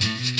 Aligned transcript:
Mm-hmm. 0.00 0.39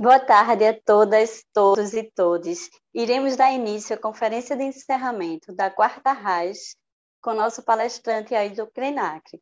Boa 0.00 0.18
tarde 0.18 0.64
a 0.64 0.72
todas, 0.72 1.44
todos 1.52 1.92
e 1.92 2.02
todes. 2.02 2.70
Iremos 2.94 3.36
dar 3.36 3.52
início 3.52 3.94
à 3.94 3.98
conferência 3.98 4.56
de 4.56 4.62
encerramento 4.62 5.54
da 5.54 5.68
quarta 5.68 6.12
RAIS 6.12 6.74
com 7.20 7.34
nosso 7.34 7.62
palestrante 7.62 8.34
Ailton 8.34 8.66
Krenak. 8.72 9.38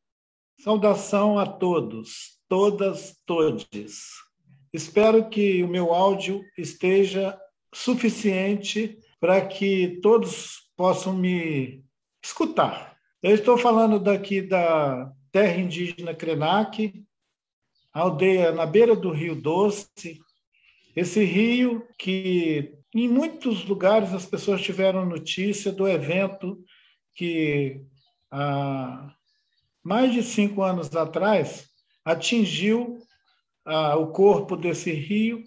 Saudação 0.59 1.39
a 1.39 1.47
todos, 1.47 2.41
todas, 2.49 3.17
todes. 3.25 4.09
Espero 4.73 5.31
que 5.31 5.63
o 5.63 5.69
meu 5.69 5.95
áudio 5.95 6.43
esteja 6.59 7.41
suficiente 7.73 8.99
para 9.21 9.47
que 9.47 10.01
todos 10.03 10.69
possam 10.77 11.15
me 11.15 11.85
escutar. 12.21 12.97
Eu 13.23 13.37
estou 13.37 13.57
falando 13.57 14.01
daqui 14.01 14.43
da 14.43 15.09
terra 15.31 15.57
indígena 15.57 16.17
Krenak, 16.17 17.07
aldeia 17.93 18.51
na 18.51 18.67
beira 18.67 18.97
do 18.97 19.13
Rio 19.13 19.41
Doce, 19.41 20.19
esse 20.95 21.25
rio 21.25 21.87
que 21.99 22.75
em 22.95 23.09
muitos 23.09 23.65
lugares 23.65 24.13
as 24.13 24.27
pessoas 24.27 24.63
tiveram 24.63 25.05
notícia 25.05 25.71
do 25.71 25.87
evento 25.87 26.63
que 27.15 27.81
há 28.31 29.15
mais 29.83 30.13
de 30.13 30.23
cinco 30.23 30.63
anos 30.63 30.95
atrás 30.95 31.69
atingiu 32.05 32.99
ah, 33.65 33.97
o 33.97 34.13
corpo 34.13 34.57
desse 34.57 34.91
rio, 34.93 35.45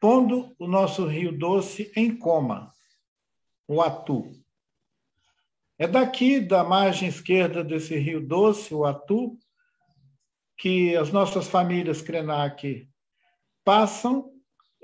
pondo 0.00 0.54
o 0.58 0.68
nosso 0.68 1.06
Rio 1.06 1.36
Doce 1.36 1.90
em 1.96 2.16
coma, 2.16 2.72
o 3.66 3.82
Atu. 3.82 4.30
É 5.78 5.86
daqui, 5.86 6.40
da 6.40 6.62
margem 6.62 7.08
esquerda 7.08 7.64
desse 7.64 7.96
Rio 7.98 8.24
Doce, 8.24 8.72
o 8.72 8.84
Atu, 8.84 9.36
que 10.56 10.96
as 10.96 11.10
nossas 11.10 11.48
famílias 11.48 12.00
Krenak 12.00 12.88
passam 13.64 14.35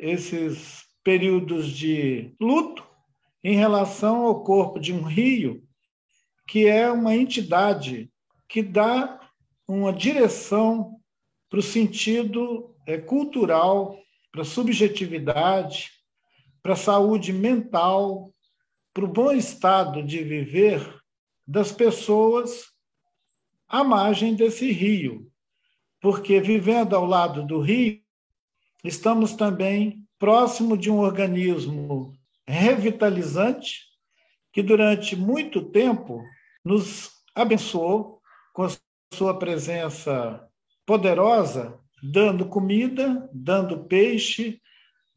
esses 0.03 0.85
períodos 1.05 1.69
de 1.71 2.35
luto 2.41 2.85
em 3.43 3.55
relação 3.55 4.23
ao 4.23 4.43
corpo 4.43 4.81
de 4.81 4.93
um 4.93 5.03
rio, 5.03 5.63
que 6.49 6.67
é 6.67 6.91
uma 6.91 7.15
entidade 7.15 8.13
que 8.49 8.63
dá 8.63 9.21
uma 9.67 9.93
direção 9.93 11.01
para 11.49 11.61
o 11.61 11.63
sentido 11.63 12.75
é, 12.85 12.99
cultural, 12.99 13.97
para 14.33 14.43
a 14.43 14.45
subjetividade, 14.45 15.89
para 16.61 16.73
a 16.73 16.77
saúde 16.77 17.33
mental, 17.33 18.35
para 18.93 19.05
o 19.05 19.09
bom 19.09 19.31
estado 19.31 20.03
de 20.03 20.23
viver 20.25 21.01
das 21.47 21.71
pessoas 21.71 22.65
à 23.69 23.85
margem 23.85 24.35
desse 24.35 24.73
rio. 24.73 25.31
Porque 26.01 26.41
vivendo 26.41 26.97
ao 26.97 27.07
lado 27.07 27.47
do 27.47 27.61
rio, 27.61 28.02
estamos 28.83 29.35
também 29.35 30.05
próximo 30.19 30.77
de 30.77 30.91
um 30.91 30.99
organismo 30.99 32.13
revitalizante 32.47 33.81
que 34.53 34.63
durante 34.63 35.17
muito 35.17 35.63
tempo 35.63 36.23
nos 36.65 37.11
abençoou 37.35 38.21
com 38.53 38.65
a 38.65 38.71
sua 39.15 39.39
presença 39.39 40.47
poderosa, 40.87 41.79
dando 42.03 42.47
comida, 42.47 43.29
dando 43.33 43.85
peixe, 43.85 44.61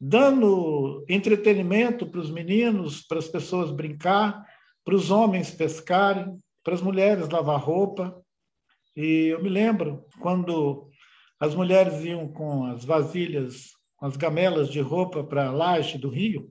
dando 0.00 1.04
entretenimento 1.08 2.06
para 2.06 2.20
os 2.20 2.30
meninos, 2.30 3.02
para 3.02 3.18
as 3.18 3.28
pessoas 3.28 3.70
brincar, 3.70 4.44
para 4.84 4.94
os 4.94 5.10
homens 5.10 5.50
pescarem, 5.50 6.38
para 6.62 6.74
as 6.74 6.82
mulheres 6.82 7.28
lavar 7.28 7.60
roupa. 7.60 8.20
E 8.94 9.28
eu 9.28 9.42
me 9.42 9.48
lembro 9.48 10.04
quando 10.20 10.85
as 11.38 11.54
mulheres 11.54 12.04
iam 12.04 12.28
com 12.28 12.64
as 12.66 12.84
vasilhas, 12.84 13.70
com 13.96 14.06
as 14.06 14.16
gamelas 14.16 14.70
de 14.70 14.80
roupa 14.80 15.22
para 15.22 15.46
a 15.46 15.52
laje 15.52 15.98
do 15.98 16.08
rio 16.08 16.50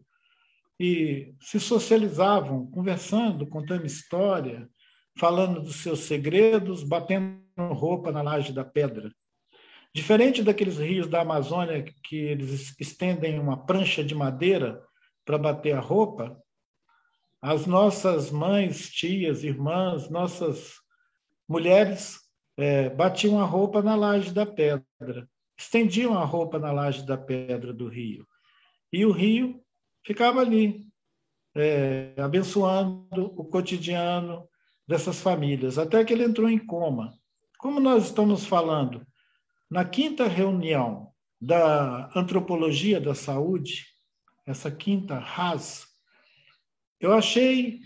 e 0.80 1.34
se 1.40 1.60
socializavam, 1.60 2.68
conversando, 2.68 3.48
contando 3.48 3.86
história, 3.86 4.70
falando 5.18 5.62
dos 5.62 5.78
seus 5.78 6.00
segredos, 6.02 6.84
batendo 6.84 7.40
roupa 7.58 8.12
na 8.12 8.22
laje 8.22 8.52
da 8.52 8.66
pedra. 8.66 9.12
Diferente 9.94 10.44
daqueles 10.44 10.78
rios 10.78 11.08
da 11.08 11.22
Amazônia 11.22 11.86
que 12.04 12.18
eles 12.18 12.76
estendem 12.80 13.40
uma 13.40 13.66
prancha 13.66 14.04
de 14.04 14.14
madeira 14.14 14.84
para 15.24 15.38
bater 15.38 15.74
a 15.74 15.80
roupa, 15.80 16.38
as 17.42 17.66
nossas 17.66 18.30
mães, 18.30 18.90
tias, 18.90 19.44
irmãs, 19.44 20.10
nossas 20.10 20.74
mulheres 21.48 22.25
é, 22.58 22.90
batiam 22.90 23.40
a 23.40 23.46
roupa 23.46 23.82
na 23.82 23.96
laje 23.96 24.34
da 24.34 24.46
pedra, 24.46 25.28
estendiam 25.58 26.18
a 26.18 26.24
roupa 26.24 26.60
na 26.60 26.72
laje 26.72 27.06
da 27.06 27.18
pedra 27.18 27.74
do 27.74 27.88
rio. 27.88 28.28
E 28.92 29.06
o 29.06 29.12
rio 29.12 29.62
ficava 30.06 30.42
ali, 30.42 30.88
é, 31.56 32.14
abençoando 32.18 33.26
o 33.36 33.46
cotidiano 33.46 34.48
dessas 34.88 35.20
famílias, 35.20 35.78
até 35.78 36.04
que 36.04 36.14
ele 36.14 36.24
entrou 36.24 36.50
em 36.50 36.60
coma. 36.60 37.14
Como 37.58 37.80
nós 37.80 38.06
estamos 38.06 38.46
falando, 38.46 39.06
na 39.70 39.84
quinta 39.84 40.28
reunião 40.28 41.12
da 41.42 42.10
antropologia 42.16 43.02
da 43.02 43.16
saúde, 43.16 43.86
essa 44.46 44.70
quinta 44.70 45.18
RAS, 45.18 45.88
eu 47.00 47.14
achei 47.14 47.80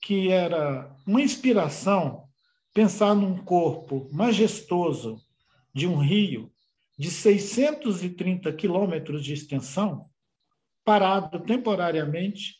que 0.00 0.30
era 0.30 0.94
uma 1.06 1.22
inspiração 1.22 2.28
pensar 2.72 3.14
num 3.14 3.36
corpo 3.36 4.08
majestoso 4.12 5.20
de 5.74 5.86
um 5.86 5.98
rio 5.98 6.52
de 6.98 7.10
630 7.10 8.52
quilômetros 8.52 9.24
de 9.24 9.32
extensão, 9.32 10.08
parado 10.84 11.40
temporariamente 11.40 12.56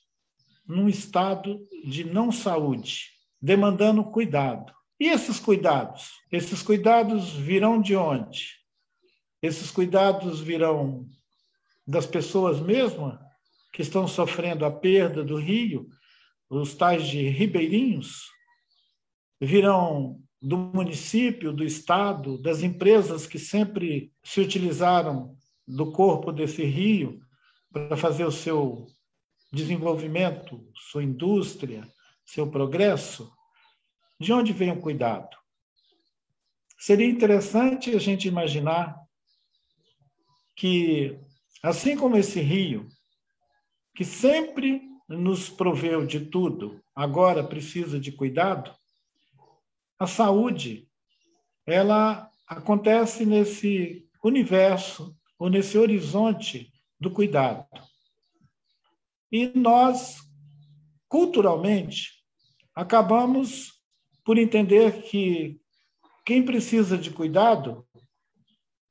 num 0.66 0.88
estado 0.88 1.60
de 1.84 2.04
não 2.04 2.30
saúde, 2.32 3.10
demandando 3.40 4.04
cuidado. 4.04 4.72
E 4.98 5.08
esses 5.08 5.38
cuidados? 5.38 6.10
Esses 6.30 6.62
cuidados 6.62 7.32
virão 7.32 7.80
de 7.80 7.96
onde? 7.96 8.48
Esses 9.42 9.70
cuidados 9.70 10.40
virão 10.40 11.08
das 11.86 12.06
pessoas 12.06 12.60
mesmas 12.60 13.18
que 13.72 13.82
estão 13.82 14.06
sofrendo 14.06 14.64
a 14.64 14.70
perda 14.70 15.24
do 15.24 15.36
rio, 15.36 15.88
os 16.48 16.74
tais 16.74 17.08
de 17.08 17.28
ribeirinhos, 17.28 18.31
virão 19.44 20.20
do 20.40 20.56
município, 20.56 21.52
do 21.52 21.64
estado, 21.64 22.40
das 22.40 22.62
empresas 22.62 23.26
que 23.26 23.40
sempre 23.40 24.12
se 24.22 24.40
utilizaram 24.40 25.36
do 25.66 25.90
corpo 25.90 26.32
desse 26.32 26.64
rio 26.64 27.20
para 27.72 27.96
fazer 27.96 28.24
o 28.24 28.30
seu 28.30 28.86
desenvolvimento, 29.52 30.64
sua 30.76 31.02
indústria, 31.02 31.86
seu 32.24 32.48
progresso. 32.48 33.32
De 34.18 34.32
onde 34.32 34.52
vem 34.52 34.70
o 34.70 34.80
cuidado? 34.80 35.36
Seria 36.78 37.08
interessante 37.08 37.94
a 37.94 37.98
gente 37.98 38.28
imaginar 38.28 38.96
que, 40.54 41.18
assim 41.62 41.96
como 41.96 42.16
esse 42.16 42.40
rio, 42.40 42.88
que 43.94 44.04
sempre 44.04 44.82
nos 45.08 45.48
proveu 45.48 46.06
de 46.06 46.26
tudo, 46.26 46.80
agora 46.94 47.42
precisa 47.42 47.98
de 47.98 48.12
cuidado, 48.12 48.72
a 50.02 50.06
saúde, 50.06 50.88
ela 51.64 52.28
acontece 52.44 53.24
nesse 53.24 54.08
universo, 54.22 55.16
ou 55.38 55.48
nesse 55.48 55.78
horizonte 55.78 56.72
do 56.98 57.08
cuidado. 57.08 57.66
E 59.30 59.46
nós, 59.56 60.18
culturalmente, 61.08 62.10
acabamos 62.74 63.80
por 64.24 64.38
entender 64.38 65.02
que 65.02 65.60
quem 66.26 66.44
precisa 66.44 66.98
de 66.98 67.12
cuidado 67.12 67.86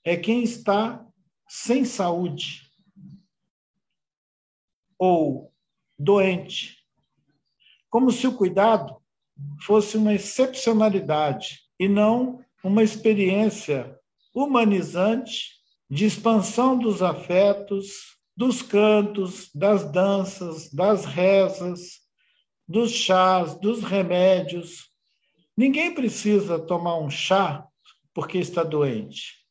é 0.05 0.15
quem 0.15 0.43
está 0.43 1.05
sem 1.47 1.83
saúde 1.83 2.71
ou 4.97 5.53
doente. 5.99 6.85
Como 7.89 8.11
se 8.11 8.27
o 8.27 8.37
cuidado 8.37 9.00
fosse 9.61 9.97
uma 9.97 10.13
excepcionalidade 10.13 11.59
e 11.79 11.87
não 11.87 12.39
uma 12.63 12.83
experiência 12.83 13.97
humanizante 14.33 15.61
de 15.89 16.05
expansão 16.05 16.77
dos 16.77 17.01
afetos, 17.01 18.17
dos 18.35 18.61
cantos, 18.61 19.49
das 19.53 19.91
danças, 19.91 20.71
das 20.71 21.05
rezas, 21.05 21.99
dos 22.67 22.91
chás, 22.91 23.55
dos 23.59 23.83
remédios. 23.83 24.89
Ninguém 25.55 25.93
precisa 25.93 26.57
tomar 26.57 26.97
um 26.97 27.09
chá 27.09 27.67
porque 28.13 28.37
está 28.37 28.63
doente. 28.63 29.41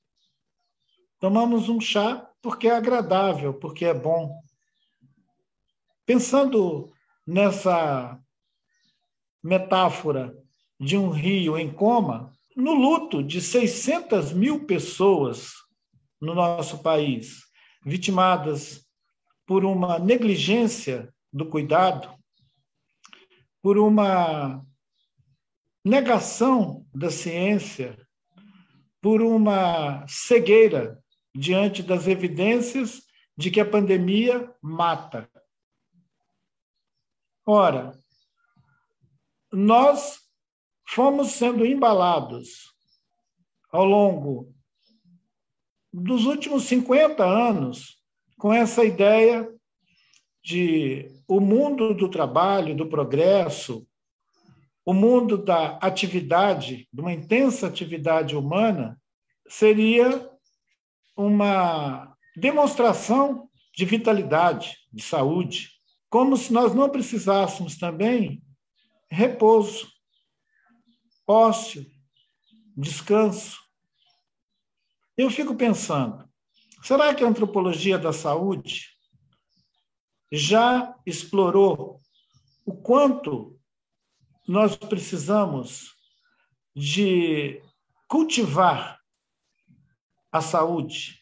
Tomamos 1.19 1.69
um 1.69 1.81
chá 1.81 2.27
porque 2.41 2.69
é 2.69 2.73
agradável, 2.73 3.53
porque 3.53 3.85
é 3.85 3.93
bom. 3.93 4.41
Pensando 6.07 6.93
nessa 7.27 8.19
metáfora 9.43 10.35
de 10.79 10.97
um 10.97 11.11
rio 11.11 11.59
em 11.59 11.73
coma, 11.73 12.33
no 12.57 12.75
luto 12.75 13.23
de 13.23 13.41
600 13.41 14.33
mil 14.33 14.67
pessoas 14.67 15.53
no 16.21 16.35
nosso 16.35 16.83
país, 16.83 17.45
vitimadas 17.85 18.87
por 19.47 19.65
uma 19.65 19.99
negligência 19.99 21.13
do 21.33 21.47
cuidado, 21.47 22.15
por 23.63 23.79
uma 23.79 24.65
negação 25.85 26.87
da 26.95 27.11
ciência, 27.11 27.97
por 29.01 29.23
uma 29.23 30.07
cegueira 30.07 31.03
diante 31.35 31.83
das 31.83 32.07
evidências 32.07 33.03
de 33.37 33.51
que 33.51 33.61
a 33.61 33.69
pandemia 33.69 34.55
mata. 34.61 35.29
Ora, 37.47 37.99
nós 39.53 40.21
fomos 40.87 41.33
sendo 41.33 41.65
embalados 41.67 42.75
ao 43.73 43.85
longo 43.85 44.53
dos 45.93 46.25
últimos 46.25 46.65
50 46.65 47.25
anos 47.25 48.01
com 48.39 48.53
essa 48.53 48.85
ideia 48.85 49.49
de 50.43 51.11
o 51.29 51.41
mundo 51.41 51.95
do 51.95 52.09
trabalho, 52.09 52.77
do 52.77 52.89
progresso, 52.89 53.87
o 54.85 54.95
mundo 54.95 55.37
da 55.37 55.77
atividade, 55.79 56.89
de 56.93 57.01
uma 57.01 57.13
intensa 57.13 57.67
atividade 57.67 58.35
humana, 58.35 59.01
seria 59.49 60.29
uma 61.17 62.17
demonstração 62.37 63.49
de 63.77 63.85
vitalidade, 63.85 64.77
de 64.93 65.03
saúde, 65.03 65.71
como 66.09 66.37
se 66.37 66.53
nós 66.53 66.75
não 66.75 66.89
precisássemos 66.89 67.77
também 67.77 68.43
repouso, 69.11 69.91
ócio, 71.27 71.85
descanso. 72.77 73.59
Eu 75.17 75.29
fico 75.31 75.55
pensando, 75.57 76.29
será 76.83 77.15
que 77.15 77.25
a 77.25 77.29
antropologia 77.29 77.99
da 77.99 78.13
saúde 78.13 78.89
já 80.33 80.95
explorou 81.05 82.01
o 82.65 82.75
quanto 82.75 83.59
nós 84.47 84.77
precisamos 84.77 85.93
de 86.75 87.61
cultivar 88.09 88.99
a 90.33 90.41
saúde 90.41 91.21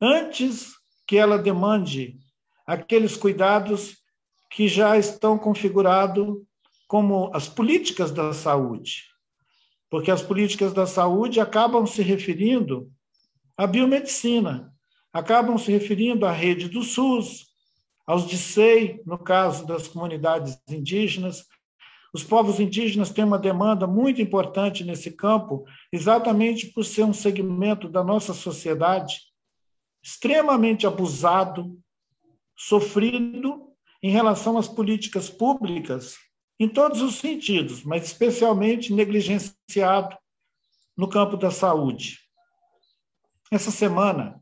antes 0.00 0.74
que 1.06 1.16
ela 1.16 1.38
demande 1.38 2.18
aqueles 2.66 3.16
cuidados 3.16 4.02
que 4.50 4.68
já 4.68 4.98
estão 4.98 5.38
configurados 5.38 6.44
como 6.94 7.28
as 7.34 7.48
políticas 7.48 8.12
da 8.12 8.32
saúde. 8.32 9.02
Porque 9.90 10.12
as 10.12 10.22
políticas 10.22 10.72
da 10.72 10.86
saúde 10.86 11.40
acabam 11.40 11.84
se 11.88 12.02
referindo 12.02 12.88
à 13.56 13.66
biomedicina, 13.66 14.72
acabam 15.12 15.58
se 15.58 15.72
referindo 15.72 16.24
à 16.24 16.30
rede 16.30 16.68
do 16.68 16.84
SUS, 16.84 17.46
aos 18.06 18.28
DICEI, 18.28 19.02
no 19.04 19.18
caso 19.18 19.66
das 19.66 19.88
comunidades 19.88 20.56
indígenas. 20.68 21.44
Os 22.12 22.22
povos 22.22 22.60
indígenas 22.60 23.10
têm 23.10 23.24
uma 23.24 23.40
demanda 23.40 23.88
muito 23.88 24.22
importante 24.22 24.84
nesse 24.84 25.10
campo, 25.10 25.64
exatamente 25.92 26.68
por 26.68 26.84
ser 26.84 27.02
um 27.02 27.12
segmento 27.12 27.88
da 27.88 28.04
nossa 28.04 28.32
sociedade 28.32 29.16
extremamente 30.00 30.86
abusado, 30.86 31.76
sofrido 32.56 33.64
em 34.00 34.12
relação 34.12 34.56
às 34.56 34.68
políticas 34.68 35.28
públicas 35.28 36.22
em 36.64 36.68
todos 36.68 37.02
os 37.02 37.16
sentidos, 37.16 37.84
mas 37.84 38.06
especialmente 38.06 38.90
negligenciado 38.90 40.16
no 40.96 41.06
campo 41.06 41.36
da 41.36 41.50
saúde. 41.50 42.20
Essa 43.52 43.70
semana, 43.70 44.40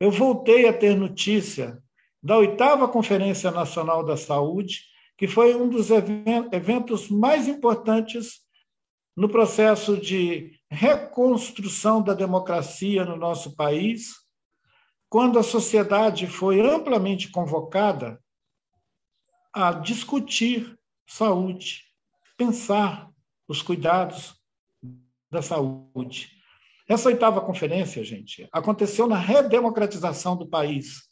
eu 0.00 0.10
voltei 0.10 0.68
a 0.68 0.72
ter 0.72 0.96
notícia 0.96 1.80
da 2.20 2.36
oitava 2.36 2.88
Conferência 2.88 3.50
Nacional 3.52 4.04
da 4.04 4.16
Saúde, 4.16 4.80
que 5.16 5.28
foi 5.28 5.54
um 5.54 5.68
dos 5.68 5.90
eventos 5.90 7.08
mais 7.08 7.46
importantes 7.46 8.40
no 9.16 9.28
processo 9.28 9.96
de 9.96 10.58
reconstrução 10.68 12.02
da 12.02 12.12
democracia 12.12 13.04
no 13.04 13.16
nosso 13.16 13.54
país, 13.54 14.14
quando 15.08 15.38
a 15.38 15.44
sociedade 15.44 16.26
foi 16.26 16.60
amplamente 16.60 17.30
convocada 17.30 18.20
a 19.52 19.72
discutir 19.72 20.79
saúde, 21.10 21.82
pensar 22.36 23.10
os 23.48 23.60
cuidados 23.60 24.36
da 25.28 25.42
saúde. 25.42 26.30
Essa 26.88 27.08
oitava 27.08 27.40
conferência, 27.40 28.04
gente, 28.04 28.48
aconteceu 28.52 29.08
na 29.08 29.18
redemocratização 29.18 30.36
do 30.36 30.46
país, 30.46 31.02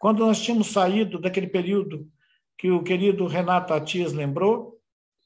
quando 0.00 0.26
nós 0.26 0.42
tínhamos 0.42 0.66
saído 0.66 1.20
daquele 1.20 1.46
período 1.46 2.10
que 2.58 2.68
o 2.68 2.82
querido 2.82 3.28
Renato 3.28 3.72
Atias 3.72 4.12
lembrou, 4.12 4.80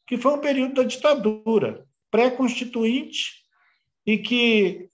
que 0.06 0.18
foi 0.18 0.34
um 0.34 0.40
período 0.40 0.74
da 0.74 0.82
ditadura 0.82 1.86
pré-constituinte 2.10 3.44
e 4.04 4.18
que 4.18 4.90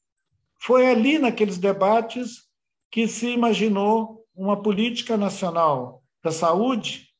foi 0.61 0.87
ali 0.89 1.19
naqueles 1.19 1.59
debates 1.59 2.45
que 2.89 3.09
se 3.09 3.31
imaginou 3.31 4.25
uma 4.35 4.63
política 4.63 5.17
nacional 5.17 6.05
da 6.23 6.31
saúde 6.31 7.14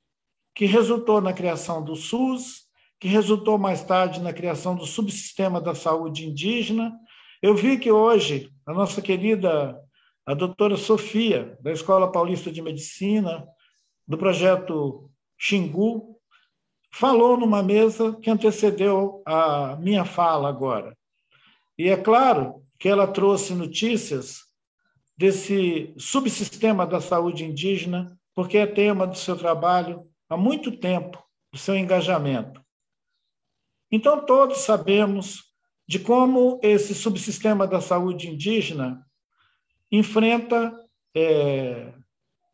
que 0.55 0.67
resultou 0.67 1.21
na 1.21 1.33
criação 1.33 1.83
do 1.83 1.97
SUS, 1.97 2.65
que 3.01 3.09
resultou 3.09 3.59
mais 3.59 3.83
tarde 3.83 4.21
na 4.21 4.33
criação 4.33 4.75
do 4.75 4.87
subsistema 4.87 5.61
da 5.61 5.75
saúde 5.75 6.27
indígena. 6.27 6.93
Eu 7.43 7.55
vi 7.55 7.79
que 7.79 7.91
hoje 7.91 8.51
a 8.65 8.73
nossa 8.73 9.03
querida 9.03 9.79
a 10.27 10.33
doutora 10.33 10.77
Sofia, 10.77 11.59
da 11.61 11.71
Escola 11.71 12.11
Paulista 12.11 12.51
de 12.51 12.63
Medicina, 12.63 13.47
do 14.09 14.17
projeto 14.17 15.11
Xingu, 15.37 16.19
falou 16.91 17.37
numa 17.37 17.63
mesa 17.63 18.15
que 18.23 18.31
antecedeu 18.31 19.23
a 19.27 19.77
minha 19.77 20.05
fala 20.05 20.49
agora. 20.49 20.97
E 21.77 21.91
é 21.91 21.97
claro 21.97 22.65
que 22.79 22.89
ela 22.89 23.07
trouxe 23.07 23.53
notícias 23.53 24.45
desse 25.17 25.93
subsistema 25.99 26.87
da 26.87 27.01
saúde 27.01 27.45
indígena, 27.45 28.19
porque 28.35 28.57
é 28.57 28.67
tema 28.67 29.07
do 29.07 29.19
seu 29.19 29.37
trabalho 29.37 30.09
há 30.29 30.37
muito 30.37 30.73
tempo 30.73 31.23
o 31.53 31.59
seu 31.59 31.77
engajamento. 31.77 32.65
Então, 33.91 34.25
todos 34.25 34.59
sabemos 34.59 35.45
de 35.87 35.99
como 35.99 36.59
esse 36.63 36.95
subsistema 36.95 37.67
da 37.67 37.81
saúde 37.81 38.29
indígena 38.29 39.07
enfrenta 39.93 40.73
é, 41.15 41.93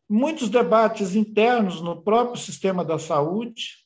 muitos 0.07 0.49
debates 0.49 1.15
internos 1.15 1.81
no 1.81 2.01
próprio 2.01 2.37
sistema 2.37 2.83
da 2.83 2.99
saúde, 2.99 3.77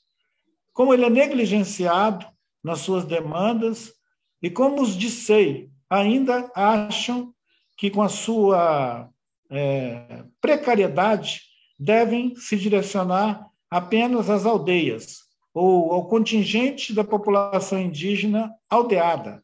como 0.73 0.93
ele 0.93 1.05
é 1.05 1.09
negligenciado 1.09 2.25
nas 2.63 2.79
suas 2.79 3.05
demandas 3.05 3.93
e 4.41 4.49
como 4.49 4.81
os 4.81 4.97
DICEI 4.97 5.69
ainda 5.89 6.51
acham 6.55 7.33
que, 7.77 7.89
com 7.89 8.01
a 8.01 8.09
sua 8.09 9.09
é, 9.49 10.23
precariedade, 10.41 11.41
devem 11.77 12.35
se 12.35 12.57
direcionar 12.57 13.47
apenas 13.69 14.29
às 14.29 14.45
aldeias 14.45 15.19
ou 15.53 15.91
ao 15.93 16.07
contingente 16.07 16.93
da 16.93 17.03
população 17.03 17.79
indígena 17.79 18.53
aldeada, 18.69 19.43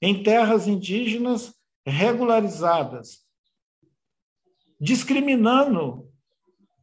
em 0.00 0.22
terras 0.22 0.66
indígenas 0.66 1.54
regularizadas, 1.86 3.20
discriminando 4.80 6.08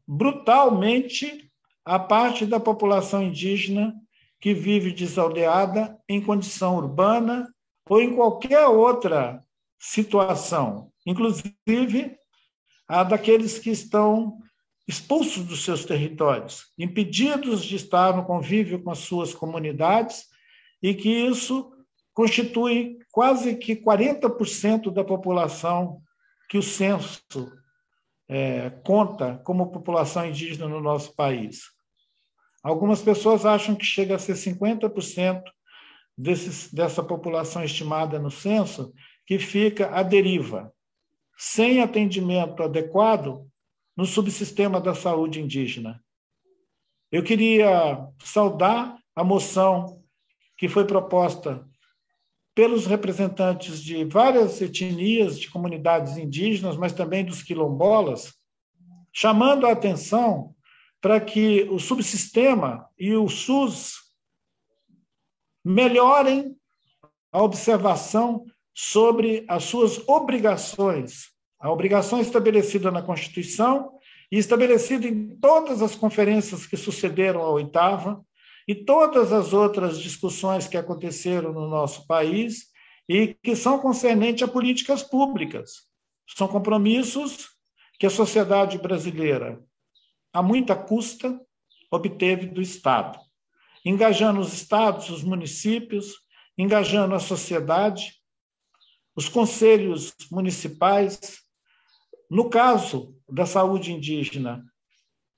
brutalmente 0.07 1.51
a 1.83 1.99
parte 1.99 2.45
da 2.45 2.59
população 2.59 3.21
indígena 3.21 3.93
que 4.39 4.53
vive 4.53 4.91
desaldeada 4.91 5.99
em 6.07 6.21
condição 6.21 6.77
urbana 6.77 7.53
ou 7.89 8.01
em 8.01 8.15
qualquer 8.15 8.65
outra 8.67 9.43
situação, 9.77 10.91
inclusive 11.05 12.17
a 12.87 13.03
daqueles 13.03 13.59
que 13.59 13.69
estão 13.69 14.39
expulsos 14.89 15.45
dos 15.45 15.63
seus 15.63 15.85
territórios, 15.85 16.73
impedidos 16.75 17.63
de 17.63 17.75
estar 17.75 18.17
no 18.17 18.25
convívio 18.25 18.81
com 18.81 18.89
as 18.89 18.97
suas 18.97 19.35
comunidades 19.35 20.25
e 20.81 20.95
que 20.95 21.09
isso 21.09 21.71
constitui 22.11 22.97
quase 23.11 23.55
que 23.55 23.75
40% 23.75 24.91
da 24.91 25.03
população 25.03 26.01
que 26.49 26.57
o 26.57 26.63
censo 26.63 27.21
é, 28.27 28.71
conta 28.83 29.39
como 29.45 29.71
população 29.71 30.25
indígena 30.25 30.67
no 30.67 30.81
nosso 30.81 31.15
país. 31.15 31.65
Algumas 32.63 32.99
pessoas 32.99 33.45
acham 33.45 33.75
que 33.75 33.85
chega 33.85 34.15
a 34.15 34.19
ser 34.19 34.33
50% 34.33 35.43
desses, 36.17 36.73
dessa 36.73 37.03
população 37.03 37.63
estimada 37.63 38.17
no 38.17 38.31
censo 38.31 38.91
que 39.27 39.37
fica 39.37 39.91
à 39.91 40.01
deriva, 40.01 40.73
sem 41.37 41.79
atendimento 41.79 42.63
adequado 42.63 43.48
no 43.99 44.05
subsistema 44.05 44.79
da 44.79 44.95
saúde 44.95 45.41
indígena. 45.41 46.01
Eu 47.11 47.21
queria 47.21 48.07
saudar 48.23 48.97
a 49.13 49.25
moção 49.25 50.01
que 50.57 50.69
foi 50.69 50.87
proposta 50.87 51.67
pelos 52.55 52.85
representantes 52.85 53.83
de 53.83 54.05
várias 54.05 54.61
etnias, 54.61 55.37
de 55.37 55.49
comunidades 55.49 56.15
indígenas, 56.15 56.77
mas 56.77 56.93
também 56.93 57.25
dos 57.25 57.43
quilombolas, 57.43 58.33
chamando 59.11 59.67
a 59.67 59.73
atenção 59.73 60.55
para 61.01 61.19
que 61.19 61.63
o 61.63 61.77
subsistema 61.77 62.87
e 62.97 63.13
o 63.13 63.27
SUS 63.27 63.95
melhorem 65.61 66.55
a 67.33 67.43
observação 67.43 68.45
sobre 68.73 69.43
as 69.49 69.65
suas 69.65 70.07
obrigações, 70.07 71.37
a 71.59 71.71
obrigação 71.71 72.21
estabelecida 72.21 72.89
na 72.89 73.01
Constituição 73.01 73.91
e 74.31 74.37
estabelecida 74.37 75.07
em 75.07 75.37
todas 75.37 75.81
as 75.81 75.95
conferências 75.95 76.65
que 76.65 76.77
sucederam 76.77 77.41
à 77.41 77.49
oitava, 77.49 78.23
e 78.69 78.75
todas 78.75 79.33
as 79.33 79.51
outras 79.51 79.99
discussões 79.99 80.67
que 80.67 80.77
aconteceram 80.77 81.51
no 81.51 81.67
nosso 81.67 82.05
país 82.05 82.67
e 83.09 83.33
que 83.33 83.55
são 83.55 83.79
concernentes 83.79 84.43
a 84.43 84.47
políticas 84.47 85.01
públicas. 85.01 85.87
São 86.37 86.47
compromissos 86.47 87.49
que 87.99 88.05
a 88.05 88.11
sociedade 88.11 88.77
brasileira, 88.77 89.59
a 90.31 90.43
muita 90.43 90.75
custa, 90.75 91.41
obteve 91.89 92.45
do 92.45 92.61
Estado, 92.61 93.19
engajando 93.83 94.39
os 94.39 94.53
estados, 94.53 95.09
os 95.09 95.23
municípios, 95.23 96.13
engajando 96.55 97.15
a 97.15 97.19
sociedade, 97.19 98.13
os 99.15 99.27
conselhos 99.27 100.13
municipais. 100.31 101.39
No 102.29 102.49
caso 102.49 103.15
da 103.27 103.45
saúde 103.45 103.91
indígena, 103.91 104.63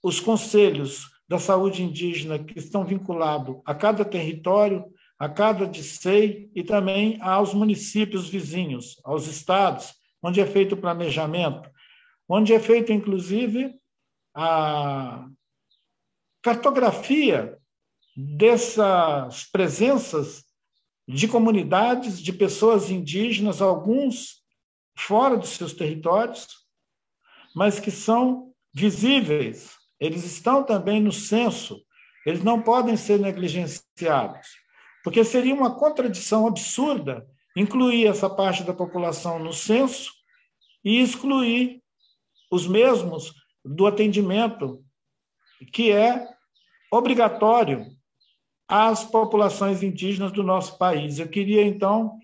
os 0.04 0.20
conselhos 0.20 1.10
da 1.28 1.40
saúde 1.40 1.82
indígena 1.82 2.38
que 2.38 2.60
estão 2.60 2.84
vinculados 2.84 3.62
a 3.66 3.74
cada 3.74 4.04
território, 4.04 4.84
a 5.18 5.30
cada 5.30 5.66
DICEI 5.66 6.52
e 6.54 6.64
também 6.64 7.18
aos 7.22 7.54
municípios 7.54 8.28
vizinhos, 8.28 9.00
aos 9.04 9.28
estados, 9.28 9.94
onde 10.22 10.42
é 10.42 10.46
feito 10.46 10.76
o 10.76 10.78
planejamento, 10.78 11.70
onde 12.28 12.54
é 12.54 12.60
feito, 12.60 12.92
inclusive, 12.92 13.74
a 14.34 15.26
cartografia 16.42 17.58
dessas 18.16 19.46
presenças 19.46 20.44
de 21.08 21.28
comunidades, 21.28 22.22
de 22.22 22.34
pessoas 22.34 22.90
indígenas, 22.90 23.62
alguns 23.62 24.42
fora 24.98 25.38
dos 25.38 25.50
seus 25.50 25.74
territórios, 25.74 26.61
mas 27.55 27.79
que 27.79 27.91
são 27.91 28.51
visíveis. 28.74 29.72
Eles 30.00 30.24
estão 30.24 30.63
também 30.63 31.01
no 31.01 31.12
censo, 31.12 31.81
eles 32.25 32.43
não 32.43 32.62
podem 32.62 32.98
ser 32.98 33.20
negligenciados, 33.20 34.48
porque 35.03 35.24
seria 35.24 35.53
uma 35.53 35.75
contradição 35.75 36.48
absurda 36.48 37.25
incluir 37.55 38.08
essa 38.08 38.29
parte 38.29 38.63
da 38.63 38.74
população 38.74 39.39
no 39.39 39.53
censo 39.53 40.12
e 40.84 41.01
excluir 41.01 41.81
os 42.50 42.67
mesmos 42.67 43.34
do 43.63 43.86
atendimento 43.86 44.84
que 45.72 45.91
é 45.91 46.27
obrigatório 46.91 47.86
às 48.67 49.03
populações 49.03 49.84
indígenas 49.84 50.31
do 50.31 50.43
nosso 50.43 50.77
país. 50.77 51.20
Eu 51.20 51.27
queria, 51.27 51.63
então, 51.63 52.17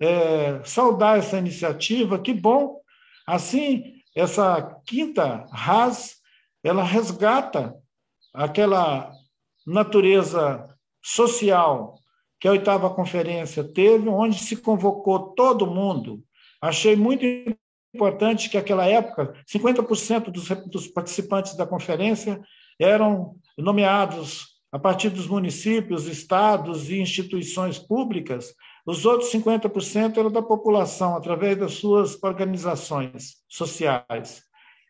é, 0.00 0.62
saudar 0.64 1.18
essa 1.18 1.38
iniciativa, 1.38 2.18
que 2.18 2.34
bom, 2.34 2.80
assim, 3.26 4.01
essa 4.14 4.80
quinta 4.86 5.46
RAS 5.50 6.16
ela 6.62 6.84
resgata 6.84 7.74
aquela 8.32 9.12
natureza 9.66 10.68
social 11.02 11.96
que 12.40 12.48
a 12.48 12.52
oitava 12.52 12.90
conferência 12.90 13.62
teve, 13.62 14.08
onde 14.08 14.38
se 14.38 14.56
convocou 14.56 15.34
todo 15.34 15.66
mundo. 15.66 16.22
Achei 16.60 16.96
muito 16.96 17.24
importante 17.94 18.48
que, 18.48 18.56
naquela 18.56 18.86
época, 18.86 19.34
50% 19.52 20.30
dos, 20.30 20.48
dos 20.68 20.88
participantes 20.88 21.56
da 21.56 21.66
conferência 21.66 22.40
eram 22.80 23.36
nomeados 23.56 24.52
a 24.72 24.78
partir 24.78 25.10
dos 25.10 25.26
municípios, 25.26 26.06
estados 26.06 26.88
e 26.88 26.98
instituições 26.98 27.78
públicas, 27.78 28.54
os 28.84 29.06
outros 29.06 29.30
50% 29.30 30.18
eram 30.18 30.30
da 30.30 30.42
população, 30.42 31.16
através 31.16 31.56
das 31.56 31.74
suas 31.74 32.20
organizações 32.22 33.36
sociais. 33.48 34.42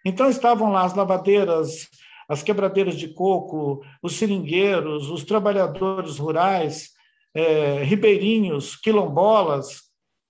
Então 0.04 0.28
estavam 0.28 0.72
lá 0.72 0.84
as 0.84 0.94
lavadeiras, 0.94 1.88
as 2.28 2.42
quebradeiras 2.42 2.96
de 2.96 3.08
coco, 3.08 3.84
os 4.02 4.14
seringueiros, 4.14 5.10
os 5.10 5.24
trabalhadores 5.24 6.18
rurais, 6.18 6.90
é, 7.34 7.82
ribeirinhos, 7.82 8.76
quilombolas, 8.76 9.82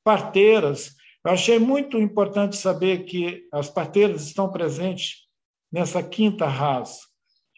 parteiras. 0.05 0.95
Eu 1.25 1.33
achei 1.33 1.59
muito 1.59 1.99
importante 1.99 2.57
saber 2.57 3.05
que 3.05 3.43
as 3.53 3.71
parteiras 3.71 4.27
estão 4.27 4.51
presentes 4.51 5.29
nessa 5.71 6.03
quinta 6.03 6.47
raça. 6.47 7.07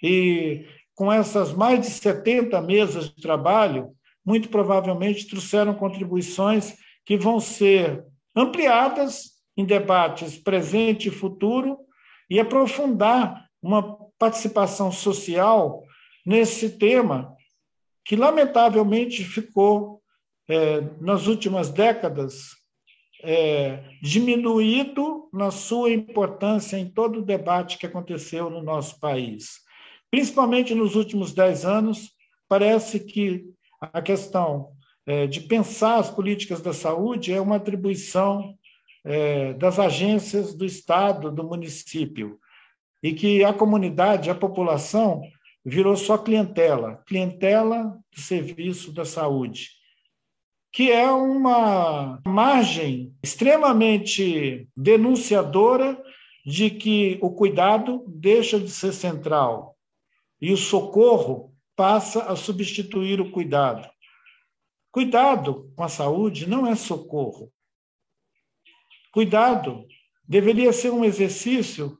E 0.02 0.66
com 0.94 1.11
essas 1.11 1.52
mais 1.52 1.80
de 1.80 1.87
70 1.87 2.61
mesas 2.61 3.08
de 3.08 3.20
trabalho, 3.20 3.90
muito 4.25 4.49
provavelmente 4.49 5.28
trouxeram 5.28 5.75
contribuições 5.75 6.76
que 7.04 7.16
vão 7.16 7.38
ser 7.38 8.04
ampliadas 8.35 9.35
em 9.57 9.64
debates 9.64 10.37
presente 10.37 11.09
e 11.09 11.12
futuro, 11.12 11.78
e 12.28 12.40
aprofundar 12.40 13.47
uma 13.62 13.97
participação 14.19 14.90
social 14.90 15.85
nesse 16.25 16.78
tema 16.78 17.37
que, 18.04 18.16
lamentavelmente, 18.16 19.23
ficou, 19.25 20.02
é, 20.49 20.81
nas 21.00 21.26
últimas 21.26 21.71
décadas, 21.71 22.50
é, 23.23 23.83
diminuído 24.02 25.28
na 25.33 25.50
sua 25.50 25.90
importância 25.90 26.76
em 26.76 26.88
todo 26.88 27.21
o 27.21 27.25
debate 27.25 27.78
que 27.78 27.87
aconteceu 27.87 28.50
no 28.50 28.62
nosso 28.62 28.99
país. 29.00 29.61
Principalmente 30.11 30.75
nos 30.75 30.95
últimos 30.95 31.33
dez 31.33 31.64
anos, 31.64 32.11
parece 32.49 33.00
que 33.00 33.45
a 33.93 34.03
questão 34.03 34.73
é, 35.07 35.26
de 35.26 35.41
pensar 35.41 35.99
as 35.99 36.11
políticas 36.11 36.61
da 36.61 36.73
saúde 36.73 37.33
é 37.33 37.41
uma 37.41 37.57
atribuição 37.57 38.57
é, 39.05 39.53
das 39.55 39.79
agências 39.79 40.55
do 40.55 40.64
Estado, 40.64 41.31
do 41.31 41.45
município, 41.45 42.38
e 43.03 43.12
que 43.12 43.45
a 43.45 43.53
comunidade, 43.53 44.31
a 44.31 44.35
população, 44.35 45.23
virou 45.64 45.97
só 45.97 46.19
clientela 46.19 47.03
clientela 47.07 47.99
do 48.14 48.21
serviço 48.21 48.93
da 48.93 49.05
saúde, 49.05 49.71
que 50.73 50.91
é 50.91 51.11
uma 51.11 52.21
margem 52.26 53.14
extremamente 53.23 54.69
denunciadora 54.76 56.03
de 56.45 56.69
que 56.69 57.19
o 57.23 57.31
cuidado 57.31 58.05
deixa 58.07 58.61
de 58.61 58.71
ser 58.71 58.93
central 58.93 59.76
e 60.41 60.53
o 60.53 60.57
socorro 60.57 61.53
passa 61.76 62.25
a 62.25 62.37
substituir 62.37 63.21
o 63.21 63.31
cuidado. 63.31 63.88
Cuidado 64.93 65.73
com 65.76 65.83
a 65.83 65.88
saúde 65.88 66.49
não 66.49 66.66
é 66.66 66.75
socorro, 66.75 67.52
Cuidado 69.14 69.87
deveria 70.26 70.73
ser 70.73 70.90
um 70.90 71.04
exercício 71.04 71.97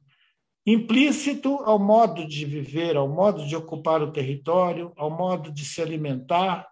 implícito 0.67 1.61
ao 1.63 1.79
modo 1.79 2.27
de 2.27 2.45
viver, 2.45 2.97
ao 2.97 3.09
modo 3.09 3.47
de 3.47 3.55
ocupar 3.55 4.03
o 4.03 4.11
território, 4.11 4.93
ao 4.97 5.13
modo 5.13 5.53
de 5.53 5.65
se 5.65 5.81
alimentar, 5.81 6.67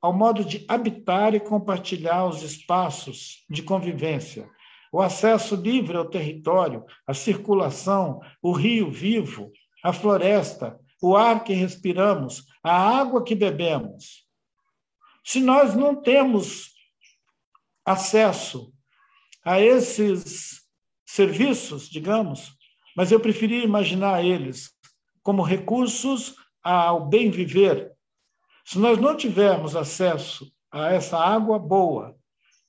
ao 0.00 0.14
modo 0.14 0.42
de 0.42 0.64
habitar 0.66 1.34
e 1.34 1.40
compartilhar 1.40 2.24
os 2.24 2.40
espaços 2.40 3.44
de 3.50 3.62
convivência. 3.62 4.48
O 4.90 5.02
acesso 5.02 5.54
livre 5.54 5.98
ao 5.98 6.08
território, 6.08 6.82
a 7.06 7.12
circulação, 7.12 8.18
o 8.42 8.52
rio 8.52 8.90
vivo, 8.90 9.52
a 9.84 9.92
floresta, 9.92 10.80
o 11.00 11.16
ar 11.16 11.44
que 11.44 11.52
respiramos, 11.52 12.46
a 12.62 12.72
água 12.72 13.22
que 13.22 13.34
bebemos. 13.34 14.26
Se 15.24 15.40
nós 15.40 15.74
não 15.74 15.94
temos 15.94 16.74
acesso 17.84 18.72
a 19.44 19.60
esses 19.60 20.62
serviços, 21.04 21.88
digamos, 21.88 22.56
mas 22.96 23.12
eu 23.12 23.20
preferia 23.20 23.62
imaginar 23.62 24.24
eles 24.24 24.70
como 25.22 25.42
recursos 25.42 26.34
ao 26.62 27.06
bem 27.06 27.30
viver. 27.30 27.92
Se 28.64 28.78
nós 28.78 28.98
não 28.98 29.16
tivermos 29.16 29.76
acesso 29.76 30.50
a 30.70 30.92
essa 30.92 31.18
água 31.18 31.58
boa, 31.58 32.16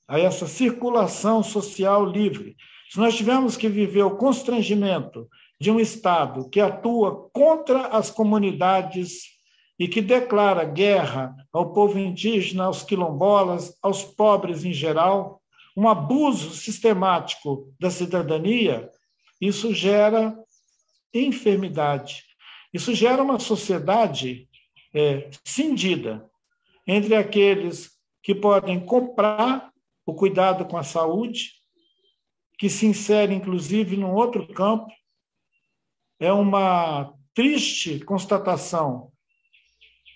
a 0.08 0.20
essa 0.20 0.48
circulação 0.48 1.42
social 1.42 2.06
livre, 2.06 2.56
se 2.90 3.00
nós 3.00 3.16
tivermos 3.16 3.58
que 3.58 3.68
viver 3.68 4.04
o 4.04 4.16
constrangimento 4.16 5.28
de 5.60 5.72
um 5.72 5.80
Estado 5.80 6.50
que 6.50 6.60
atua 6.60 7.30
contra 7.32 7.88
as 7.88 8.10
comunidades 8.10 9.38
e 9.80 9.88
que 9.88 10.02
declara 10.02 10.64
guerra 10.64 11.36
ao 11.54 11.72
povo 11.72 12.00
indígena, 12.00 12.66
aos 12.66 12.84
quilombolas, 12.84 13.78
aos 13.82 14.04
pobres 14.04 14.66
em 14.66 14.74
geral, 14.74 15.42
um 15.76 15.88
abuso 15.88 16.52
sistemático 16.52 17.72
da 17.80 17.92
cidadania, 17.92 18.90
isso 19.40 19.74
gera 19.74 20.36
enfermidade. 21.14 22.24
Isso 22.74 22.94
gera 22.94 23.22
uma 23.22 23.40
sociedade 23.40 24.50
é, 24.94 25.30
cindida 25.46 26.28
entre 26.86 27.16
aqueles 27.16 27.92
que 28.24 28.34
podem 28.34 28.80
comprar 28.84 29.72
o 30.06 30.14
cuidado 30.14 30.66
com 30.66 30.78
a 30.78 30.84
saúde, 30.84 31.52
que 32.58 32.70
se 32.70 32.86
insere, 32.88 33.36
inclusive, 33.36 33.96
num 33.96 34.14
outro 34.14 34.48
campo. 34.48 34.92
É 36.20 36.32
uma 36.32 37.14
triste 37.34 38.00
constatação 38.00 39.12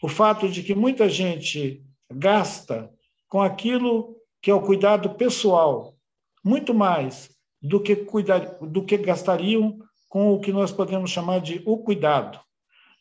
o 0.02 0.08
fato 0.08 0.50
de 0.50 0.64
que 0.64 0.74
muita 0.74 1.08
gente 1.08 1.84
gasta 2.12 2.92
com 3.30 3.40
aquilo 3.40 4.18
que 4.42 4.50
é 4.50 4.54
o 4.54 4.62
cuidado 4.62 5.12
pessoal, 5.12 5.96
muito 6.44 6.74
mais 6.74 7.30
do 7.62 7.80
que, 7.80 7.96
cuidar, 7.96 8.40
do 8.60 8.84
que 8.84 8.98
gastariam 8.98 9.78
com 10.10 10.34
o 10.34 10.40
que 10.40 10.52
nós 10.52 10.72
podemos 10.72 11.12
chamar 11.12 11.40
de 11.40 11.62
o 11.66 11.78
cuidado, 11.78 12.40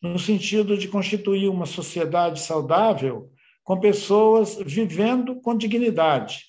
no 0.03 0.19
sentido 0.19 0.77
de 0.77 0.87
constituir 0.87 1.49
uma 1.49 1.65
sociedade 1.65 2.41
saudável 2.41 3.33
com 3.65 3.81
pessoas 3.81 4.57
vivendo 4.57 5.41
com 5.41 5.57
dignidade. 5.57 6.45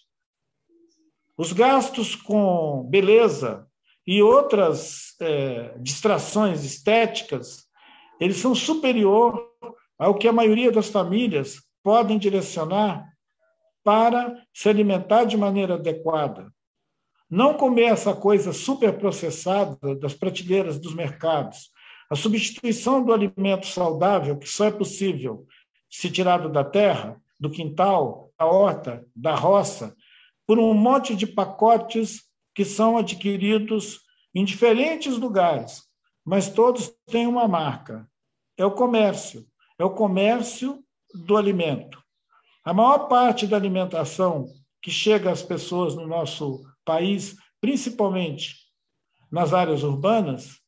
Os 1.37 1.53
gastos 1.53 2.15
com 2.15 2.83
beleza 2.89 3.65
e 4.11 4.21
outras 4.21 5.15
é, 5.21 5.73
distrações 5.77 6.65
estéticas, 6.65 7.65
eles 8.19 8.35
são 8.35 8.53
superior 8.53 9.41
ao 9.97 10.15
que 10.15 10.27
a 10.27 10.33
maioria 10.33 10.69
das 10.69 10.89
famílias 10.89 11.63
podem 11.81 12.17
direcionar 12.17 13.09
para 13.81 14.35
se 14.53 14.67
alimentar 14.67 15.23
de 15.23 15.37
maneira 15.37 15.75
adequada. 15.75 16.51
Não 17.29 17.53
comer 17.53 17.85
essa 17.85 18.13
coisa 18.13 18.51
superprocessada 18.51 19.95
das 19.95 20.13
prateleiras 20.13 20.77
dos 20.77 20.93
mercados. 20.93 21.71
A 22.09 22.15
substituição 22.17 23.01
do 23.05 23.13
alimento 23.13 23.65
saudável, 23.65 24.37
que 24.37 24.49
só 24.49 24.65
é 24.65 24.71
possível 24.71 25.47
se 25.89 26.11
tirado 26.11 26.49
da 26.49 26.65
terra, 26.65 27.15
do 27.39 27.49
quintal, 27.49 28.29
da 28.37 28.45
horta, 28.45 29.05
da 29.15 29.35
roça, 29.35 29.95
por 30.45 30.59
um 30.59 30.73
monte 30.73 31.15
de 31.15 31.25
pacotes 31.25 32.29
que 32.53 32.65
são 32.65 32.97
adquiridos 32.97 33.99
em 34.33 34.45
diferentes 34.45 35.17
lugares, 35.17 35.83
mas 36.25 36.49
todos 36.49 36.93
têm 37.07 37.27
uma 37.27 37.47
marca: 37.47 38.09
é 38.57 38.65
o 38.65 38.71
comércio 38.71 39.45
é 39.81 39.83
o 39.83 39.89
comércio 39.89 40.83
do 41.11 41.35
alimento. 41.35 41.99
A 42.63 42.71
maior 42.71 43.07
parte 43.07 43.47
da 43.47 43.57
alimentação 43.57 44.45
que 44.79 44.91
chega 44.91 45.31
às 45.31 45.41
pessoas 45.41 45.95
no 45.95 46.05
nosso 46.05 46.63
país, 46.85 47.35
principalmente 47.59 48.57
nas 49.31 49.53
áreas 49.53 49.81
urbanas, 49.81 50.59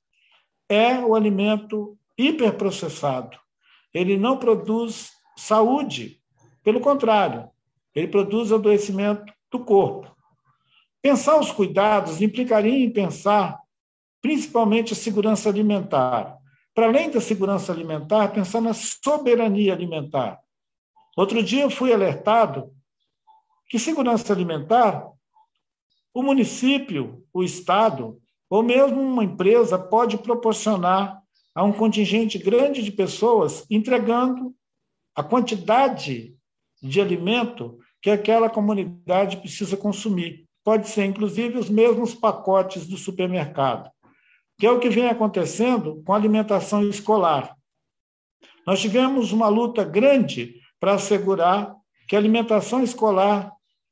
é 0.68 0.98
o 0.98 1.14
alimento 1.14 1.96
hiperprocessado. 2.18 3.38
Ele 3.94 4.18
não 4.18 4.38
produz 4.38 5.12
saúde, 5.38 6.20
pelo 6.64 6.80
contrário, 6.80 7.48
ele 7.94 8.08
produz 8.08 8.52
adoecimento 8.52 9.32
do 9.52 9.64
corpo. 9.64 10.13
Pensar 11.04 11.40
os 11.40 11.52
cuidados 11.52 12.20
implicaria 12.20 12.84
em 12.84 12.90
pensar 12.90 13.62
principalmente 14.22 14.94
a 14.94 14.96
segurança 14.96 15.50
alimentar 15.50 16.40
para 16.74 16.88
além 16.88 17.10
da 17.10 17.22
segurança 17.22 17.72
alimentar, 17.72 18.30
pensar 18.30 18.60
na 18.60 18.74
soberania 18.74 19.74
alimentar. 19.74 20.40
Outro 21.16 21.44
dia 21.44 21.64
eu 21.64 21.70
fui 21.70 21.94
alertado 21.94 22.74
que 23.70 23.78
segurança 23.78 24.34
alimentar, 24.34 25.08
o 26.14 26.24
município, 26.24 27.24
o 27.34 27.44
Estado, 27.44 28.20
ou 28.50 28.64
mesmo 28.64 29.02
uma 29.02 29.24
empresa 29.24 29.78
pode 29.78 30.18
proporcionar 30.18 31.22
a 31.56 31.64
um 31.64 31.72
contingente 31.72 32.38
grande 32.38 32.84
de 32.84 32.92
pessoas 32.92 33.66
entregando 33.70 34.54
a 35.16 35.24
quantidade 35.24 36.36
de 36.82 37.02
alimento 37.02 37.80
que 38.02 38.10
aquela 38.10 38.50
comunidade 38.50 39.38
precisa 39.38 39.78
consumir. 39.78 40.48
Pode 40.64 40.88
ser, 40.90 41.06
inclusive, 41.06 41.58
os 41.58 41.70
mesmos 41.70 42.14
pacotes 42.16 42.88
do 42.88 42.98
supermercado 42.98 43.94
que 44.58 44.68
é 44.68 44.72
o 44.72 44.80
que 44.80 44.90
vem 44.90 45.08
acontecendo 45.08 46.02
com 46.06 46.14
a 46.14 46.16
alimentação 46.16 46.88
escolar. 46.88 47.56
Nós 48.66 48.80
tivemos 48.80 49.32
uma 49.32 49.48
luta 49.48 49.84
grande 49.84 50.56
para 50.80 50.94
assegurar 50.94 51.76
que 52.08 52.16
a 52.16 52.20
alimentação 52.20 52.84
escolar 52.84 53.52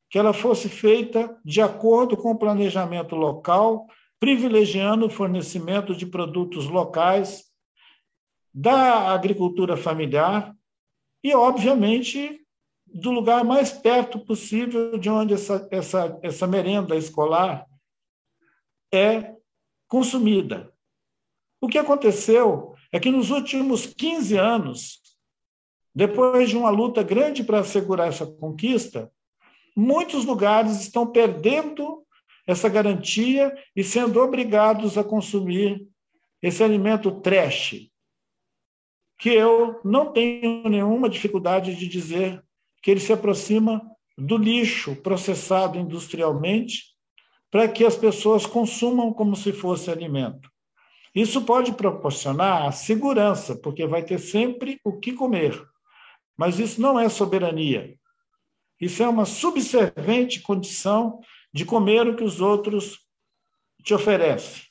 que 0.09 0.19
ela 0.19 0.33
fosse 0.33 0.67
feita 0.67 1.37
de 1.43 1.61
acordo 1.61 2.17
com 2.17 2.31
o 2.31 2.37
planejamento 2.37 3.15
local, 3.15 3.87
privilegiando 4.19 5.05
o 5.05 5.09
fornecimento 5.09 5.95
de 5.95 6.05
produtos 6.05 6.67
locais 6.67 7.45
da 8.53 9.13
agricultura 9.13 9.77
familiar 9.77 10.53
e, 11.23 11.33
obviamente, 11.33 12.40
do 12.93 13.11
lugar 13.11 13.43
mais 13.43 13.71
perto 13.71 14.19
possível 14.19 14.97
de 14.97 15.09
onde 15.09 15.33
essa, 15.33 15.67
essa, 15.71 16.19
essa 16.21 16.47
merenda 16.47 16.95
escolar 16.95 17.65
é 18.93 19.35
consumida. 19.87 20.73
O 21.61 21.67
que 21.67 21.77
aconteceu 21.77 22.75
é 22.91 22.99
que 22.99 23.11
nos 23.11 23.29
últimos 23.29 23.85
15 23.85 24.37
anos, 24.37 25.01
depois 25.93 26.49
de 26.49 26.57
uma 26.57 26.69
luta 26.69 27.03
grande 27.03 27.43
para 27.43 27.59
assegurar 27.59 28.09
essa 28.09 28.25
conquista, 28.25 29.11
muitos 29.75 30.25
lugares 30.25 30.81
estão 30.81 31.07
perdendo 31.07 32.05
essa 32.45 32.67
garantia 32.67 33.55
e 33.75 33.83
sendo 33.83 34.19
obrigados 34.19 34.97
a 34.97 35.03
consumir 35.03 35.87
esse 36.41 36.63
alimento 36.63 37.21
trash, 37.21 37.89
que 39.17 39.29
eu 39.29 39.79
não 39.85 40.11
tenho 40.11 40.67
nenhuma 40.67 41.07
dificuldade 41.07 41.75
de 41.75 41.87
dizer 41.87 42.43
que 42.81 42.91
ele 42.91 42.99
se 42.99 43.13
aproxima 43.13 43.81
do 44.17 44.37
lixo 44.37 44.95
processado 44.97 45.77
industrialmente 45.77 46.91
para 47.49 47.67
que 47.67 47.85
as 47.85 47.95
pessoas 47.95 48.45
consumam 48.45 49.13
como 49.13 49.35
se 49.35 49.51
fosse 49.51 49.91
alimento. 49.91 50.49
Isso 51.13 51.41
pode 51.41 51.73
proporcionar 51.73 52.65
a 52.65 52.71
segurança, 52.71 53.55
porque 53.55 53.85
vai 53.85 54.03
ter 54.03 54.19
sempre 54.19 54.79
o 54.83 54.97
que 54.97 55.11
comer. 55.11 55.61
Mas 56.37 56.57
isso 56.57 56.79
não 56.81 56.97
é 56.97 57.09
soberania. 57.09 57.95
Isso 58.79 59.03
é 59.03 59.07
uma 59.07 59.25
subservente 59.25 60.39
condição 60.39 61.19
de 61.53 61.65
comer 61.65 62.07
o 62.07 62.15
que 62.15 62.23
os 62.23 62.39
outros 62.39 62.99
te 63.83 63.93
oferecem. 63.93 64.63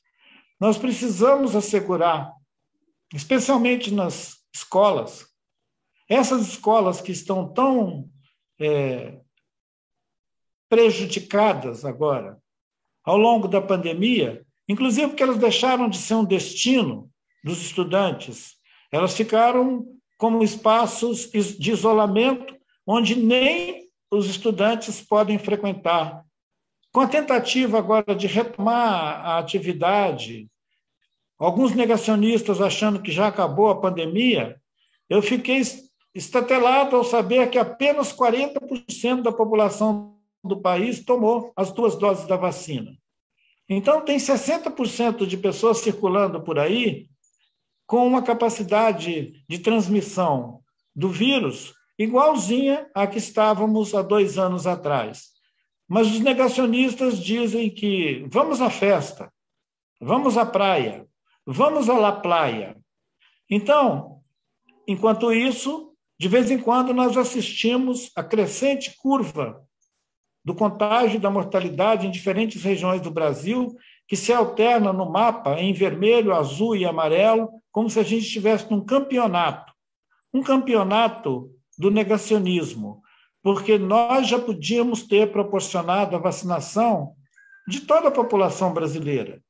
Nós 0.58 0.78
precisamos 0.78 1.54
assegurar, 1.54 2.32
especialmente 3.14 3.92
nas 3.92 4.38
escolas, 4.52 5.29
essas 6.10 6.48
escolas 6.48 7.00
que 7.00 7.12
estão 7.12 7.48
tão 7.48 8.10
é, 8.60 9.20
prejudicadas 10.68 11.84
agora 11.84 12.36
ao 13.04 13.16
longo 13.16 13.46
da 13.46 13.62
pandemia, 13.62 14.44
inclusive 14.68 15.08
porque 15.08 15.22
elas 15.22 15.38
deixaram 15.38 15.88
de 15.88 15.96
ser 15.96 16.14
um 16.14 16.24
destino 16.24 17.08
dos 17.44 17.62
estudantes, 17.62 18.56
elas 18.90 19.16
ficaram 19.16 19.86
como 20.18 20.42
espaços 20.42 21.30
de 21.30 21.70
isolamento 21.70 22.58
onde 22.84 23.14
nem 23.14 23.88
os 24.10 24.28
estudantes 24.28 25.00
podem 25.00 25.38
frequentar. 25.38 26.24
Com 26.92 27.00
a 27.00 27.06
tentativa 27.06 27.78
agora 27.78 28.16
de 28.16 28.26
retomar 28.26 29.24
a 29.24 29.38
atividade, 29.38 30.48
alguns 31.38 31.72
negacionistas 31.72 32.60
achando 32.60 33.00
que 33.00 33.12
já 33.12 33.28
acabou 33.28 33.70
a 33.70 33.80
pandemia, 33.80 34.60
eu 35.08 35.22
fiquei 35.22 35.62
estatelado 36.14 36.96
ao 36.96 37.04
saber 37.04 37.50
que 37.50 37.58
apenas 37.58 38.12
40% 38.12 39.22
da 39.22 39.32
população 39.32 40.16
do 40.42 40.60
país 40.60 41.04
tomou 41.04 41.52
as 41.54 41.70
duas 41.72 41.96
doses 41.96 42.26
da 42.26 42.36
vacina. 42.36 42.96
Então, 43.68 44.00
tem 44.00 44.16
60% 44.16 45.26
de 45.26 45.36
pessoas 45.36 45.78
circulando 45.78 46.42
por 46.42 46.58
aí 46.58 47.08
com 47.86 48.06
uma 48.06 48.22
capacidade 48.22 49.44
de 49.48 49.58
transmissão 49.58 50.60
do 50.94 51.08
vírus 51.08 51.74
igualzinha 51.98 52.88
à 52.94 53.06
que 53.06 53.18
estávamos 53.18 53.94
há 53.94 54.02
dois 54.02 54.38
anos 54.38 54.66
atrás. 54.66 55.30
Mas 55.86 56.06
os 56.06 56.20
negacionistas 56.20 57.18
dizem 57.18 57.68
que 57.68 58.24
vamos 58.28 58.60
à 58.60 58.70
festa, 58.70 59.32
vamos 60.00 60.38
à 60.38 60.46
praia, 60.46 61.06
vamos 61.46 61.90
à 61.90 61.98
la 61.98 62.12
praia. 62.12 62.76
Então, 63.50 64.22
enquanto 64.86 65.32
isso, 65.32 65.89
De 66.20 66.28
vez 66.28 66.50
em 66.50 66.58
quando, 66.58 66.92
nós 66.92 67.16
assistimos 67.16 68.12
a 68.14 68.22
crescente 68.22 68.94
curva 68.98 69.66
do 70.44 70.54
contágio 70.54 71.16
e 71.16 71.18
da 71.18 71.30
mortalidade 71.30 72.06
em 72.06 72.10
diferentes 72.10 72.62
regiões 72.62 73.00
do 73.00 73.10
Brasil, 73.10 73.74
que 74.06 74.14
se 74.14 74.30
alterna 74.30 74.92
no 74.92 75.10
mapa 75.10 75.58
em 75.58 75.72
vermelho, 75.72 76.34
azul 76.34 76.76
e 76.76 76.84
amarelo, 76.84 77.48
como 77.72 77.88
se 77.88 77.98
a 77.98 78.02
gente 78.02 78.26
estivesse 78.26 78.70
num 78.70 78.84
campeonato. 78.84 79.72
Um 80.30 80.42
campeonato 80.42 81.50
do 81.78 81.90
negacionismo, 81.90 83.00
porque 83.42 83.78
nós 83.78 84.28
já 84.28 84.38
podíamos 84.38 85.04
ter 85.04 85.32
proporcionado 85.32 86.14
a 86.14 86.18
vacinação 86.18 87.14
de 87.66 87.80
toda 87.80 88.08
a 88.08 88.12
população 88.12 88.74
brasileira. 88.74 89.42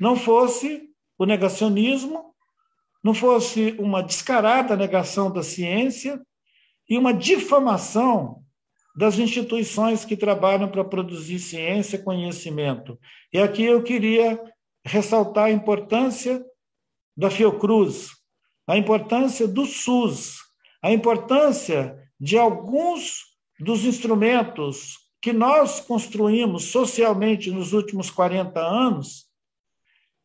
Não 0.00 0.16
fosse 0.16 0.82
o 1.16 1.24
negacionismo, 1.24 2.34
não 3.08 3.14
fosse 3.14 3.74
uma 3.78 4.02
descarada 4.02 4.76
negação 4.76 5.32
da 5.32 5.42
ciência 5.42 6.20
e 6.86 6.98
uma 6.98 7.14
difamação 7.14 8.42
das 8.94 9.18
instituições 9.18 10.04
que 10.04 10.14
trabalham 10.14 10.68
para 10.68 10.84
produzir 10.84 11.38
ciência 11.38 11.96
e 11.96 12.02
conhecimento. 12.02 12.98
E 13.32 13.38
aqui 13.38 13.64
eu 13.64 13.82
queria 13.82 14.38
ressaltar 14.84 15.46
a 15.46 15.50
importância 15.50 16.44
da 17.16 17.30
Fiocruz, 17.30 18.10
a 18.66 18.76
importância 18.76 19.48
do 19.48 19.64
SUS, 19.64 20.34
a 20.82 20.92
importância 20.92 21.98
de 22.20 22.36
alguns 22.36 23.22
dos 23.58 23.86
instrumentos 23.86 24.98
que 25.22 25.32
nós 25.32 25.80
construímos 25.80 26.64
socialmente 26.64 27.50
nos 27.50 27.72
últimos 27.72 28.10
40 28.10 28.60
anos 28.60 29.27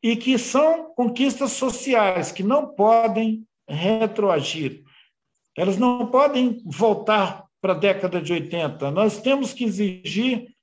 e 0.03 0.17
que 0.17 0.37
são 0.37 0.93
conquistas 0.93 1.53
sociais 1.53 2.29
que 2.29 2.43
não 2.43 2.67
podem 2.67 3.47
retroagir. 3.65 4.83
Elas 5.57 5.77
não 5.77 6.07
podem 6.07 6.61
voltar 6.65 7.45
para 7.61 7.71
a 7.71 7.77
década 7.77 8.21
de 8.21 8.33
80. 8.33 8.91
Nós 8.91 9.21
temos 9.21 9.53
que 9.53 9.63
exigir 9.63 10.53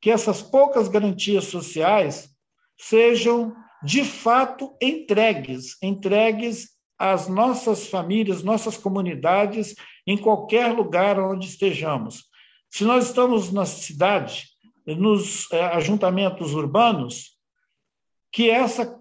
que 0.00 0.10
essas 0.10 0.40
poucas 0.40 0.88
garantias 0.88 1.44
sociais 1.44 2.30
sejam 2.78 3.54
de 3.82 4.02
fato 4.02 4.74
entregues, 4.80 5.76
entregues 5.82 6.70
às 6.98 7.28
nossas 7.28 7.88
famílias, 7.88 8.42
nossas 8.42 8.78
comunidades, 8.78 9.74
em 10.06 10.16
qualquer 10.16 10.72
lugar 10.72 11.20
onde 11.20 11.46
estejamos. 11.46 12.24
Se 12.70 12.84
nós 12.84 13.06
estamos 13.06 13.52
na 13.52 13.66
cidade, 13.66 14.44
nos 14.86 15.50
é, 15.52 15.62
ajuntamentos 15.64 16.54
urbanos, 16.54 17.35
que 18.36 18.50
essa 18.50 19.00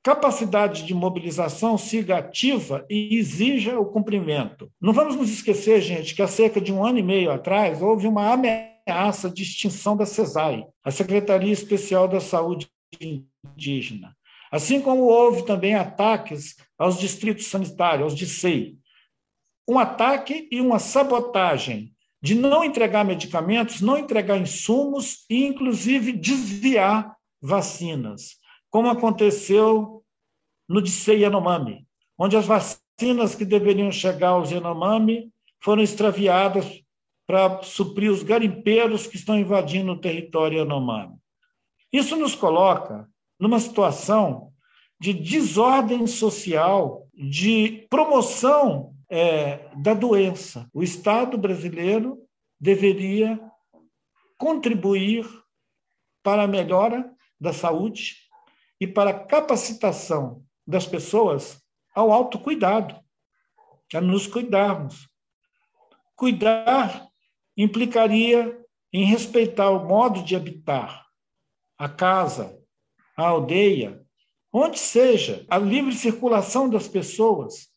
capacidade 0.00 0.84
de 0.84 0.94
mobilização 0.94 1.76
siga 1.76 2.18
ativa 2.18 2.86
e 2.88 3.16
exija 3.16 3.80
o 3.80 3.86
cumprimento. 3.86 4.70
Não 4.80 4.92
vamos 4.92 5.16
nos 5.16 5.28
esquecer, 5.28 5.80
gente, 5.80 6.14
que 6.14 6.22
há 6.22 6.28
cerca 6.28 6.60
de 6.60 6.72
um 6.72 6.84
ano 6.84 7.00
e 7.00 7.02
meio 7.02 7.32
atrás 7.32 7.82
houve 7.82 8.06
uma 8.06 8.32
ameaça 8.32 9.28
de 9.28 9.42
extinção 9.42 9.96
da 9.96 10.06
CESAI, 10.06 10.64
a 10.84 10.92
Secretaria 10.92 11.52
Especial 11.52 12.06
da 12.06 12.20
Saúde 12.20 12.68
Indígena. 13.00 14.16
Assim 14.52 14.80
como 14.80 15.00
houve 15.00 15.44
também 15.44 15.74
ataques 15.74 16.54
aos 16.78 16.96
distritos 16.96 17.48
sanitários, 17.48 18.04
aos 18.04 18.14
DICEI. 18.14 18.78
Um 19.68 19.80
ataque 19.80 20.46
e 20.48 20.60
uma 20.60 20.78
sabotagem 20.78 21.92
de 22.22 22.36
não 22.36 22.62
entregar 22.62 23.04
medicamentos, 23.04 23.80
não 23.80 23.98
entregar 23.98 24.38
insumos 24.38 25.24
e, 25.28 25.44
inclusive, 25.44 26.12
desviar 26.12 27.16
vacinas, 27.42 28.43
como 28.74 28.90
aconteceu 28.90 30.04
no 30.68 30.82
DICEI 30.82 31.20
Yanomami, 31.20 31.86
onde 32.18 32.36
as 32.36 32.44
vacinas 32.44 33.36
que 33.36 33.44
deveriam 33.44 33.92
chegar 33.92 34.30
aos 34.30 34.50
Yanomami 34.50 35.32
foram 35.60 35.80
extraviadas 35.80 36.82
para 37.24 37.62
suprir 37.62 38.10
os 38.10 38.24
garimpeiros 38.24 39.06
que 39.06 39.14
estão 39.14 39.38
invadindo 39.38 39.92
o 39.92 40.00
território 40.00 40.58
Yanomami. 40.58 41.14
Isso 41.92 42.16
nos 42.16 42.34
coloca 42.34 43.08
numa 43.38 43.60
situação 43.60 44.52
de 44.98 45.12
desordem 45.12 46.04
social, 46.08 47.06
de 47.14 47.86
promoção 47.88 48.92
é, 49.08 49.70
da 49.76 49.94
doença. 49.94 50.68
O 50.74 50.82
Estado 50.82 51.38
brasileiro 51.38 52.18
deveria 52.58 53.40
contribuir 54.36 55.24
para 56.24 56.42
a 56.42 56.48
melhora 56.48 57.08
da 57.40 57.52
saúde 57.52 58.23
e 58.84 58.86
para 58.86 59.10
a 59.10 59.18
capacitação 59.18 60.44
das 60.66 60.86
pessoas 60.86 61.58
ao 61.94 62.12
autocuidado, 62.12 62.94
a 63.94 64.00
nos 64.00 64.26
cuidarmos. 64.26 65.08
Cuidar 66.14 67.08
implicaria 67.56 68.60
em 68.92 69.06
respeitar 69.06 69.70
o 69.70 69.88
modo 69.88 70.22
de 70.22 70.36
habitar, 70.36 71.02
a 71.78 71.88
casa, 71.88 72.60
a 73.16 73.26
aldeia, 73.26 74.04
onde 74.52 74.78
seja, 74.78 75.46
a 75.48 75.56
livre 75.56 75.94
circulação 75.94 76.68
das 76.68 76.86
pessoas, 76.86 77.68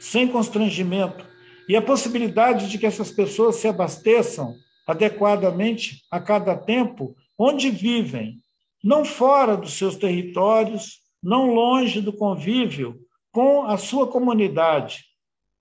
sem 0.00 0.26
constrangimento, 0.26 1.26
e 1.68 1.76
a 1.76 1.82
possibilidade 1.82 2.70
de 2.70 2.78
que 2.78 2.86
essas 2.86 3.10
pessoas 3.10 3.56
se 3.56 3.68
abasteçam 3.68 4.54
adequadamente 4.86 6.02
a 6.10 6.18
cada 6.18 6.56
tempo 6.56 7.14
onde 7.38 7.68
vivem, 7.68 8.40
não 8.86 9.04
fora 9.04 9.56
dos 9.56 9.72
seus 9.72 9.96
territórios, 9.96 11.00
não 11.20 11.52
longe 11.52 12.00
do 12.00 12.12
convívio 12.12 12.96
com 13.32 13.64
a 13.64 13.76
sua 13.76 14.06
comunidade. 14.06 15.04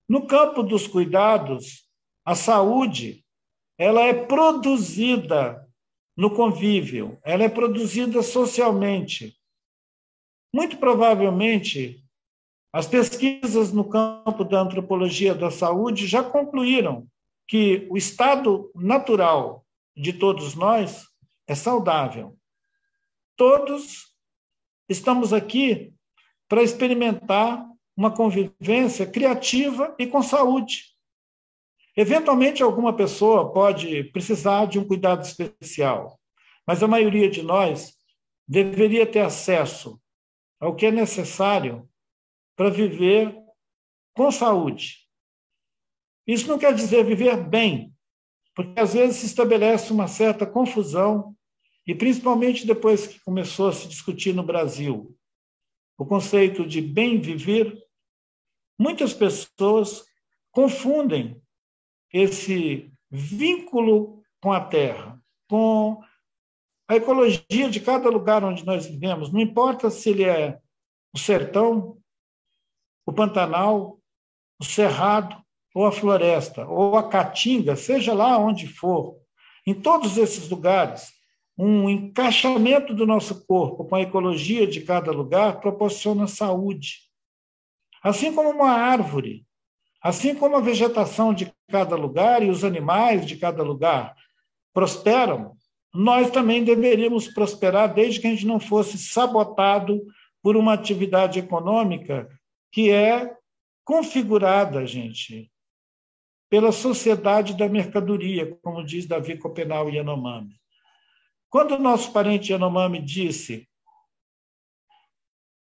No 0.07 0.27
campo 0.27 0.61
dos 0.61 0.85
cuidados, 0.85 1.89
a 2.23 2.35
saúde, 2.35 3.25
ela 3.79 4.01
é 4.01 4.13
produzida 4.13 5.67
no 6.15 6.29
convívio, 6.29 7.17
ela 7.23 7.43
é 7.43 7.49
produzida 7.49 8.21
socialmente. 8.21 9.35
Muito 10.53 10.77
provavelmente, 10.77 12.05
as 12.71 12.85
pesquisas 12.85 13.73
no 13.73 13.89
campo 13.89 14.43
da 14.43 14.61
antropologia 14.61 15.33
da 15.33 15.49
saúde 15.49 16.05
já 16.05 16.23
concluíram 16.23 17.07
que 17.47 17.87
o 17.89 17.97
estado 17.97 18.71
natural 18.75 19.65
de 19.97 20.13
todos 20.13 20.53
nós 20.53 21.07
é 21.47 21.55
saudável. 21.55 22.37
Todos 23.35 24.15
estamos 24.87 25.33
aqui 25.33 25.93
para 26.47 26.63
experimentar 26.63 27.67
uma 27.95 28.13
convivência 28.13 29.05
criativa 29.05 29.95
e 29.97 30.07
com 30.07 30.21
saúde. 30.21 30.95
Eventualmente, 31.97 32.61
alguma 32.61 32.95
pessoa 32.95 33.51
pode 33.53 34.03
precisar 34.05 34.65
de 34.65 34.77
um 34.77 34.85
cuidado 34.85 35.23
especial, 35.23 36.19
mas 36.67 36.83
a 36.83 36.87
maioria 36.87 37.29
de 37.29 37.41
nós 37.41 37.93
deveria 38.47 39.05
ter 39.05 39.21
acesso 39.21 39.99
ao 40.59 40.75
que 40.75 40.85
é 40.85 40.91
necessário 40.91 41.89
para 42.55 42.69
viver 42.69 43.35
com 44.13 44.31
saúde. 44.31 45.05
Isso 46.27 46.47
não 46.47 46.57
quer 46.57 46.73
dizer 46.73 47.05
viver 47.05 47.37
bem, 47.37 47.93
porque 48.53 48.79
às 48.79 48.93
vezes 48.93 49.17
se 49.17 49.25
estabelece 49.25 49.91
uma 49.91 50.07
certa 50.07 50.45
confusão, 50.45 51.34
e 51.85 51.93
principalmente 51.93 52.65
depois 52.65 53.05
que 53.07 53.19
começou 53.19 53.67
a 53.69 53.73
se 53.73 53.87
discutir 53.87 54.33
no 54.33 54.43
Brasil 54.43 55.15
o 55.97 56.05
conceito 56.05 56.65
de 56.65 56.81
bem 56.81 57.19
viver, 57.19 57.81
muitas 58.77 59.13
pessoas 59.13 60.03
confundem 60.51 61.41
esse 62.11 62.91
vínculo 63.09 64.21
com 64.41 64.51
a 64.51 64.59
terra, 64.59 65.21
com 65.47 66.01
a 66.87 66.95
ecologia 66.95 67.69
de 67.69 67.79
cada 67.79 68.09
lugar 68.09 68.43
onde 68.43 68.65
nós 68.65 68.85
vivemos. 68.85 69.31
Não 69.31 69.39
importa 69.39 69.89
se 69.89 70.09
ele 70.09 70.23
é 70.23 70.59
o 71.13 71.17
sertão, 71.17 71.97
o 73.05 73.13
Pantanal, 73.13 73.99
o 74.59 74.65
Cerrado, 74.65 75.43
ou 75.73 75.85
a 75.85 75.91
floresta, 75.91 76.65
ou 76.65 76.95
a 76.95 77.09
Caatinga, 77.09 77.75
seja 77.75 78.13
lá 78.13 78.37
onde 78.37 78.65
for. 78.65 79.17
Em 79.67 79.73
todos 79.73 80.17
esses 80.17 80.49
lugares, 80.49 81.11
um 81.57 81.89
encaixamento 81.89 82.93
do 82.93 83.05
nosso 83.05 83.45
corpo 83.45 83.85
com 83.85 83.95
a 83.95 84.01
ecologia 84.01 84.67
de 84.67 84.81
cada 84.81 85.11
lugar 85.11 85.59
proporciona 85.59 86.27
saúde. 86.27 87.01
Assim 88.03 88.33
como 88.33 88.49
uma 88.49 88.71
árvore 88.71 89.45
Assim 90.05 90.35
como 90.35 90.55
a 90.55 90.61
vegetação 90.61 91.33
de 91.33 91.51
cada 91.67 91.95
lugar 91.95 92.43
e 92.43 92.49
os 92.51 92.63
animais 92.63 93.25
de 93.25 93.37
cada 93.37 93.63
lugar 93.63 94.15
prosperam, 94.71 95.57
nós 95.91 96.29
também 96.29 96.63
deveríamos 96.63 97.27
prosperar 97.27 97.91
desde 97.91 98.19
que 98.19 98.27
a 98.27 98.29
gente 98.29 98.45
não 98.45 98.59
fosse 98.59 98.99
sabotado 98.99 100.05
por 100.43 100.55
uma 100.55 100.73
atividade 100.73 101.39
econômica 101.39 102.29
que 102.71 102.91
é 102.91 103.35
configurada, 103.83 104.85
gente, 104.85 105.51
pela 106.51 106.71
sociedade 106.71 107.57
da 107.57 107.67
mercadoria, 107.67 108.55
como 108.61 108.85
diz 108.85 109.07
Davi 109.07 109.39
Copenau 109.39 109.89
Yanomami. 109.89 110.53
Quando 111.49 111.75
o 111.75 111.79
nosso 111.79 112.11
parente 112.11 112.51
Yanomami 112.51 113.01
disse 113.01 113.67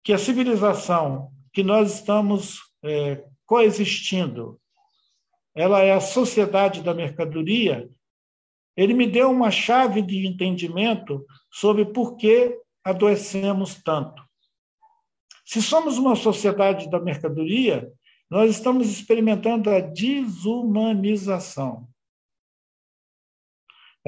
que 0.03 0.13
a 0.13 0.19
civilização 0.19 1.31
que 1.53 1.63
nós 1.63 1.95
estamos 1.95 2.61
é, 2.83 3.25
coexistindo 3.45 4.61
ela 5.55 5.81
é 5.81 5.93
a 5.93 6.01
sociedade 6.01 6.83
da 6.83 6.95
mercadoria, 6.95 7.91
ele 8.77 8.95
me 8.95 9.09
deu 9.09 9.29
uma 9.29 9.51
chave 9.51 10.01
de 10.01 10.25
entendimento 10.25 11.27
sobre 11.51 11.85
por 11.85 12.17
que 12.17 12.57
adoecemos 12.85 13.75
tanto. 13.83 14.23
Se 15.45 15.61
somos 15.61 15.99
uma 15.99 16.15
sociedade 16.15 16.89
da 16.89 17.01
mercadoria, 17.01 17.91
nós 18.31 18.53
estamos 18.53 18.89
experimentando 18.89 19.69
a 19.69 19.81
desumanização. 19.81 21.88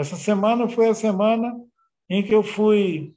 Essa 0.00 0.16
semana 0.16 0.66
foi 0.66 0.88
a 0.88 0.94
semana 0.94 1.54
em 2.08 2.22
que 2.22 2.34
eu 2.34 2.42
fui 2.42 3.14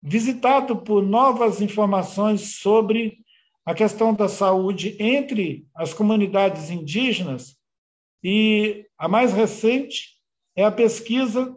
visitado 0.00 0.76
por 0.76 1.02
novas 1.02 1.60
informações 1.60 2.60
sobre 2.60 3.18
a 3.66 3.74
questão 3.74 4.14
da 4.14 4.28
saúde 4.28 4.96
entre 5.00 5.66
as 5.74 5.92
comunidades 5.92 6.70
indígenas 6.70 7.56
e 8.22 8.86
a 8.96 9.08
mais 9.08 9.32
recente 9.32 10.16
é 10.54 10.64
a 10.64 10.70
pesquisa 10.70 11.56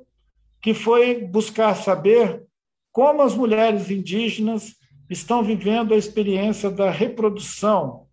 que 0.59 0.73
foi 0.73 1.23
buscar 1.23 1.75
saber 1.75 2.43
como 2.91 3.21
as 3.21 3.35
mulheres 3.35 3.91
indígenas 3.91 4.77
estão 5.07 5.43
vivendo 5.43 5.93
a 5.93 5.97
experiência 5.97 6.71
da 6.71 6.89
reprodução, 6.89 8.07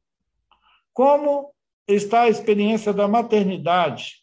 como 0.93 1.51
está 1.89 2.25
a 2.25 2.29
experiência 2.29 2.93
da 2.93 3.09
maternidade. 3.09 4.22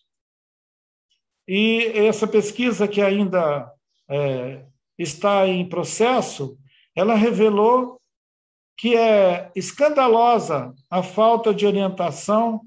E 1.51 1.97
essa 2.05 2.27
pesquisa 2.27 2.87
que 2.87 3.01
ainda 3.01 3.73
é, 4.07 4.63
está 4.99 5.47
em 5.47 5.67
processo, 5.67 6.55
ela 6.95 7.15
revelou 7.15 7.99
que 8.77 8.95
é 8.95 9.51
escandalosa 9.55 10.71
a 10.91 11.01
falta 11.01 11.51
de 11.51 11.65
orientação 11.65 12.61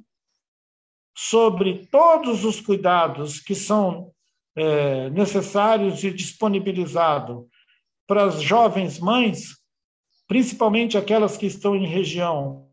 sobre 1.17 1.87
todos 1.93 2.45
os 2.45 2.61
cuidados 2.61 3.39
que 3.39 3.55
são 3.55 4.11
é, 4.57 5.09
necessários 5.11 6.03
e 6.03 6.11
disponibilizados 6.11 7.47
para 8.05 8.25
as 8.25 8.43
jovens 8.43 8.99
mães, 8.99 9.59
principalmente 10.27 10.99
aquelas 10.99 11.37
que 11.37 11.47
estão 11.47 11.77
em 11.77 11.87
região, 11.87 12.69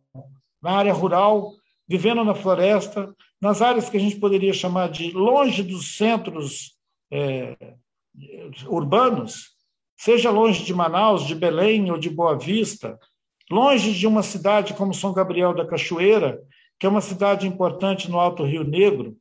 na 0.59 0.71
área 0.71 0.91
rural, 0.91 1.51
vivendo 1.87 2.23
na 2.23 2.33
floresta, 2.33 3.15
nas 3.41 3.61
áreas 3.61 3.89
que 3.89 3.97
a 3.97 3.99
gente 3.99 4.19
poderia 4.19 4.53
chamar 4.53 4.89
de 4.89 5.11
longe 5.11 5.63
dos 5.63 5.95
centros 5.95 6.77
é, 7.11 7.55
urbanos, 8.67 9.51
seja 9.97 10.29
longe 10.29 10.63
de 10.63 10.73
Manaus, 10.73 11.25
de 11.25 11.35
Belém 11.35 11.91
ou 11.91 11.97
de 11.97 12.09
Boa 12.09 12.37
Vista, 12.37 12.99
longe 13.49 13.93
de 13.93 14.05
uma 14.05 14.23
cidade 14.23 14.73
como 14.73 14.93
São 14.93 15.13
Gabriel 15.13 15.53
da 15.53 15.65
Cachoeira, 15.65 16.41
que 16.79 16.85
é 16.85 16.89
uma 16.89 17.01
cidade 17.01 17.47
importante 17.47 18.09
no 18.09 18.19
Alto 18.19 18.43
Rio 18.43 18.63
Negro, 18.63 19.17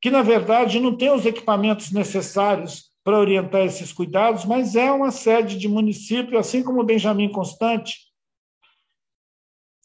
que, 0.00 0.10
na 0.10 0.22
verdade, 0.22 0.78
não 0.78 0.96
tem 0.96 1.10
os 1.10 1.24
equipamentos 1.24 1.90
necessários 1.90 2.92
para 3.02 3.18
orientar 3.18 3.62
esses 3.62 3.92
cuidados, 3.92 4.44
mas 4.44 4.76
é 4.76 4.90
uma 4.90 5.10
sede 5.10 5.58
de 5.58 5.68
município, 5.68 6.38
assim 6.38 6.62
como 6.62 6.84
Benjamin 6.84 7.30
Constante, 7.30 8.12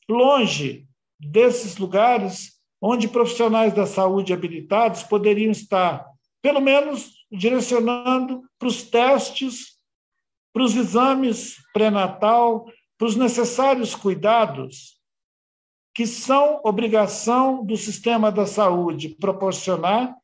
longe 0.09 0.87
desses 1.19 1.77
lugares 1.77 2.58
onde 2.81 3.07
profissionais 3.07 3.73
da 3.73 3.85
saúde 3.85 4.33
habilitados 4.33 5.03
poderiam 5.03 5.51
estar, 5.51 6.05
pelo 6.41 6.61
menos, 6.61 7.25
direcionando 7.31 8.41
para 8.57 8.67
os 8.67 8.83
testes, 8.83 9.77
para 10.53 10.63
os 10.63 10.75
exames 10.75 11.55
pré-natal, 11.73 12.65
para 12.97 13.07
os 13.07 13.15
necessários 13.15 13.95
cuidados 13.95 14.99
que 15.93 16.07
são 16.07 16.61
obrigação 16.63 17.65
do 17.65 17.75
sistema 17.75 18.31
da 18.31 18.45
saúde 18.45 19.09
proporcionar 19.09 20.15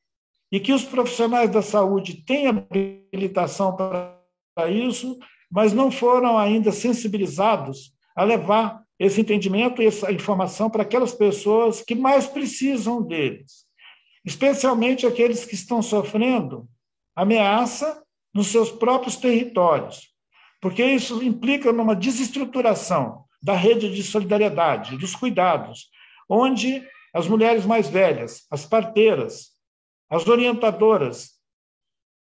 e 0.51 0.59
que 0.59 0.71
os 0.71 0.85
profissionais 0.85 1.49
da 1.49 1.61
saúde 1.61 2.23
têm 2.23 2.47
habilitação 2.47 3.75
para 3.75 4.71
isso, 4.71 5.17
mas 5.51 5.73
não 5.73 5.91
foram 5.91 6.37
ainda 6.37 6.71
sensibilizados 6.71 7.93
a 8.15 8.23
levar 8.23 8.84
esse 8.99 9.19
entendimento 9.21 9.81
e 9.81 9.87
essa 9.87 10.11
informação 10.11 10.69
para 10.69 10.83
aquelas 10.83 11.13
pessoas 11.13 11.81
que 11.81 11.95
mais 11.95 12.27
precisam 12.27 13.01
deles, 13.01 13.65
especialmente 14.23 15.05
aqueles 15.05 15.45
que 15.45 15.55
estão 15.55 15.81
sofrendo 15.81 16.67
ameaça 17.15 18.03
nos 18.33 18.47
seus 18.47 18.71
próprios 18.71 19.15
territórios, 19.17 20.09
porque 20.61 20.83
isso 20.83 21.21
implica 21.23 21.71
numa 21.71 21.95
desestruturação 21.95 23.25
da 23.41 23.53
rede 23.53 23.93
de 23.93 24.01
solidariedade, 24.01 24.97
dos 24.97 25.15
cuidados, 25.15 25.89
onde 26.27 26.85
as 27.13 27.27
mulheres 27.27 27.65
mais 27.65 27.87
velhas, 27.87 28.45
as 28.49 28.65
parteiras, 28.65 29.51
as 30.09 30.27
orientadoras 30.27 31.35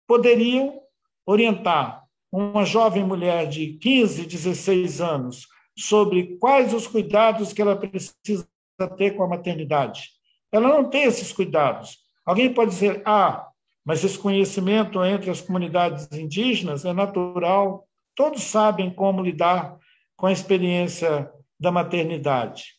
poderiam 0.06 0.80
orientar 1.24 2.04
uma 2.30 2.64
jovem 2.64 3.04
mulher 3.04 3.46
de 3.48 3.74
15, 3.74 4.26
16 4.26 5.00
anos 5.00 5.46
sobre 5.78 6.36
quais 6.38 6.72
os 6.72 6.86
cuidados 6.86 7.52
que 7.52 7.60
ela 7.60 7.76
precisa 7.76 8.48
ter 8.96 9.12
com 9.16 9.22
a 9.22 9.28
maternidade. 9.28 10.10
Ela 10.50 10.68
não 10.68 10.88
tem 10.88 11.04
esses 11.04 11.32
cuidados. 11.32 11.98
Alguém 12.24 12.52
pode 12.52 12.70
dizer, 12.70 13.02
ah, 13.04 13.48
mas 13.84 14.02
esse 14.02 14.18
conhecimento 14.18 15.04
entre 15.04 15.30
as 15.30 15.40
comunidades 15.40 16.08
indígenas 16.12 16.84
é 16.84 16.92
natural, 16.92 17.86
todos 18.14 18.42
sabem 18.42 18.90
como 18.90 19.22
lidar 19.22 19.78
com 20.16 20.26
a 20.26 20.32
experiência 20.32 21.30
da 21.58 21.70
maternidade. 21.70 22.74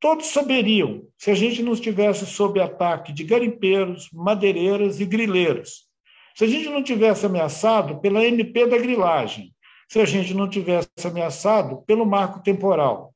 Todos 0.00 0.26
saberiam 0.26 1.02
se 1.16 1.30
a 1.30 1.34
gente 1.34 1.62
não 1.62 1.72
estivesse 1.72 2.26
sob 2.26 2.60
ataque 2.60 3.12
de 3.12 3.24
garimpeiros, 3.24 4.08
madeireiras 4.12 5.00
e 5.00 5.04
grileiros. 5.06 5.84
Se 6.34 6.44
a 6.44 6.46
gente 6.46 6.68
não 6.68 6.82
tivesse 6.82 7.26
ameaçado 7.26 8.00
pela 8.00 8.24
MP 8.24 8.66
da 8.66 8.76
grilagem, 8.76 9.53
se 9.94 10.00
a 10.00 10.04
gente 10.04 10.34
não 10.34 10.50
tivesse 10.50 10.88
ameaçado 11.04 11.82
pelo 11.82 12.04
marco 12.04 12.42
temporal. 12.42 13.14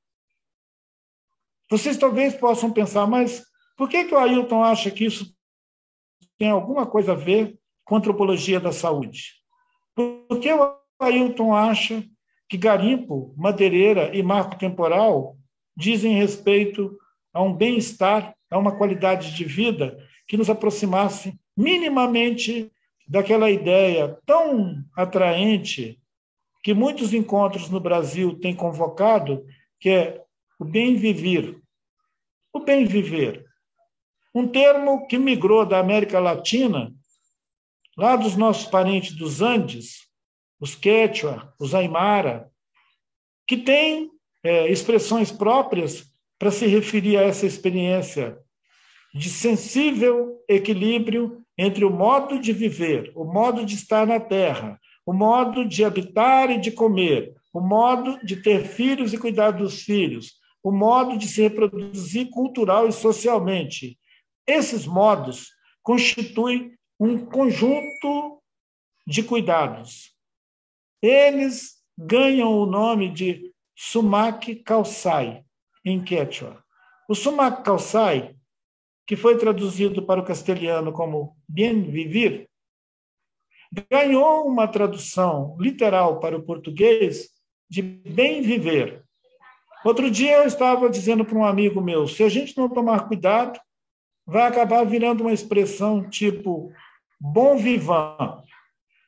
Vocês 1.69 1.97
talvez 1.97 2.37
possam 2.37 2.73
pensar, 2.73 3.05
mas 3.05 3.43
por 3.77 3.88
que, 3.88 4.05
que 4.05 4.14
o 4.14 4.17
Ailton 4.17 4.62
acha 4.62 4.88
que 4.88 5.05
isso 5.05 5.35
tem 6.38 6.51
alguma 6.51 6.87
coisa 6.87 7.11
a 7.11 7.17
ver 7.17 7.59
com 7.85 7.97
antropologia 7.97 8.61
da 8.61 8.71
saúde? 8.71 9.25
Por 9.93 10.38
que 10.38 10.53
o 10.53 10.77
Ailton 11.01 11.53
acha 11.53 12.05
que 12.49 12.57
garimpo, 12.57 13.35
madeireira 13.37 14.17
e 14.17 14.23
marco 14.23 14.57
temporal 14.57 15.37
dizem 15.77 16.14
respeito 16.14 16.97
a 17.35 17.43
um 17.43 17.53
bem-estar, 17.53 18.37
a 18.49 18.57
uma 18.57 18.79
qualidade 18.79 19.35
de 19.35 19.45
vida 19.45 19.99
que 20.29 20.37
nos 20.37 20.49
aproximasse 20.49 21.37
minimamente 21.57 22.71
daquela 23.05 23.51
ideia 23.51 24.17
tão 24.25 24.81
atraente 24.97 26.01
que 26.62 26.75
muitos 26.75 27.12
encontros 27.14 27.68
no 27.68 27.81
Brasil 27.81 28.38
têm 28.38 28.55
convocado, 28.55 29.47
que 29.81 29.90
é 29.90 30.25
o 30.59 30.64
bem 30.64 30.97
viver. 30.97 31.61
O 32.53 32.61
bem 32.61 32.85
viver. 32.85 33.47
Um 34.35 34.47
termo 34.47 35.07
que 35.07 35.18
migrou 35.18 35.64
da 35.64 35.79
América 35.79 36.18
Latina, 36.18 36.92
lá 37.97 38.16
dos 38.16 38.37
nossos 38.37 38.66
parentes 38.66 39.14
dos 39.14 39.40
Andes, 39.40 40.09
os 40.61 40.75
Quechua, 40.75 41.55
os 41.59 41.75
Aymara, 41.75 42.51
que 43.47 43.57
têm 43.57 44.11
é, 44.42 44.71
expressões 44.71 45.31
próprias 45.31 46.05
para 46.38 46.51
se 46.51 46.66
referir 46.66 47.16
a 47.16 47.23
essa 47.23 47.47
experiência 47.47 48.38
de 49.14 49.29
sensível 49.29 50.44
equilíbrio 50.49 51.44
entre 51.57 51.85
o 51.85 51.90
modo 51.90 52.38
de 52.38 52.53
viver, 52.53 53.11
o 53.16 53.25
modo 53.25 53.64
de 53.64 53.75
estar 53.75 54.07
na 54.07 54.21
terra, 54.21 54.79
o 55.09 55.12
modo 55.12 55.64
de 55.64 55.85
habitar 55.85 56.51
e 56.51 56.61
de 56.61 56.71
comer, 56.71 57.35
o 57.53 57.61
modo 57.61 58.18
de 58.25 58.42
ter 58.42 58.66
filhos 58.66 59.12
e 59.12 59.18
cuidar 59.18 59.53
dos 59.53 59.83
filhos, 59.83 60.35
o 60.62 60.71
modo 60.71 61.16
de 61.16 61.27
se 61.27 61.40
reproduzir 61.40 62.29
cultural 62.31 62.87
e 62.87 62.92
socialmente. 62.92 63.99
Esses 64.47 64.87
modos 64.87 65.49
constituem 65.83 66.77
um 67.01 67.25
conjunto 67.25 68.42
de 69.07 69.23
cuidados 69.23 70.18
eles 71.01 71.77
ganham 71.97 72.53
o 72.53 72.66
nome 72.66 73.11
de 73.12 73.53
Sumac 73.75 74.55
Calçai, 74.57 75.44
em 75.85 76.03
Quechua. 76.03 76.62
O 77.09 77.14
Sumac 77.14 77.62
Calçai, 77.62 78.35
que 79.07 79.16
foi 79.16 79.38
traduzido 79.38 80.03
para 80.03 80.21
o 80.21 80.25
castelhano 80.25 80.92
como 80.92 81.37
Bien 81.49 81.83
Vivir, 81.83 82.48
ganhou 83.91 84.47
uma 84.47 84.67
tradução 84.67 85.57
literal 85.59 86.21
para 86.21 86.37
o 86.37 86.43
português 86.43 87.29
de 87.69 87.83
bem 87.83 88.43
viver. 88.43 89.03
Outro 89.85 90.11
dia 90.11 90.39
eu 90.39 90.45
estava 90.45 90.89
dizendo 90.89 91.25
para 91.25 91.39
um 91.39 91.45
amigo 91.45 91.81
meu: 91.81 92.09
se 92.09 92.23
a 92.23 92.29
gente 92.29 92.57
não 92.57 92.69
tomar 92.69 93.07
cuidado, 93.07 93.59
vai 94.27 94.43
acabar 94.47 94.85
virando 94.85 95.23
uma 95.23 95.33
expressão 95.33 96.09
tipo 96.09 96.73
bom 97.21 97.57
vivant, 97.57 98.43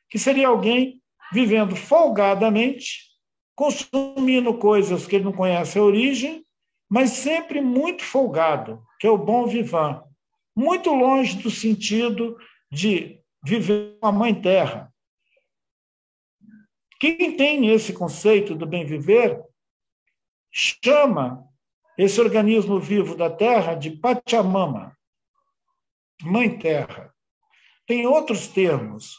que 0.09 0.19
seria 0.19 0.47
alguém 0.47 1.01
vivendo 1.33 1.75
folgadamente, 1.75 3.11
consumindo 3.55 4.53
coisas 4.55 5.07
que 5.07 5.15
ele 5.15 5.25
não 5.25 5.33
conhece 5.33 5.79
a 5.79 5.83
origem 5.83 6.45
mas 6.91 7.11
sempre 7.11 7.61
muito 7.61 8.03
folgado, 8.03 8.83
que 8.99 9.07
é 9.07 9.09
o 9.09 9.17
bom 9.17 9.47
vivant, 9.47 10.03
muito 10.53 10.93
longe 10.93 11.37
do 11.37 11.49
sentido 11.49 12.37
de 12.69 13.20
viver 13.43 13.97
com 13.99 14.07
a 14.07 14.11
mãe 14.11 14.39
terra. 14.39 14.93
Quem 16.99 17.35
tem 17.35 17.67
esse 17.69 17.93
conceito 17.93 18.53
do 18.53 18.65
bem 18.65 18.85
viver 18.85 19.41
chama 20.51 21.47
esse 21.97 22.21
organismo 22.21 22.79
vivo 22.79 23.15
da 23.15 23.29
terra 23.29 23.73
de 23.73 23.91
Pachamama, 23.91 24.95
mãe 26.21 26.57
terra. 26.57 27.13
Tem 27.87 28.05
outros 28.05 28.47
termos. 28.47 29.17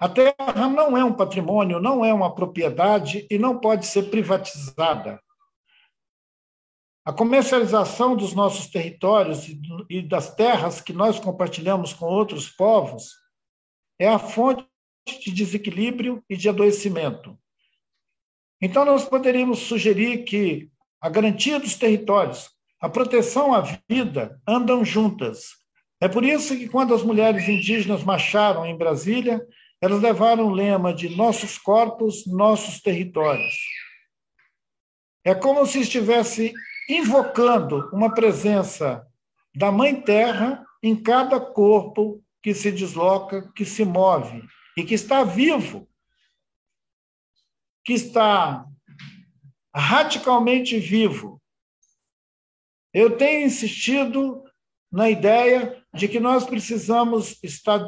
A 0.00 0.08
terra 0.08 0.68
não 0.68 0.96
é 0.96 1.04
um 1.04 1.12
patrimônio, 1.12 1.78
não 1.78 2.04
é 2.04 2.12
uma 2.12 2.34
propriedade 2.34 3.26
e 3.30 3.38
não 3.38 3.58
pode 3.58 3.86
ser 3.86 4.10
privatizada. 4.10 5.22
A 7.04 7.12
comercialização 7.12 8.16
dos 8.16 8.34
nossos 8.34 8.66
territórios 8.68 9.46
e 9.88 10.02
das 10.02 10.34
terras 10.34 10.80
que 10.80 10.92
nós 10.92 11.20
compartilhamos 11.20 11.92
com 11.92 12.06
outros 12.06 12.48
povos 12.48 13.21
é 14.02 14.08
a 14.08 14.18
fonte 14.18 14.66
de 15.06 15.30
desequilíbrio 15.30 16.24
e 16.28 16.36
de 16.36 16.48
adoecimento. 16.48 17.38
Então, 18.60 18.84
nós 18.84 19.04
poderíamos 19.04 19.60
sugerir 19.60 20.24
que 20.24 20.68
a 21.00 21.08
garantia 21.08 21.60
dos 21.60 21.76
territórios, 21.76 22.50
a 22.80 22.88
proteção 22.88 23.54
à 23.54 23.60
vida 23.88 24.40
andam 24.46 24.84
juntas. 24.84 25.50
É 26.00 26.08
por 26.08 26.24
isso 26.24 26.56
que, 26.56 26.68
quando 26.68 26.92
as 26.92 27.04
mulheres 27.04 27.48
indígenas 27.48 28.02
marcharam 28.02 28.66
em 28.66 28.76
Brasília, 28.76 29.40
elas 29.80 30.02
levaram 30.02 30.46
o 30.46 30.52
lema 30.52 30.92
de 30.92 31.08
nossos 31.08 31.56
corpos, 31.56 32.26
nossos 32.26 32.80
territórios. 32.80 33.54
É 35.24 35.32
como 35.32 35.64
se 35.64 35.80
estivesse 35.80 36.52
invocando 36.88 37.88
uma 37.92 38.12
presença 38.12 39.06
da 39.54 39.70
Mãe 39.70 40.00
Terra 40.00 40.64
em 40.82 40.96
cada 40.96 41.38
corpo 41.38 42.20
que 42.42 42.52
se 42.54 42.72
desloca, 42.72 43.50
que 43.54 43.64
se 43.64 43.84
move 43.84 44.42
e 44.76 44.82
que 44.82 44.94
está 44.94 45.22
vivo, 45.22 45.88
que 47.84 47.92
está 47.92 48.66
radicalmente 49.74 50.78
vivo. 50.78 51.40
Eu 52.92 53.16
tenho 53.16 53.46
insistido 53.46 54.42
na 54.90 55.08
ideia 55.08 55.82
de 55.94 56.08
que 56.08 56.20
nós 56.20 56.44
precisamos 56.44 57.42
estar 57.42 57.86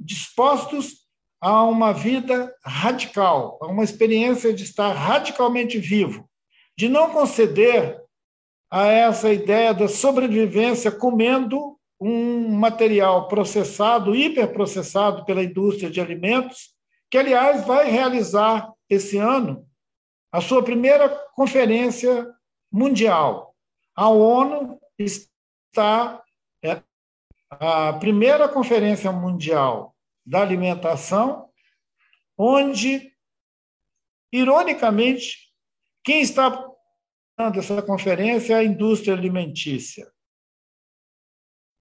dispostos 0.00 1.04
a 1.40 1.62
uma 1.64 1.92
vida 1.92 2.54
radical, 2.64 3.58
a 3.60 3.66
uma 3.66 3.82
experiência 3.82 4.52
de 4.52 4.62
estar 4.62 4.92
radicalmente 4.92 5.78
vivo, 5.78 6.28
de 6.76 6.88
não 6.88 7.10
conceder 7.10 8.00
a 8.70 8.86
essa 8.86 9.32
ideia 9.32 9.74
da 9.74 9.88
sobrevivência 9.88 10.90
comendo 10.90 11.73
um 12.06 12.50
material 12.50 13.28
processado, 13.28 14.14
hiperprocessado 14.14 15.24
pela 15.24 15.42
indústria 15.42 15.88
de 15.88 16.02
alimentos, 16.02 16.74
que, 17.10 17.16
aliás, 17.16 17.66
vai 17.66 17.90
realizar 17.90 18.70
esse 18.90 19.16
ano 19.16 19.66
a 20.30 20.42
sua 20.42 20.62
primeira 20.62 21.08
conferência 21.34 22.30
mundial. 22.70 23.56
A 23.96 24.10
ONU 24.10 24.78
está. 24.98 26.22
É, 26.62 26.82
a 27.50 27.94
primeira 27.94 28.48
conferência 28.48 29.10
mundial 29.10 29.94
da 30.26 30.42
alimentação, 30.42 31.48
onde, 32.36 33.12
ironicamente, 34.30 35.38
quem 36.02 36.20
está 36.20 36.68
essa 37.56 37.80
conferência 37.80 38.54
é 38.54 38.58
a 38.58 38.64
indústria 38.64 39.14
alimentícia. 39.14 40.12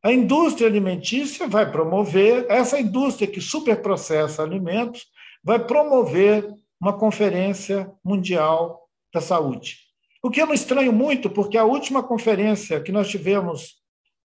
A 0.03 0.11
indústria 0.11 0.67
alimentícia 0.67 1.47
vai 1.47 1.71
promover, 1.71 2.45
essa 2.49 2.77
indústria 2.77 3.25
que 3.25 3.39
superprocessa 3.39 4.43
alimentos, 4.43 5.05
vai 5.41 5.65
promover 5.65 6.45
uma 6.79 6.91
conferência 6.91 7.89
mundial 8.03 8.89
da 9.13 9.21
saúde. 9.21 9.77
O 10.21 10.29
que 10.29 10.41
eu 10.41 10.45
não 10.45 10.53
estranho 10.53 10.91
muito, 10.91 11.29
porque 11.29 11.57
a 11.57 11.63
última 11.63 12.03
conferência 12.03 12.81
que 12.81 12.91
nós 12.91 13.07
tivemos, 13.07 13.75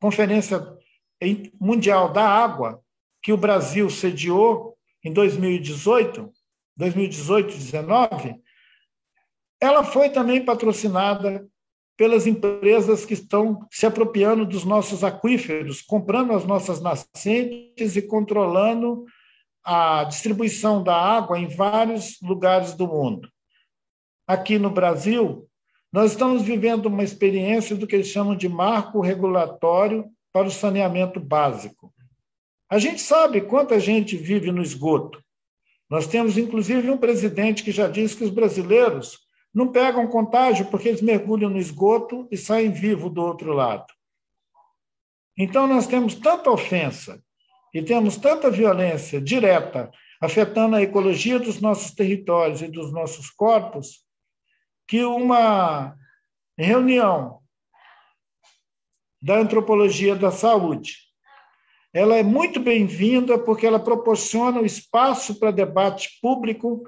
conferência 0.01 0.61
mundial 1.61 2.13
da 2.13 2.29
água, 2.29 2.83
que 3.23 3.33
o 3.33 3.37
Brasil 3.37 3.89
sediou 3.89 4.77
em 5.05 5.13
2018, 5.13 6.33
2018, 6.77 7.47
2019, 7.47 8.35
ela 9.61 9.85
foi 9.85 10.11
também 10.11 10.45
patrocinada 10.45 11.47
pelas 11.99 12.29
empresas 12.29 13.05
que 13.05 13.13
estão 13.13 13.67
se 13.73 13.85
apropriando 13.85 14.47
dos 14.47 14.65
nossos 14.65 15.03
aquíferos, 15.03 15.83
comprando 15.83 16.33
as 16.33 16.45
nossas 16.45 16.81
nascentes 16.81 17.97
e 17.97 18.01
controlando 18.01 19.05
a 19.65 20.05
distribuição 20.05 20.81
da 20.81 20.95
água 20.95 21.41
em 21.41 21.49
vários 21.49 22.21
lugares 22.23 22.73
do 22.75 22.87
mundo. 22.87 23.29
Aqui 24.29 24.61
no 24.61 24.71
Brasil, 24.71 25.49
nós 25.93 26.13
estamos 26.13 26.43
vivendo 26.43 26.87
uma 26.87 27.03
experiência 27.03 27.75
do 27.75 27.85
que 27.85 27.97
eles 27.97 28.07
chamam 28.07 28.37
de 28.37 28.49
marco 28.49 29.01
regulatório 29.01 30.05
para 30.33 30.47
o 30.47 30.53
saneamento 30.53 31.19
básico. 31.19 31.93
A 32.71 32.79
gente 32.79 33.01
sabe 33.01 33.41
quanta 33.41 33.81
gente 33.81 34.17
vive 34.17 34.53
no 34.53 34.63
esgoto. 34.63 35.21
Nós 35.91 36.07
temos, 36.07 36.39
inclusive, 36.39 36.89
um 36.91 36.99
presidente 36.99 37.65
que 37.65 37.73
já 37.73 37.89
disse 37.89 38.17
que 38.17 38.25
os 38.25 38.31
brasileiros 38.31 39.27
não 39.55 39.73
pegam 39.73 40.07
contágio 40.07 40.67
porque 40.67 40.89
eles 40.89 41.03
mergulham 41.03 41.51
no 41.51 41.59
esgoto 41.59 42.29
e 42.31 42.37
saem 42.37 42.71
vivos 42.71 43.13
do 43.13 43.23
outro 43.23 43.53
lado. 43.53 43.87
Então, 45.37 45.67
nós 45.67 45.87
temos 45.87 46.15
tanta 46.15 46.51
ofensa 46.51 47.23
e 47.73 47.83
temos 47.83 48.17
tanta 48.17 48.51
violência 48.51 49.21
direta 49.21 49.91
afetando 50.21 50.77
a 50.77 50.83
ecologia 50.83 51.39
dos 51.39 51.61
nossos 51.61 51.93
territórios 51.93 52.61
e 52.61 52.69
dos 52.69 52.93
nossos 52.93 53.31
corpos, 53.31 54.05
que 54.87 55.05
uma 55.05 55.97
reunião 56.59 57.41
da 59.23 59.39
antropologia 59.39 60.17
da 60.17 60.31
saúde, 60.31 60.97
ela 61.93 62.17
é 62.17 62.23
muito 62.23 62.61
bem-vinda 62.61 63.39
porque 63.39 63.67
ela 63.67 63.79
proporciona 63.79 64.61
o 64.61 64.67
espaço 64.67 65.39
para 65.39 65.51
debate 65.51 66.19
público 66.21 66.83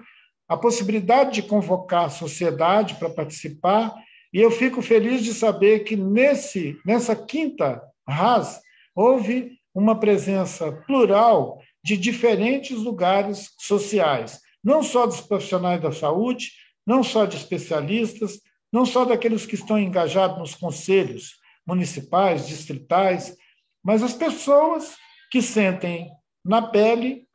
a 0.51 0.57
possibilidade 0.57 1.35
de 1.35 1.43
convocar 1.45 2.07
a 2.07 2.11
sociedade 2.11 2.97
para 2.97 3.09
participar, 3.09 3.95
e 4.33 4.41
eu 4.41 4.51
fico 4.51 4.83
feliz 4.83 5.23
de 5.23 5.33
saber 5.33 5.85
que 5.85 5.95
nesse, 5.95 6.77
nessa 6.85 7.15
quinta 7.15 7.81
RAS 8.05 8.61
houve 8.93 9.53
uma 9.73 10.01
presença 10.01 10.73
plural 10.89 11.61
de 11.85 11.97
diferentes 11.97 12.77
lugares 12.77 13.53
sociais, 13.61 14.41
não 14.63 14.83
só 14.83 15.07
dos 15.07 15.21
profissionais 15.21 15.81
da 15.81 15.93
saúde, 15.93 16.51
não 16.85 17.05
só 17.05 17.27
de 17.27 17.37
especialistas, 17.37 18.41
não 18.73 18.85
só 18.85 19.05
daqueles 19.05 19.47
que 19.47 19.55
estão 19.55 19.79
engajados 19.79 20.37
nos 20.37 20.57
conselhos 20.57 21.37
municipais, 21.65 22.49
distritais, 22.49 23.37
mas 23.85 24.03
as 24.03 24.15
pessoas 24.15 24.97
que 25.31 25.41
sentem 25.41 26.11
na 26.45 26.61
pele 26.61 27.29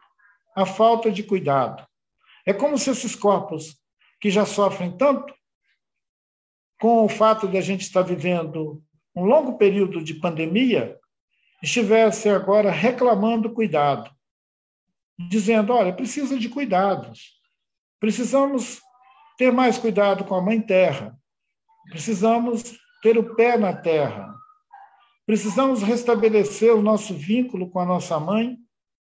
a 0.53 0.65
falta 0.65 1.09
de 1.09 1.23
cuidado, 1.23 1.85
é 2.45 2.53
como 2.53 2.77
se 2.77 2.89
esses 2.91 3.15
corpos 3.15 3.77
que 4.21 4.29
já 4.29 4.45
sofrem 4.45 4.95
tanto, 4.95 5.33
com 6.79 7.03
o 7.03 7.09
fato 7.09 7.47
de 7.47 7.57
a 7.57 7.61
gente 7.61 7.81
estar 7.81 8.01
vivendo 8.01 8.83
um 9.15 9.23
longo 9.23 9.57
período 9.57 10.03
de 10.03 10.13
pandemia, 10.15 10.99
estivessem 11.63 12.31
agora 12.31 12.69
reclamando 12.69 13.53
cuidado, 13.53 14.11
dizendo: 15.17 15.73
olha, 15.73 15.93
precisa 15.93 16.37
de 16.37 16.49
cuidados, 16.49 17.39
precisamos 17.99 18.81
ter 19.37 19.51
mais 19.51 19.77
cuidado 19.77 20.23
com 20.25 20.35
a 20.35 20.41
Mãe 20.41 20.61
Terra, 20.61 21.17
precisamos 21.89 22.77
ter 23.01 23.17
o 23.17 23.35
pé 23.35 23.57
na 23.57 23.73
terra, 23.73 24.33
precisamos 25.25 25.81
restabelecer 25.81 26.73
o 26.75 26.81
nosso 26.81 27.13
vínculo 27.13 27.69
com 27.69 27.79
a 27.79 27.85
nossa 27.85 28.19
mãe, 28.19 28.57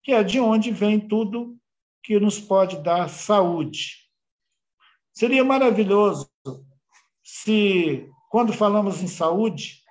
que 0.04 0.12
é 0.12 0.24
de 0.24 0.40
onde 0.40 0.72
vem 0.72 1.00
tudo 1.00 1.61
que 2.04 2.20
nos 2.20 2.40
pode 2.40 2.82
dar 2.82 3.10
saúde. 3.10 4.10
Seria 5.14 5.44
maravilhoso 5.44 6.32
se, 7.24 8.10
quando 8.30 8.54
falamos 8.54 9.02
em 9.02 9.08
saúde, 9.08 9.82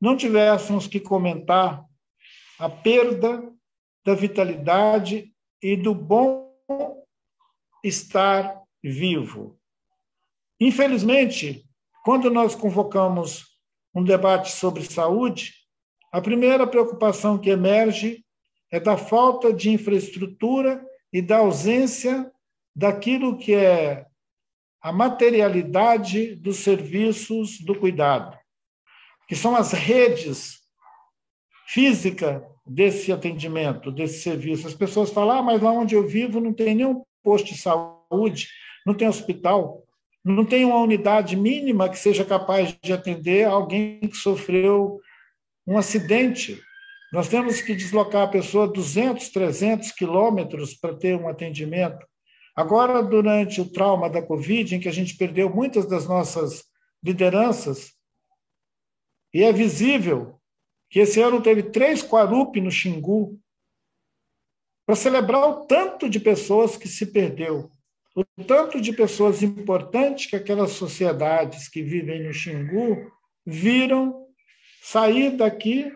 não 0.00 0.16
tivéssemos 0.16 0.86
que 0.86 1.00
comentar 1.00 1.84
a 2.58 2.68
perda 2.68 3.52
da 4.04 4.14
vitalidade 4.14 5.34
e 5.62 5.76
do 5.76 5.94
bom 5.94 6.52
estar 7.82 8.62
vivo. 8.82 9.58
Infelizmente, 10.60 11.66
quando 12.04 12.30
nós 12.30 12.54
convocamos 12.54 13.58
um 13.94 14.04
debate 14.04 14.52
sobre 14.52 14.84
saúde, 14.84 15.54
a 16.12 16.20
primeira 16.20 16.66
preocupação 16.66 17.38
que 17.38 17.50
emerge 17.50 18.25
é 18.76 18.80
da 18.80 18.96
falta 18.96 19.52
de 19.52 19.70
infraestrutura 19.70 20.84
e 21.10 21.22
da 21.22 21.38
ausência 21.38 22.30
daquilo 22.74 23.38
que 23.38 23.54
é 23.54 24.04
a 24.82 24.92
materialidade 24.92 26.36
dos 26.36 26.58
serviços 26.58 27.58
do 27.60 27.74
cuidado, 27.74 28.38
que 29.26 29.34
são 29.34 29.56
as 29.56 29.72
redes 29.72 30.60
físicas 31.68 32.42
desse 32.66 33.10
atendimento, 33.10 33.90
desse 33.90 34.20
serviço. 34.20 34.66
As 34.66 34.74
pessoas 34.74 35.10
falam, 35.10 35.38
ah, 35.38 35.42
mas 35.42 35.62
lá 35.62 35.70
onde 35.70 35.94
eu 35.94 36.06
vivo 36.06 36.38
não 36.38 36.52
tem 36.52 36.74
nenhum 36.74 37.02
posto 37.22 37.54
de 37.54 37.58
saúde, 37.58 38.48
não 38.84 38.92
tem 38.92 39.08
hospital, 39.08 39.84
não 40.22 40.44
tem 40.44 40.66
uma 40.66 40.80
unidade 40.80 41.34
mínima 41.34 41.88
que 41.88 41.98
seja 41.98 42.26
capaz 42.26 42.76
de 42.82 42.92
atender 42.92 43.46
alguém 43.46 44.00
que 44.00 44.16
sofreu 44.16 45.00
um 45.66 45.78
acidente. 45.78 46.60
Nós 47.12 47.28
temos 47.28 47.60
que 47.60 47.74
deslocar 47.74 48.22
a 48.22 48.30
pessoa 48.30 48.66
200, 48.66 49.28
300 49.28 49.92
quilômetros 49.92 50.74
para 50.74 50.96
ter 50.96 51.16
um 51.16 51.28
atendimento. 51.28 52.04
Agora, 52.54 53.02
durante 53.02 53.60
o 53.60 53.70
trauma 53.70 54.10
da 54.10 54.22
Covid, 54.22 54.74
em 54.74 54.80
que 54.80 54.88
a 54.88 54.92
gente 54.92 55.16
perdeu 55.16 55.48
muitas 55.48 55.86
das 55.86 56.06
nossas 56.06 56.64
lideranças, 57.02 57.94
e 59.32 59.42
é 59.44 59.52
visível 59.52 60.40
que 60.88 61.00
esse 61.00 61.20
ano 61.20 61.42
teve 61.42 61.64
três 61.64 62.02
Quarup 62.02 62.60
no 62.60 62.70
Xingu, 62.70 63.38
para 64.86 64.96
celebrar 64.96 65.48
o 65.48 65.66
tanto 65.66 66.08
de 66.08 66.18
pessoas 66.18 66.76
que 66.76 66.88
se 66.88 67.06
perdeu, 67.06 67.70
o 68.14 68.24
tanto 68.44 68.80
de 68.80 68.92
pessoas 68.92 69.42
importantes 69.42 70.26
que 70.26 70.36
aquelas 70.36 70.70
sociedades 70.70 71.68
que 71.68 71.82
vivem 71.82 72.22
no 72.22 72.32
Xingu 72.32 73.12
viram 73.44 74.26
sair 74.80 75.36
daqui 75.36 75.92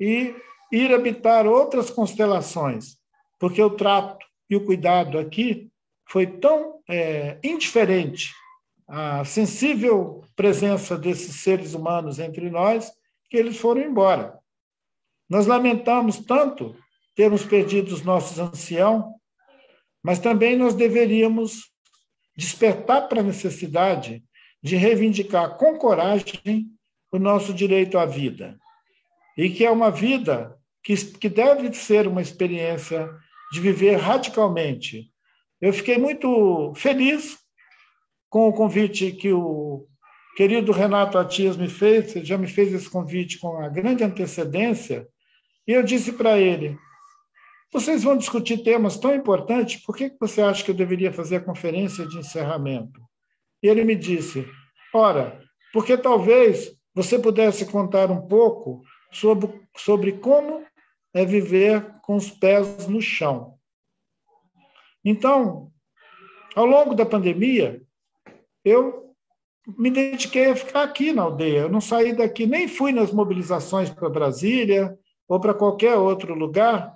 e 0.00 0.34
ir 0.72 0.92
habitar 0.92 1.46
outras 1.46 1.90
constelações, 1.90 2.96
porque 3.38 3.62
o 3.62 3.70
trato 3.70 4.24
e 4.48 4.56
o 4.56 4.64
cuidado 4.64 5.18
aqui 5.18 5.70
foi 6.08 6.26
tão 6.26 6.80
é, 6.88 7.38
indiferente 7.42 8.32
à 8.86 9.24
sensível 9.24 10.22
presença 10.36 10.98
desses 10.98 11.36
seres 11.36 11.74
humanos 11.74 12.18
entre 12.18 12.50
nós 12.50 12.92
que 13.30 13.36
eles 13.36 13.56
foram 13.56 13.82
embora. 13.82 14.38
Nós 15.28 15.46
lamentamos 15.46 16.18
tanto 16.18 16.76
termos 17.14 17.44
perdido 17.44 17.94
os 17.94 18.02
nossos 18.02 18.38
anciãos, 18.38 19.04
mas 20.02 20.18
também 20.18 20.56
nós 20.56 20.74
deveríamos 20.74 21.70
despertar 22.36 23.08
para 23.08 23.20
a 23.20 23.24
necessidade 23.24 24.22
de 24.62 24.76
reivindicar 24.76 25.56
com 25.56 25.78
coragem 25.78 26.68
o 27.12 27.18
nosso 27.18 27.54
direito 27.54 27.96
à 27.96 28.04
vida. 28.04 28.58
E 29.36 29.50
que 29.50 29.64
é 29.64 29.70
uma 29.70 29.90
vida 29.90 30.56
que, 30.82 30.94
que 30.96 31.28
deve 31.28 31.72
ser 31.72 32.06
uma 32.06 32.22
experiência 32.22 33.10
de 33.52 33.60
viver 33.60 33.96
radicalmente 33.96 35.12
eu 35.64 35.72
fiquei 35.72 35.96
muito 35.96 36.74
feliz 36.74 37.38
com 38.28 38.48
o 38.48 38.52
convite 38.52 39.12
que 39.12 39.32
o 39.32 39.86
querido 40.36 40.72
Renato 40.72 41.16
Atias 41.16 41.56
me 41.56 41.70
fez, 41.70 42.14
ele 42.14 42.26
já 42.26 42.36
me 42.36 42.46
fez 42.46 42.70
esse 42.74 42.90
convite 42.90 43.38
com 43.38 43.56
a 43.56 43.70
grande 43.70 44.04
antecedência, 44.04 45.08
e 45.66 45.72
eu 45.72 45.82
disse 45.82 46.12
para 46.12 46.38
ele: 46.38 46.76
vocês 47.72 48.02
vão 48.02 48.14
discutir 48.14 48.58
temas 48.58 48.98
tão 48.98 49.14
importantes, 49.14 49.82
por 49.82 49.96
que 49.96 50.14
você 50.20 50.42
acha 50.42 50.62
que 50.62 50.70
eu 50.70 50.74
deveria 50.74 51.10
fazer 51.10 51.36
a 51.36 51.44
conferência 51.44 52.06
de 52.06 52.18
encerramento? 52.18 53.00
E 53.62 53.66
ele 53.66 53.84
me 53.84 53.94
disse: 53.94 54.46
ora, 54.92 55.40
porque 55.72 55.96
talvez 55.96 56.76
você 56.94 57.18
pudesse 57.18 57.64
contar 57.64 58.10
um 58.10 58.28
pouco 58.28 58.82
sobre, 59.14 59.50
sobre 59.76 60.12
como 60.12 60.64
é 61.12 61.24
viver 61.24 62.00
com 62.02 62.16
os 62.16 62.30
pés 62.30 62.86
no 62.88 63.00
chão. 63.00 63.54
Então, 65.04 65.70
ao 66.54 66.66
longo 66.66 66.94
da 66.94 67.06
pandemia, 67.06 67.82
eu 68.64 69.14
me 69.78 69.90
dediquei 69.90 70.46
a 70.46 70.56
ficar 70.56 70.82
aqui 70.82 71.12
na 71.12 71.22
aldeia. 71.22 71.60
Eu 71.60 71.68
não 71.68 71.80
saí 71.80 72.12
daqui, 72.12 72.46
nem 72.46 72.68
fui 72.68 72.92
nas 72.92 73.12
mobilizações 73.12 73.90
para 73.90 74.10
Brasília 74.10 74.98
ou 75.28 75.40
para 75.40 75.54
qualquer 75.54 75.96
outro 75.96 76.34
lugar, 76.34 76.94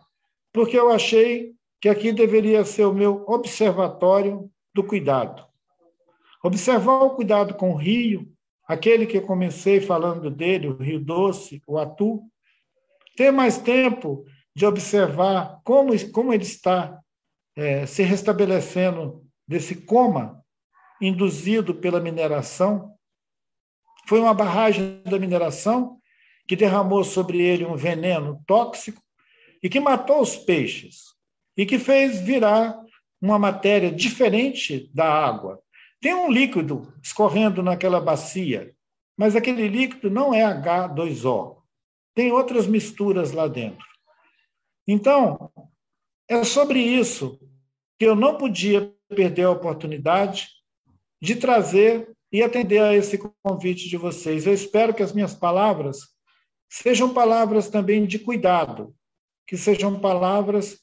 porque 0.52 0.78
eu 0.78 0.90
achei 0.90 1.54
que 1.80 1.88
aqui 1.88 2.12
deveria 2.12 2.64
ser 2.64 2.84
o 2.84 2.92
meu 2.92 3.24
observatório 3.26 4.50
do 4.74 4.82
cuidado. 4.82 5.46
Observar 6.42 7.02
o 7.02 7.10
cuidado 7.10 7.54
com 7.54 7.72
o 7.72 7.76
rio, 7.76 8.30
aquele 8.68 9.06
que 9.06 9.20
comecei 9.20 9.80
falando 9.80 10.30
dele, 10.30 10.68
o 10.68 10.76
Rio 10.76 11.00
Doce, 11.00 11.62
o 11.66 11.78
Atu. 11.78 12.22
Ter 13.16 13.30
mais 13.30 13.56
tempo 13.56 14.26
de 14.54 14.66
observar 14.66 15.60
como, 15.64 15.92
como 16.10 16.32
ele 16.34 16.42
está 16.44 17.00
é, 17.56 17.86
se 17.86 18.02
restabelecendo 18.02 19.26
desse 19.46 19.74
coma 19.74 20.44
induzido 21.00 21.74
pela 21.74 21.98
mineração. 21.98 22.94
Foi 24.06 24.20
uma 24.20 24.34
barragem 24.34 25.02
da 25.04 25.18
mineração 25.18 25.98
que 26.46 26.54
derramou 26.54 27.02
sobre 27.02 27.40
ele 27.40 27.64
um 27.64 27.76
veneno 27.76 28.42
tóxico 28.46 29.02
e 29.62 29.68
que 29.68 29.80
matou 29.80 30.20
os 30.20 30.36
peixes 30.36 31.14
e 31.56 31.64
que 31.64 31.78
fez 31.78 32.20
virar 32.20 32.78
uma 33.20 33.38
matéria 33.38 33.90
diferente 33.90 34.90
da 34.94 35.04
água. 35.04 35.60
Tem 36.00 36.14
um 36.14 36.30
líquido 36.30 36.92
escorrendo 37.02 37.62
naquela 37.62 38.00
bacia, 38.00 38.74
mas 39.16 39.34
aquele 39.34 39.66
líquido 39.66 40.10
não 40.10 40.32
é 40.32 40.42
H2O. 40.42 41.58
Tem 42.14 42.32
outras 42.32 42.66
misturas 42.66 43.32
lá 43.32 43.48
dentro. 43.48 43.86
Então, 44.86 45.50
é 46.28 46.44
sobre 46.44 46.80
isso 46.80 47.38
que 47.98 48.06
eu 48.06 48.14
não 48.14 48.36
podia 48.38 48.94
perder 49.08 49.44
a 49.44 49.50
oportunidade 49.50 50.48
de 51.20 51.34
trazer 51.34 52.14
e 52.30 52.42
atender 52.42 52.80
a 52.80 52.94
esse 52.94 53.18
convite 53.42 53.88
de 53.88 53.96
vocês. 53.96 54.46
Eu 54.46 54.54
espero 54.54 54.94
que 54.94 55.02
as 55.02 55.12
minhas 55.12 55.34
palavras 55.34 55.98
sejam 56.70 57.12
palavras 57.12 57.68
também 57.68 58.06
de 58.06 58.18
cuidado, 58.18 58.94
que 59.46 59.56
sejam 59.56 59.98
palavras 59.98 60.78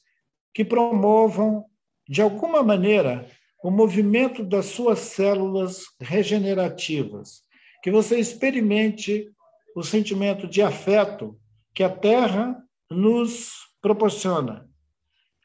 que 0.52 0.64
promovam, 0.64 1.64
de 2.08 2.20
alguma 2.20 2.62
maneira, 2.62 3.30
o 3.62 3.70
movimento 3.70 4.44
das 4.44 4.66
suas 4.66 4.98
células 5.00 5.84
regenerativas, 6.00 7.42
que 7.82 7.90
você 7.90 8.18
experimente 8.18 9.30
o 9.74 9.82
sentimento 9.82 10.46
de 10.46 10.62
afeto 10.62 11.38
que 11.74 11.82
a 11.82 11.90
Terra 11.90 12.62
nos 12.90 13.52
proporciona, 13.80 14.68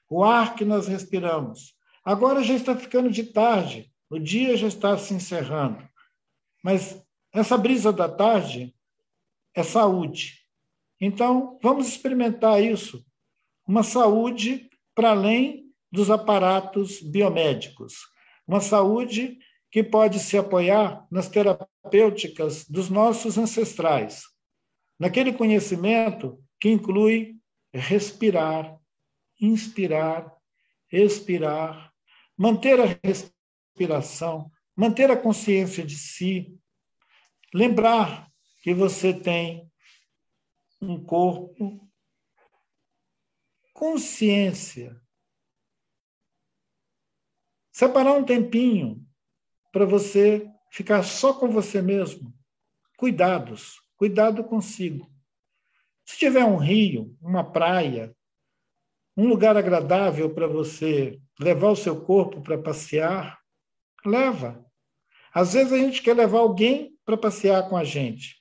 o 0.10 0.24
ar 0.24 0.56
que 0.56 0.66
nós 0.66 0.88
respiramos. 0.88 1.74
Agora 2.04 2.44
já 2.44 2.54
está 2.54 2.76
ficando 2.76 3.10
de 3.10 3.24
tarde, 3.24 3.92
o 4.10 4.18
dia 4.20 4.56
já 4.58 4.68
está 4.68 4.98
se 4.98 5.14
encerrando. 5.14 5.88
Mas 6.64 7.02
essa 7.34 7.58
brisa 7.58 7.92
da 7.92 8.10
tarde 8.10 8.74
é 9.56 9.64
saúde. 9.64 10.40
Então, 11.00 11.58
vamos 11.62 11.88
experimentar 11.88 12.62
isso. 12.64 13.04
Uma 13.68 13.84
saúde 13.84 14.70
para 14.94 15.12
além 15.12 15.71
dos 15.92 16.10
aparatos 16.10 17.02
biomédicos. 17.02 17.96
Uma 18.48 18.62
saúde 18.62 19.38
que 19.70 19.84
pode 19.84 20.20
se 20.20 20.38
apoiar 20.38 21.06
nas 21.10 21.28
terapêuticas 21.28 22.68
dos 22.68 22.90
nossos 22.90 23.38
ancestrais, 23.38 24.24
naquele 25.00 25.34
conhecimento 25.34 26.44
que 26.60 26.70
inclui 26.70 27.36
respirar, 27.74 28.78
inspirar, 29.40 30.32
expirar, 30.92 31.92
manter 32.38 32.80
a 32.80 33.00
respiração, 33.04 34.52
manter 34.76 35.10
a 35.10 35.18
consciência 35.18 35.86
de 35.86 35.96
si, 35.96 36.58
lembrar 37.54 38.30
que 38.62 38.74
você 38.74 39.14
tem 39.14 39.70
um 40.82 41.04
corpo, 41.04 41.88
consciência. 43.74 45.01
Separar 47.82 48.14
um 48.14 48.24
tempinho 48.24 49.04
para 49.72 49.88
você 49.88 50.48
ficar 50.70 51.02
só 51.02 51.34
com 51.34 51.48
você 51.48 51.82
mesmo. 51.82 52.32
Cuidados, 52.96 53.82
cuidado 53.98 54.44
consigo. 54.44 55.12
Se 56.06 56.16
tiver 56.16 56.46
um 56.46 56.58
rio, 56.58 57.18
uma 57.20 57.44
praia, 57.44 58.16
um 59.18 59.28
lugar 59.28 59.58
agradável 59.58 60.32
para 60.32 60.46
você 60.46 61.20
levar 61.40 61.72
o 61.72 61.76
seu 61.76 62.00
corpo 62.00 62.40
para 62.44 62.56
passear, 62.56 63.40
leva. 64.06 64.64
Às 65.34 65.54
vezes 65.54 65.74
a 65.74 65.78
gente 65.78 66.04
quer 66.04 66.16
levar 66.16 66.38
alguém 66.38 66.96
para 67.04 67.18
passear 67.18 67.68
com 67.68 67.76
a 67.76 67.84
gente 67.84 68.36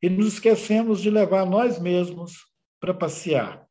e 0.00 0.08
nos 0.08 0.32
esquecemos 0.32 1.02
de 1.02 1.10
levar 1.10 1.44
nós 1.44 1.78
mesmos 1.78 2.38
para 2.80 2.94
passear. 2.94 3.68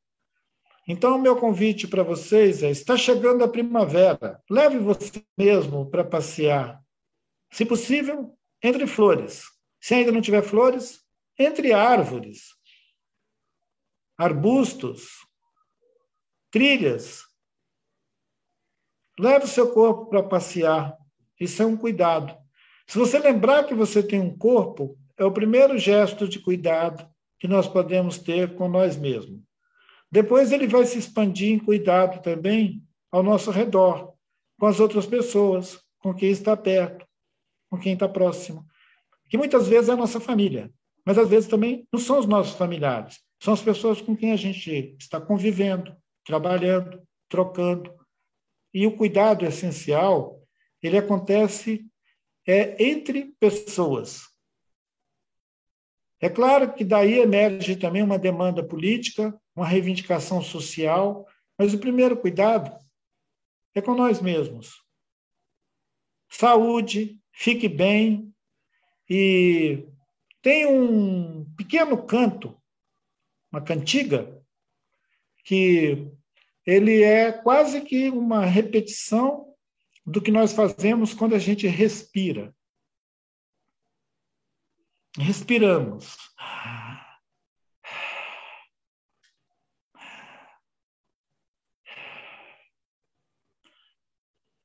Então, 0.92 1.16
o 1.16 1.22
meu 1.22 1.38
convite 1.38 1.88
para 1.88 2.04
vocês 2.04 2.62
é: 2.62 2.70
está 2.70 2.98
chegando 2.98 3.46
a 3.46 3.48
primavera, 3.48 4.44
leve 4.50 4.78
você 4.78 5.24
mesmo 5.38 5.89
para 5.89 6.04
passear. 6.04 6.84
Se 7.50 7.66
possível, 7.66 8.38
entre 8.62 8.86
flores. 8.86 9.46
Se 9.80 9.94
ainda 9.94 10.12
não 10.12 10.20
tiver 10.20 10.42
flores, 10.42 11.02
entre 11.39 11.72
árvores, 11.72 12.50
arbustos, 14.18 15.26
trilhas. 16.52 17.22
Leve 19.18 19.46
o 19.46 19.48
seu 19.48 19.72
corpo 19.72 20.08
para 20.08 20.22
passear. 20.22 20.98
Isso 21.39 21.64
é 21.64 21.66
um 21.66 21.78
cuidado. 21.78 22.38
Se 22.86 22.98
você 22.98 23.18
lembrar 23.18 23.64
que 23.64 23.74
você 23.74 24.04
tem 24.04 24.20
um 24.20 24.38
corpo, 24.38 25.00
é 25.18 25.24
o 25.24 25.32
primeiro 25.32 25.78
gesto 25.78 26.28
de 26.28 26.38
cuidado 26.38 27.10
que 27.39 27.48
nós 27.48 27.66
podemos 27.66 28.18
ter 28.18 28.56
com 28.56 28.68
nós 28.68 28.98
mesmos. 28.98 29.51
Depois 30.12 30.51
ele 30.51 30.68
vai 30.68 30.86
se 30.86 30.97
expandir 30.97 31.53
em 31.53 31.59
cuidado 31.59 32.22
também 32.22 32.84
ao 33.12 33.24
nosso 33.24 33.49
redor, 33.49 34.14
com 34.59 34.66
as 34.66 34.80
outras 34.80 35.05
pessoas, 35.05 35.82
com 35.99 36.14
quem 36.14 36.30
está 36.30 36.57
perto, 36.57 37.05
com 37.70 37.80
quem 37.80 37.93
está 37.93 38.09
próximo, 38.09 38.66
que 39.30 39.38
muitas 39.38 39.68
vezes 39.68 39.89
é 39.89 39.93
a 39.93 39.97
nossa 39.97 40.20
família, 40.20 40.70
mas 41.05 41.18
às 41.18 41.30
vezes 41.30 41.49
também 41.49 41.88
não 41.91 41.99
são 41.99 42.20
os 42.20 42.26
nossos 42.26 42.55
familiares, 42.55 43.20
são 43.41 43.53
as 43.53 43.62
pessoas 43.62 44.01
com 44.01 44.16
quem 44.16 44.34
a 44.34 44.36
gente 44.36 44.95
está 44.99 45.20
convivendo, 45.22 45.95
trabalhando, 46.26 47.01
trocando. 47.30 47.93
E 48.74 48.86
o 48.86 48.95
cuidado 48.95 49.45
essencial, 49.45 50.41
ele 50.82 50.97
acontece 50.97 51.86
é 52.45 52.84
entre 52.84 53.34
pessoas. 53.39 54.30
É 56.20 56.30
claro 56.30 56.74
que 56.74 56.84
daí 56.84 57.20
emerge 57.20 57.76
também 57.76 58.03
uma 58.03 58.20
demanda 58.20 58.64
política, 58.64 59.39
uma 59.56 59.68
reivindicação 59.68 60.41
social, 60.41 61.28
mas 61.58 61.74
o 61.74 61.80
primeiro 61.80 62.18
cuidado 62.18 62.78
é 63.76 63.82
com 63.82 63.95
nós 63.95 64.22
mesmos. 64.22 64.82
Saúde, 66.30 67.20
fique 67.32 67.68
bem 67.68 68.34
e 69.10 69.86
tem 70.41 70.66
um 70.66 71.45
pequeno 71.56 72.06
canto, 72.06 72.60
uma 73.52 73.62
cantiga, 73.62 74.41
que 75.43 76.10
ele 76.66 77.04
é 77.04 77.32
quase 77.32 77.82
que 77.82 78.10
uma 78.10 78.45
repetição 78.45 79.54
do 80.06 80.22
que 80.22 80.32
nós 80.32 80.54
fazemos 80.54 81.14
quando 81.14 81.36
a 81.36 81.39
gente 81.39 81.68
respira. 81.68 82.56
Respiramos. 85.18 86.18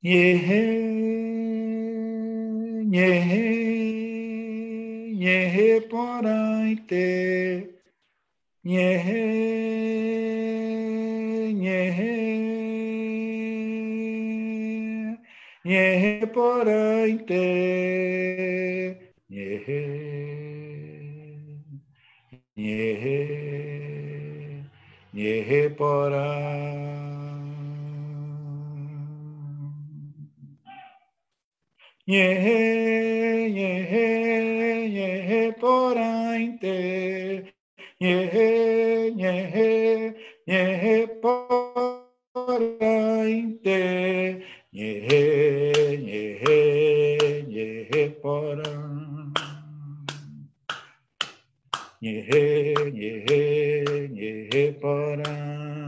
Yehe, 0.03 0.63
yehe, 2.95 3.45
yehe 5.23 5.81
poraite. 5.89 7.73
Yehe, 8.63 9.23
yehe, 11.65 12.13
yehe 15.65 16.25
poraite. 16.33 17.45
Yehe, 19.29 19.81
yehe, 22.55 23.19
yehe 25.13 25.69
poraite. 25.77 26.86
Yehe, 32.07 33.49
yehe, 33.49 34.05
yehe 34.97 35.53
porainte. 35.59 36.75
Yehe, 37.99 38.49
yehe, 39.17 40.15
yehe 40.47 41.07
porainte. 41.23 41.63
Yehe, 44.73 45.23
yehe, 46.11 46.59
yehe 47.57 48.03
porainte. 48.21 49.47
Yehe, 52.01 52.43
yehe, 53.01 53.41
yehe 54.21 54.63
porainte. 54.81 55.86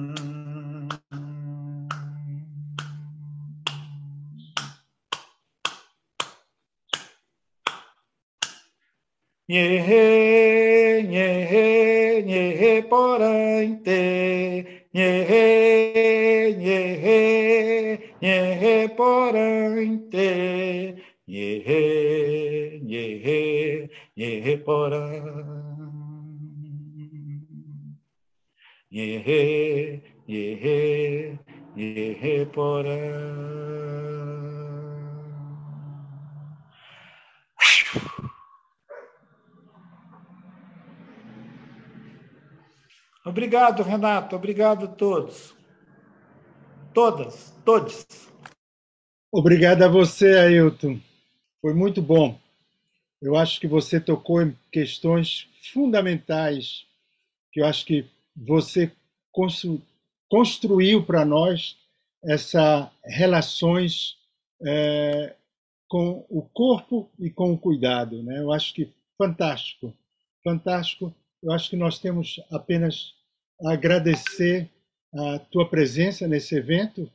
Nhe, 9.50 11.02
nhe, 11.10 12.22
nhe, 12.22 12.82
porante. 12.84 14.02
Nhe, 14.94 15.10
nhe, 16.62 16.78
nhe, 18.22 18.88
porante. 18.96 20.30
Nhe, 21.28 21.48
nhe, 22.86 23.90
nhe, 24.16 24.58
porante. 24.66 25.40
Nhe, 28.92 29.08
nhe, 30.28 31.40
nhe, 31.76 32.46
porante. 32.54 34.19
Obrigado, 43.30 43.84
Renato. 43.84 44.36
Obrigado 44.36 44.86
a 44.86 44.88
todos. 44.88 45.56
Todas, 46.94 47.56
todos. 47.64 48.06
Obrigado 49.32 49.84
a 49.84 49.88
você, 49.88 50.36
Ailton. 50.38 51.00
Foi 51.62 51.74
muito 51.74 52.02
bom. 52.02 52.40
Eu 53.22 53.36
acho 53.36 53.60
que 53.60 53.68
você 53.68 54.00
tocou 54.00 54.42
em 54.42 54.58
questões 54.72 55.48
fundamentais 55.72 56.88
que 57.52 57.62
eu 57.62 57.66
acho 57.66 57.86
que 57.86 58.06
você 58.36 58.92
construiu 60.28 61.06
para 61.06 61.24
nós 61.24 61.78
essas 62.24 62.90
relações 63.04 64.18
é, 64.66 65.36
com 65.88 66.26
o 66.30 66.42
corpo 66.42 67.10
e 67.20 67.30
com 67.30 67.54
o 67.54 67.58
cuidado. 67.58 68.24
Né? 68.24 68.40
Eu 68.40 68.52
acho 68.52 68.74
que 68.74 68.92
fantástico, 69.18 69.94
fantástico. 70.44 71.14
Eu 71.44 71.52
acho 71.52 71.70
que 71.70 71.76
nós 71.76 72.00
temos 72.00 72.42
apenas 72.52 73.19
agradecer 73.66 74.70
a 75.14 75.40
tua 75.40 75.68
presença 75.70 76.28
nesse 76.28 76.56
evento, 76.56 77.10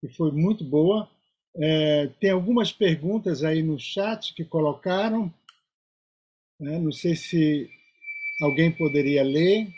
que 0.00 0.08
foi 0.08 0.30
muito 0.30 0.64
boa. 0.64 1.08
É, 1.56 2.08
tem 2.20 2.30
algumas 2.30 2.72
perguntas 2.72 3.42
aí 3.42 3.62
no 3.62 3.78
chat 3.78 4.34
que 4.34 4.44
colocaram. 4.44 5.32
Né? 6.58 6.78
Não 6.78 6.92
sei 6.92 7.14
se 7.14 7.68
alguém 8.42 8.70
poderia 8.70 9.22
ler. 9.22 9.68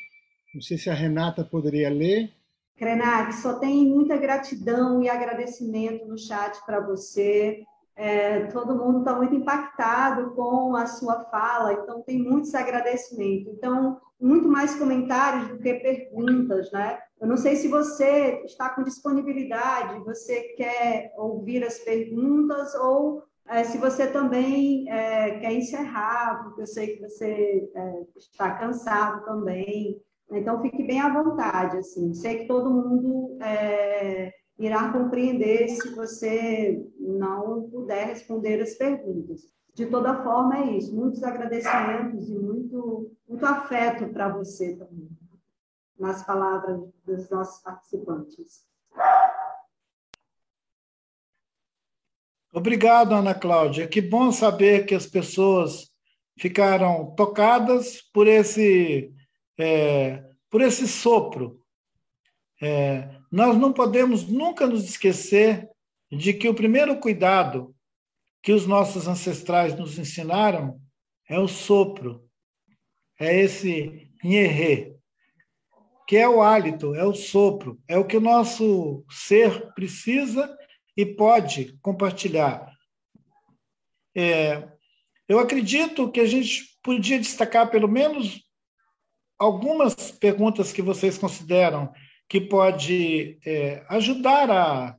Não 0.55 0.61
sei 0.61 0.77
se 0.77 0.91
a 0.91 0.95
Renata 0.95 1.45
poderia 1.45 1.89
ler. 1.89 2.31
Krenak, 2.77 3.35
só 3.35 3.59
tem 3.59 3.87
muita 3.87 4.17
gratidão 4.17 5.03
e 5.03 5.09
agradecimento 5.09 6.07
no 6.07 6.19
chat 6.19 6.59
para 6.67 6.81
você. 6.81 7.65
É, 7.95 8.47
todo 8.47 8.77
mundo 8.77 9.01
está 9.01 9.15
muito 9.15 9.35
impactado 9.35 10.35
com 10.35 10.75
a 10.75 10.87
sua 10.87 11.25
fala, 11.25 11.75
então 11.75 12.03
tem 12.03 12.19
muitos 12.19 12.55
agradecimentos. 12.55 13.53
Então, 13.53 14.01
muito 14.23 14.49
mais 14.49 14.75
comentários 14.77 15.49
do 15.49 15.59
que 15.59 15.75
perguntas, 15.75 16.71
né? 16.71 16.99
Eu 17.21 17.27
não 17.27 17.37
sei 17.37 17.57
se 17.57 17.69
você 17.69 18.43
está 18.45 18.71
com 18.71 18.83
disponibilidade, 18.83 20.05
você 20.05 20.41
quer 20.57 21.13
ouvir 21.17 21.65
as 21.65 21.79
perguntas 21.81 22.75
ou 22.77 23.23
é, 23.49 23.65
se 23.65 23.79
você 23.79 24.07
também 24.07 24.89
é, 24.89 25.39
quer 25.41 25.53
encerrar, 25.53 26.45
porque 26.45 26.63
eu 26.63 26.67
sei 26.67 26.97
que 26.97 27.03
você 27.03 27.69
é, 27.75 28.03
está 28.17 28.53
cansado 28.53 29.25
também. 29.25 30.01
Então, 30.31 30.63
fique 30.63 30.85
bem 30.85 31.01
à 31.01 31.13
vontade, 31.13 31.77
assim. 31.77 32.15
Sei 32.15 32.39
que 32.39 32.47
todo 32.47 32.71
mundo 32.71 33.37
é, 33.43 34.33
irá 34.59 34.93
compreender 34.93 35.69
se 35.69 35.95
você 35.95 36.83
não 36.99 37.69
puder 37.71 38.07
responder 38.07 38.63
as 38.63 38.75
perguntas. 38.75 39.43
De 39.75 39.87
toda 39.87 40.23
forma, 40.23 40.59
é 40.59 40.77
isso. 40.77 40.95
Muitos 40.95 41.23
agradecimentos 41.23 42.29
e 42.29 42.39
muito, 42.39 43.11
muito 43.29 43.47
afeto 43.47 44.09
para 44.13 44.29
você 44.29 44.77
também, 44.77 45.09
nas 45.99 46.25
palavras 46.25 46.81
dos 47.05 47.31
nossos 47.31 47.63
participantes. 47.63 48.67
Obrigado, 52.53 53.15
Ana 53.15 53.35
Cláudia. 53.35 53.89
Que 53.89 54.03
bom 54.03 54.31
saber 54.31 54.85
que 54.85 54.95
as 54.95 55.07
pessoas 55.07 55.91
ficaram 56.39 57.15
tocadas 57.15 58.03
por 58.13 58.27
esse, 58.27 59.15
é, 59.59 60.23
por 60.51 60.61
esse 60.61 60.87
sopro 60.87 61.63
é, 62.63 63.09
nós 63.29 63.59
não 63.59 63.73
podemos 63.73 64.29
nunca 64.29 64.69
nos 64.69 64.85
esquecer 64.85 65.69
de 66.09 66.33
que 66.33 66.49
o 66.49 66.55
primeiro 66.55 66.97
cuidado 67.01 67.75
que 68.43 68.53
os 68.53 68.67
nossos 68.67 69.07
ancestrais 69.07 69.75
nos 69.77 69.99
ensinaram 69.99 70.81
é 71.29 71.39
o 71.39 71.47
sopro, 71.47 72.29
é 73.19 73.41
esse 73.41 74.11
nherê, 74.23 74.97
que 76.09 76.17
é 76.17 76.29
o 76.29 76.43
hálito, 76.43 76.95
é 76.95 77.05
o 77.05 77.15
sopro, 77.15 77.81
é 77.87 77.97
o 77.97 78.07
que 78.07 78.17
o 78.17 78.21
nosso 78.21 79.05
ser 79.09 79.73
precisa 79.75 80.55
e 80.97 81.07
pode 81.07 81.79
compartilhar. 81.81 82.71
É, 84.15 84.69
eu 85.29 85.39
acredito 85.39 86.11
que 86.11 86.21
a 86.21 86.27
gente 86.27 86.77
podia 86.83 87.19
destacar 87.19 87.71
pelo 87.71 87.89
menos 87.89 88.43
algumas 89.39 89.95
perguntas 89.95 90.73
que 90.73 90.83
vocês 90.83 91.17
consideram 91.17 91.93
que 92.29 92.41
pode 92.41 93.39
é, 93.47 93.85
ajudar 93.89 94.51
a, 94.51 94.97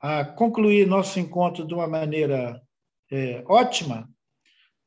a 0.00 0.24
concluir 0.24 0.86
nosso 0.86 1.20
encontro 1.20 1.66
de 1.66 1.74
uma 1.74 1.86
maneira 1.86 2.60
é, 3.10 3.42
ótima, 3.46 4.08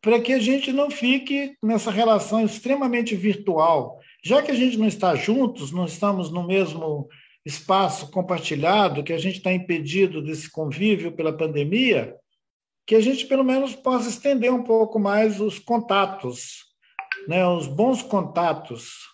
para 0.01 0.19
que 0.19 0.33
a 0.33 0.39
gente 0.39 0.71
não 0.71 0.89
fique 0.89 1.57
nessa 1.61 1.91
relação 1.91 2.43
extremamente 2.43 3.15
virtual. 3.15 3.99
Já 4.23 4.41
que 4.41 4.51
a 4.51 4.55
gente 4.55 4.77
não 4.77 4.87
está 4.87 5.15
juntos, 5.15 5.71
não 5.71 5.85
estamos 5.85 6.31
no 6.31 6.45
mesmo 6.45 7.07
espaço 7.45 8.11
compartilhado, 8.11 9.03
que 9.03 9.13
a 9.13 9.17
gente 9.17 9.37
está 9.37 9.51
impedido 9.51 10.21
desse 10.21 10.49
convívio 10.51 11.11
pela 11.11 11.35
pandemia, 11.35 12.15
que 12.85 12.95
a 12.95 13.01
gente 13.01 13.25
pelo 13.27 13.43
menos 13.43 13.75
possa 13.75 14.09
estender 14.09 14.51
um 14.53 14.63
pouco 14.63 14.99
mais 14.99 15.39
os 15.39 15.59
contatos, 15.59 16.65
né, 17.27 17.47
os 17.47 17.67
bons 17.67 18.01
contatos. 18.01 19.09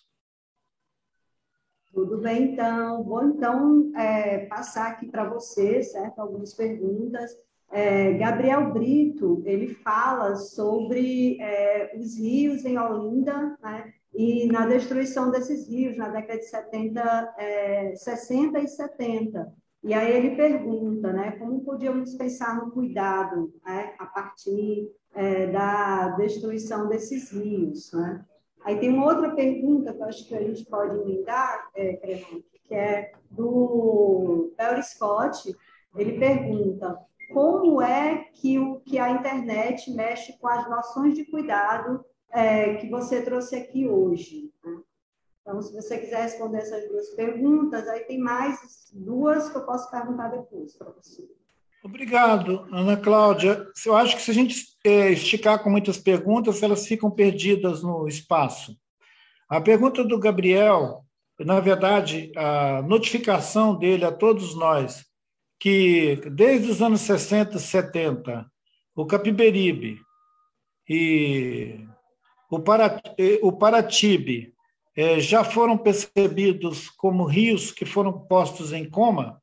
Tudo 1.94 2.18
bem, 2.18 2.52
então. 2.52 3.04
Vou 3.04 3.24
então 3.24 3.92
é, 3.96 4.46
passar 4.48 4.88
aqui 4.88 5.08
para 5.08 5.30
você, 5.30 5.82
certo? 5.82 6.20
Algumas 6.20 6.54
perguntas. 6.54 7.32
É, 7.72 8.14
Gabriel 8.14 8.72
Brito, 8.72 9.42
ele 9.46 9.68
fala 9.68 10.36
sobre 10.36 11.38
é, 11.42 11.96
os 11.98 12.18
rios 12.18 12.64
em 12.64 12.78
Olinda, 12.78 13.58
né? 13.62 13.94
e 14.14 14.48
na 14.48 14.66
destruição 14.66 15.30
desses 15.30 15.68
rios 15.68 15.98
na 15.98 16.08
década 16.08 16.40
de 16.40 16.46
70, 16.46 17.36
é, 17.38 17.96
60 17.96 18.60
e 18.60 18.68
70. 18.68 19.54
E 19.84 19.94
aí 19.94 20.12
ele 20.12 20.36
pergunta, 20.36 21.12
né, 21.14 21.32
como 21.32 21.64
podíamos 21.64 22.16
pensar 22.16 22.56
no 22.56 22.72
cuidado 22.72 23.54
né, 23.64 23.94
a 24.00 24.06
partir 24.06 24.90
é, 25.14 25.48
da 25.48 26.10
destruição 26.18 26.88
desses 26.88 27.32
rios, 27.32 27.92
né? 27.94 28.26
Aí 28.64 28.80
tem 28.80 28.90
uma 28.90 29.06
outra 29.06 29.36
pergunta 29.36 29.94
que 29.94 30.02
eu 30.02 30.06
acho 30.06 30.28
que 30.28 30.34
a 30.34 30.42
gente 30.42 30.66
pode 30.66 30.98
emendar, 30.98 31.70
é, 31.76 32.20
que 32.64 32.74
é 32.74 33.12
do 33.30 34.52
Barry 34.58 34.82
Scott. 34.82 35.56
Ele 35.96 36.18
pergunta 36.18 36.98
como 37.36 37.82
é 37.82 38.30
que, 38.32 38.58
o, 38.58 38.80
que 38.80 38.98
a 38.98 39.10
internet 39.10 39.92
mexe 39.92 40.40
com 40.40 40.48
as 40.48 40.70
noções 40.70 41.16
de 41.16 41.26
cuidado 41.26 42.02
é, 42.32 42.76
que 42.76 42.90
você 42.90 43.22
trouxe 43.22 43.58
aqui 43.58 43.86
hoje. 43.86 44.54
Né? 44.64 44.78
Então, 45.42 45.62
se 45.62 45.74
você 45.74 45.98
quiser 45.98 46.22
responder 46.22 46.60
essas 46.60 46.88
duas 46.88 47.10
perguntas, 47.10 47.90
aí 47.90 48.06
tem 48.06 48.20
mais 48.20 48.90
duas 48.94 49.50
que 49.50 49.58
eu 49.58 49.66
posso 49.66 49.92
perguntar 49.92 50.30
depois 50.30 50.78
para 50.78 50.92
você. 50.92 51.28
Obrigado, 51.84 52.70
Ana 52.72 52.96
Cláudia. 52.96 53.68
Eu 53.86 53.98
acho 53.98 54.16
que 54.16 54.22
se 54.22 54.32
a 54.32 54.34
gente 54.34 54.56
é, 54.86 55.12
esticar 55.12 55.62
com 55.62 55.70
muitas 55.70 55.98
perguntas, 55.98 56.64
elas 56.64 56.88
ficam 56.88 57.12
perdidas 57.12 57.84
no 57.84 58.08
espaço. 58.08 58.78
A 59.50 59.60
pergunta 59.60 60.06
do 60.06 60.18
Gabriel, 60.18 61.04
na 61.38 61.60
verdade, 61.60 62.32
a 62.38 62.82
notificação 62.82 63.78
dele 63.78 64.06
a 64.06 64.12
todos 64.14 64.56
nós, 64.56 65.04
que 65.66 66.18
desde 66.30 66.70
os 66.70 66.80
anos 66.80 67.02
60, 67.02 67.58
70, 67.58 68.46
o 68.96 69.04
Capiberibe 69.04 70.00
e 70.88 71.80
o, 72.52 72.62
o 73.42 73.52
Paratibe 73.52 74.54
é, 74.96 75.20
já 75.20 75.44
foram 75.44 75.76
percebidos 75.76 76.88
como 76.92 77.26
rios 77.26 77.72
que 77.72 77.84
foram 77.84 78.14
postos 78.28 78.72
em 78.74 78.88
coma, 78.88 79.42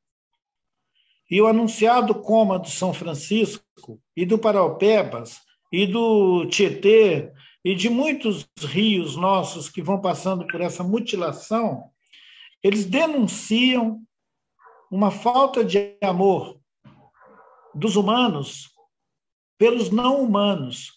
e 1.28 1.42
o 1.42 1.48
anunciado 1.48 2.14
coma 2.14 2.56
do 2.56 2.68
São 2.68 2.94
Francisco 2.94 4.00
e 4.16 4.24
do 4.24 4.38
Paraupebas 4.38 5.40
e 5.72 5.88
do 5.88 6.46
Tietê 6.46 7.32
e 7.64 7.74
de 7.74 7.90
muitos 7.90 8.48
rios 8.60 9.16
nossos 9.16 9.68
que 9.68 9.82
vão 9.82 10.00
passando 10.00 10.46
por 10.46 10.60
essa 10.60 10.84
mutilação, 10.84 11.90
eles 12.62 12.84
denunciam 12.84 14.00
uma 14.92 15.10
falta 15.10 15.64
de 15.64 15.96
amor 16.02 16.60
dos 17.74 17.96
humanos 17.96 18.70
pelos 19.56 19.90
não 19.90 20.22
humanos, 20.22 20.92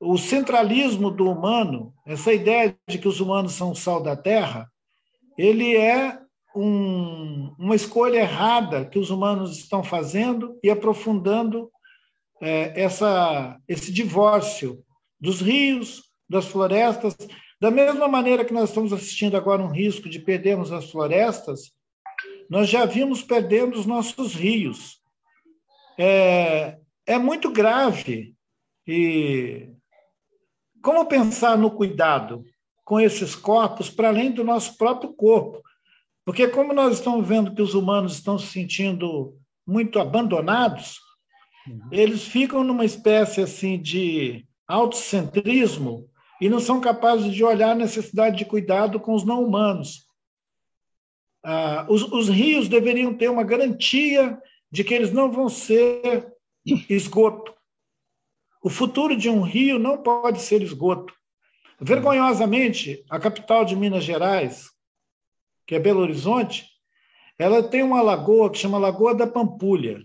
o 0.00 0.18
centralismo 0.18 1.12
do 1.12 1.30
humano, 1.30 1.94
essa 2.04 2.32
ideia 2.32 2.76
de 2.88 2.98
que 2.98 3.06
os 3.06 3.20
humanos 3.20 3.52
são 3.52 3.70
o 3.70 3.76
sal 3.76 4.02
da 4.02 4.16
terra, 4.16 4.68
ele 5.38 5.76
é 5.76 6.18
um, 6.56 7.54
uma 7.56 7.76
escolha 7.76 8.18
errada 8.18 8.84
que 8.84 8.98
os 8.98 9.10
humanos 9.10 9.56
estão 9.56 9.84
fazendo 9.84 10.58
e 10.60 10.68
aprofundando 10.68 11.70
é, 12.40 12.82
essa, 12.82 13.60
esse 13.68 13.92
divórcio 13.92 14.82
dos 15.20 15.40
rios, 15.40 16.02
das 16.28 16.46
florestas, 16.46 17.16
da 17.60 17.70
mesma 17.70 18.08
maneira 18.08 18.44
que 18.44 18.52
nós 18.52 18.70
estamos 18.70 18.92
assistindo 18.92 19.36
agora 19.36 19.62
um 19.62 19.70
risco 19.70 20.08
de 20.08 20.18
perdermos 20.18 20.72
as 20.72 20.90
florestas, 20.90 21.78
nós 22.50 22.68
já 22.68 22.84
vimos 22.84 23.22
perdendo 23.22 23.78
os 23.78 23.86
nossos 23.86 24.34
rios. 24.34 25.00
É, 25.96 26.76
é 27.06 27.16
muito 27.16 27.52
grave 27.52 28.34
e 28.86 29.68
como 30.82 31.06
pensar 31.06 31.56
no 31.56 31.70
cuidado 31.70 32.44
com 32.84 32.98
esses 32.98 33.36
corpos 33.36 33.88
para 33.88 34.08
além 34.08 34.32
do 34.32 34.42
nosso 34.42 34.76
próprio 34.76 35.12
corpo? 35.12 35.62
Porque, 36.24 36.48
como 36.48 36.72
nós 36.72 36.98
estamos 36.98 37.26
vendo 37.26 37.54
que 37.54 37.62
os 37.62 37.74
humanos 37.74 38.14
estão 38.14 38.38
se 38.38 38.48
sentindo 38.48 39.36
muito 39.66 40.00
abandonados, 40.00 40.98
uhum. 41.68 41.88
eles 41.92 42.24
ficam 42.24 42.64
numa 42.64 42.84
espécie 42.84 43.42
assim 43.42 43.80
de 43.80 44.44
autocentrismo 44.66 46.08
e 46.40 46.48
não 46.48 46.58
são 46.58 46.80
capazes 46.80 47.32
de 47.32 47.44
olhar 47.44 47.72
a 47.72 47.76
necessidade 47.76 48.38
de 48.38 48.44
cuidado 48.44 48.98
com 48.98 49.14
os 49.14 49.24
não 49.24 49.44
humanos. 49.44 50.09
Ah, 51.42 51.86
os, 51.88 52.02
os 52.12 52.28
rios 52.28 52.68
deveriam 52.68 53.14
ter 53.14 53.30
uma 53.30 53.44
garantia 53.44 54.40
de 54.70 54.84
que 54.84 54.94
eles 54.94 55.12
não 55.12 55.30
vão 55.30 55.48
ser 55.48 56.32
esgoto. 56.88 57.54
O 58.62 58.68
futuro 58.68 59.16
de 59.16 59.28
um 59.28 59.40
rio 59.40 59.78
não 59.78 60.02
pode 60.02 60.40
ser 60.40 60.62
esgoto. 60.62 61.14
Vergonhosamente, 61.80 63.02
a 63.08 63.18
capital 63.18 63.64
de 63.64 63.74
Minas 63.74 64.04
Gerais, 64.04 64.70
que 65.66 65.74
é 65.74 65.78
Belo 65.78 66.00
Horizonte, 66.00 66.66
ela 67.38 67.62
tem 67.62 67.82
uma 67.82 68.02
lagoa 68.02 68.50
que 68.50 68.58
chama 68.58 68.76
Lagoa 68.76 69.14
da 69.14 69.26
Pampulha, 69.26 70.04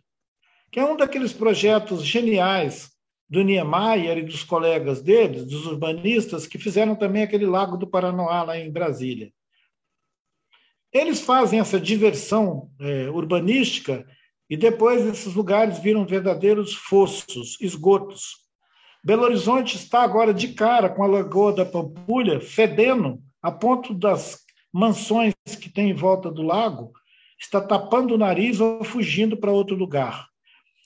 que 0.71 0.79
é 0.79 0.85
um 0.85 0.95
daqueles 0.95 1.33
projetos 1.33 2.05
geniais 2.05 2.91
do 3.29 3.43
Niemeyer 3.43 4.19
e 4.19 4.23
dos 4.23 4.43
colegas 4.43 5.01
deles, 5.01 5.45
dos 5.45 5.65
urbanistas, 5.65 6.47
que 6.47 6.57
fizeram 6.57 6.95
também 6.95 7.23
aquele 7.23 7.45
Lago 7.45 7.75
do 7.75 7.87
Paranoá 7.87 8.43
lá 8.43 8.57
em 8.57 8.71
Brasília. 8.71 9.33
Eles 10.95 11.19
fazem 11.19 11.59
essa 11.59 11.77
diversão 11.77 12.71
é, 12.79 13.09
urbanística 13.09 14.07
e 14.49 14.55
depois 14.55 15.05
esses 15.05 15.33
lugares 15.33 15.77
viram 15.77 16.05
verdadeiros 16.05 16.73
fossos, 16.73 17.59
esgotos. 17.59 18.37
Belo 19.03 19.23
Horizonte 19.23 19.75
está 19.75 20.03
agora 20.03 20.33
de 20.33 20.53
cara 20.53 20.89
com 20.89 21.03
a 21.03 21.07
Lagoa 21.07 21.51
da 21.51 21.65
Pampulha, 21.65 22.39
fedendo, 22.39 23.21
a 23.41 23.51
ponto 23.51 23.93
das 23.93 24.39
mansões 24.71 25.33
que 25.59 25.69
tem 25.69 25.89
em 25.89 25.93
volta 25.93 26.31
do 26.31 26.41
lago, 26.41 26.93
está 27.37 27.59
tapando 27.59 28.13
o 28.13 28.17
nariz 28.17 28.61
ou 28.61 28.81
fugindo 28.81 29.35
para 29.35 29.51
outro 29.51 29.75
lugar. 29.75 30.29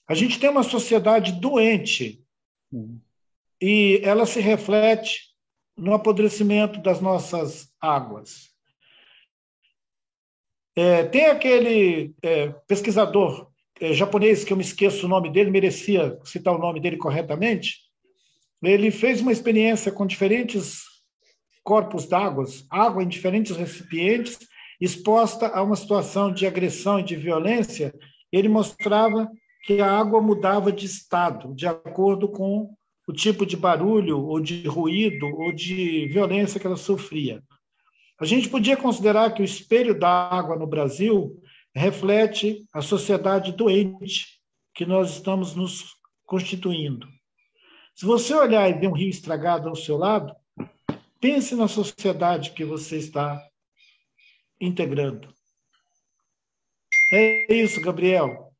A 0.07 0.15
gente 0.15 0.39
tem 0.39 0.49
uma 0.49 0.63
sociedade 0.63 1.33
doente 1.33 2.19
e 3.61 4.01
ela 4.03 4.25
se 4.25 4.39
reflete 4.39 5.29
no 5.77 5.93
apodrecimento 5.93 6.81
das 6.81 6.99
nossas 6.99 7.71
águas. 7.79 8.48
É, 10.79 11.03
tem 11.03 11.25
aquele 11.25 12.15
é, 12.23 12.47
pesquisador 12.65 13.49
é, 13.81 13.91
japonês 13.91 14.45
que 14.45 14.53
eu 14.53 14.55
me 14.55 14.63
esqueço 14.63 15.05
o 15.05 15.09
nome 15.09 15.29
dele, 15.29 15.51
merecia 15.51 16.17
citar 16.23 16.55
o 16.55 16.57
nome 16.57 16.79
dele 16.79 16.95
corretamente, 16.95 17.79
ele 18.63 18.89
fez 18.89 19.19
uma 19.19 19.33
experiência 19.33 19.91
com 19.91 20.07
diferentes 20.07 20.83
corpos 21.65 22.07
d'água, 22.07 22.45
água 22.69 23.03
em 23.03 23.09
diferentes 23.09 23.57
recipientes, 23.57 24.39
exposta 24.79 25.49
a 25.49 25.61
uma 25.61 25.75
situação 25.75 26.31
de 26.31 26.47
agressão 26.47 27.01
e 27.01 27.03
de 27.03 27.17
violência. 27.17 27.93
Ele 28.31 28.47
mostrava 28.47 29.29
que 29.65 29.81
a 29.81 29.91
água 29.91 30.21
mudava 30.21 30.71
de 30.71 30.85
estado, 30.85 31.53
de 31.53 31.67
acordo 31.67 32.29
com 32.29 32.73
o 33.05 33.11
tipo 33.11 33.45
de 33.45 33.57
barulho, 33.57 34.17
ou 34.25 34.39
de 34.39 34.65
ruído, 34.65 35.25
ou 35.25 35.51
de 35.51 36.07
violência 36.07 36.57
que 36.57 36.65
ela 36.65 36.77
sofria. 36.77 37.43
A 38.19 38.25
gente 38.25 38.49
podia 38.49 38.75
considerar 38.75 39.33
que 39.33 39.41
o 39.41 39.45
espelho 39.45 39.97
da 39.97 40.09
água 40.09 40.57
no 40.57 40.67
Brasil 40.67 41.41
reflete 41.73 42.65
a 42.73 42.81
sociedade 42.81 43.53
doente 43.53 44.39
que 44.73 44.85
nós 44.85 45.11
estamos 45.11 45.55
nos 45.55 45.95
constituindo. 46.25 47.07
Se 47.95 48.05
você 48.05 48.33
olhar 48.33 48.69
e 48.69 48.73
ver 48.73 48.87
um 48.87 48.93
rio 48.93 49.09
estragado 49.09 49.69
ao 49.69 49.75
seu 49.75 49.97
lado, 49.97 50.35
pense 51.19 51.55
na 51.55 51.67
sociedade 51.67 52.51
que 52.51 52.65
você 52.65 52.97
está 52.97 53.41
integrando. 54.59 55.33
É 57.11 57.53
isso, 57.53 57.81
Gabriel. 57.81 58.53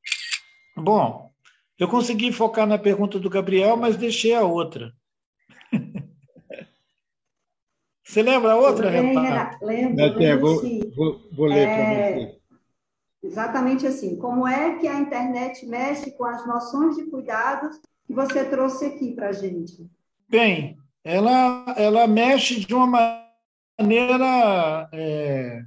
Bom, 0.76 1.30
Eu 1.78 1.88
consegui 1.88 2.34
focar 2.34 2.68
na 2.68 2.78
pergunta 2.78 3.18
do 3.18 3.30
Gabriel, 3.30 3.78
mas 3.78 3.96
deixei 3.96 4.36
a 4.36 4.44
outra. 4.44 4.94
Você 8.10 8.24
lembra 8.24 8.54
a 8.54 8.56
outra, 8.56 8.90
Renato? 8.90 9.64
Lembro, 9.64 10.04
Até, 10.04 10.36
vou, 10.36 10.60
vou, 10.96 11.22
vou, 11.32 11.46
ler 11.46 11.60
é, 11.60 11.76
para 11.76 12.16
você. 12.16 12.36
Exatamente 13.22 13.86
assim. 13.86 14.16
Como 14.16 14.48
é 14.48 14.80
que 14.80 14.88
a 14.88 15.00
internet 15.00 15.64
mexe 15.68 16.10
com 16.18 16.26
as 16.26 16.44
noções 16.48 16.96
de 16.96 17.04
cuidados 17.04 17.80
que 18.08 18.14
você 18.14 18.44
trouxe 18.46 18.86
aqui 18.88 19.12
para 19.12 19.28
a 19.28 19.32
gente? 19.32 19.88
Bem, 20.28 20.76
ela, 21.04 21.64
ela 21.78 22.08
mexe 22.08 22.62
de 22.62 22.74
uma 22.74 23.24
maneira 23.80 24.90
é, 24.92 25.62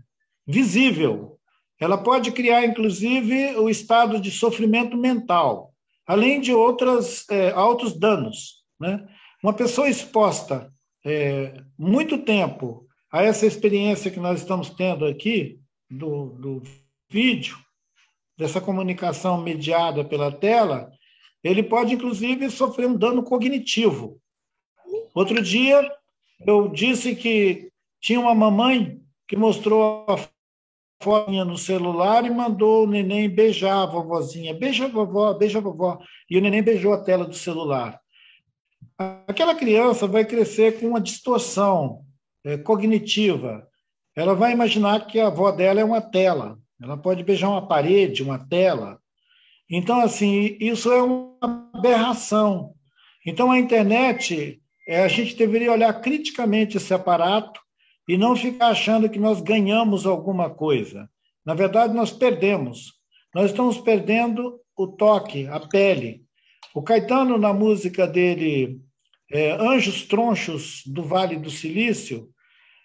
visível. 0.45 1.39
Ela 1.79 1.97
pode 1.97 2.33
criar, 2.33 2.67
inclusive, 2.67 3.55
o 3.55 3.71
estado 3.71 4.21
de 4.21 4.33
sofrimento 4.33 4.97
mental, 4.97 5.73
além 6.05 6.41
de 6.41 6.53
outros 6.53 7.25
é, 7.31 7.53
altos 7.53 7.97
danos. 7.97 8.65
Né? 8.81 9.07
Uma 9.45 9.53
pessoa 9.53 9.89
exposta 9.89 10.72
é, 11.05 11.55
muito 11.79 12.19
tempo 12.19 12.87
a 13.11 13.23
essa 13.23 13.47
experiência 13.47 14.11
que 14.11 14.21
nós 14.21 14.41
estamos 14.41 14.71
tendo 14.71 15.05
aqui, 15.05 15.61
do, 15.91 16.31
do 16.31 16.63
vídeo, 17.11 17.57
dessa 18.37 18.61
comunicação 18.61 19.41
mediada 19.41 20.03
pela 20.03 20.33
tela, 20.33 20.91
ele 21.45 21.63
pode, 21.63 21.95
inclusive, 21.95 22.49
sofrer 22.51 22.89
um 22.89 22.97
dano 22.97 23.23
cognitivo. 23.23 24.19
Outro 25.15 25.43
dia, 25.43 25.91
eu 26.47 26.69
disse 26.69 27.15
que 27.15 27.71
tinha 28.01 28.19
uma 28.19 28.35
mamãe 28.35 29.01
que 29.29 29.37
mostrou 29.37 30.07
a 30.09 30.17
foto 31.03 31.31
no 31.31 31.59
celular 31.59 32.25
e 32.25 32.31
mandou 32.31 32.85
o 32.85 32.87
neném 32.87 33.29
beijar 33.29 33.83
a 33.83 33.87
vovozinha. 33.87 34.55
Beija 34.55 34.87
a 34.87 34.89
vovó, 34.89 35.35
beija 35.35 35.59
a 35.59 35.63
vovó. 35.63 35.99
E 36.31 36.39
o 36.39 36.41
neném 36.41 36.63
beijou 36.63 36.93
a 36.93 37.03
tela 37.03 37.25
do 37.25 37.35
celular. 37.35 38.01
Aquela 38.99 39.55
criança 39.55 40.07
vai 40.07 40.25
crescer 40.25 40.81
com 40.81 40.89
uma 40.89 41.01
distorção 41.01 42.05
é, 42.45 42.57
cognitiva. 42.57 43.67
Ela 44.15 44.35
vai 44.35 44.53
imaginar 44.53 45.07
que 45.07 45.19
a 45.19 45.29
avó 45.29 45.51
dela 45.51 45.81
é 45.81 45.85
uma 45.85 46.01
tela. 46.01 46.59
Ela 46.81 46.97
pode 46.97 47.23
beijar 47.23 47.49
uma 47.49 47.67
parede, 47.67 48.23
uma 48.23 48.39
tela. 48.39 48.99
Então, 49.71 50.01
assim, 50.01 50.57
isso 50.61 50.93
é 50.93 51.03
uma 51.03 51.69
aberração. 51.75 52.75
Então, 53.25 53.51
a 53.51 53.59
internet, 53.59 54.61
é, 54.87 55.03
a 55.03 55.09
gente 55.09 55.37
deveria 55.37 55.73
olhar 55.73 55.93
criticamente 56.01 56.77
esse 56.77 56.93
aparato 56.93 57.61
e 58.09 58.19
não 58.19 58.37
ficar 58.37 58.69
achando 58.69 59.09
que 59.09 59.19
nós 59.19 59.41
ganhamos 59.41 60.07
alguma 60.07 60.51
coisa. 60.51 61.09
Na 61.45 61.55
verdade, 61.55 61.95
nós 61.95 62.11
perdemos. 62.11 62.93
Nós 63.35 63.51
estamos 63.51 63.79
perdendo 63.79 64.61
o 64.77 64.87
toque, 64.89 65.47
a 65.47 65.61
pele. 65.61 66.23
O 66.75 66.83
Caetano, 66.83 67.37
na 67.37 67.53
música 67.53 68.07
dele, 68.07 68.81
é, 69.31 69.53
Anjos 69.53 70.07
Tronchos 70.07 70.83
do 70.87 71.03
Vale 71.03 71.37
do 71.37 71.51
Silício, 71.51 72.31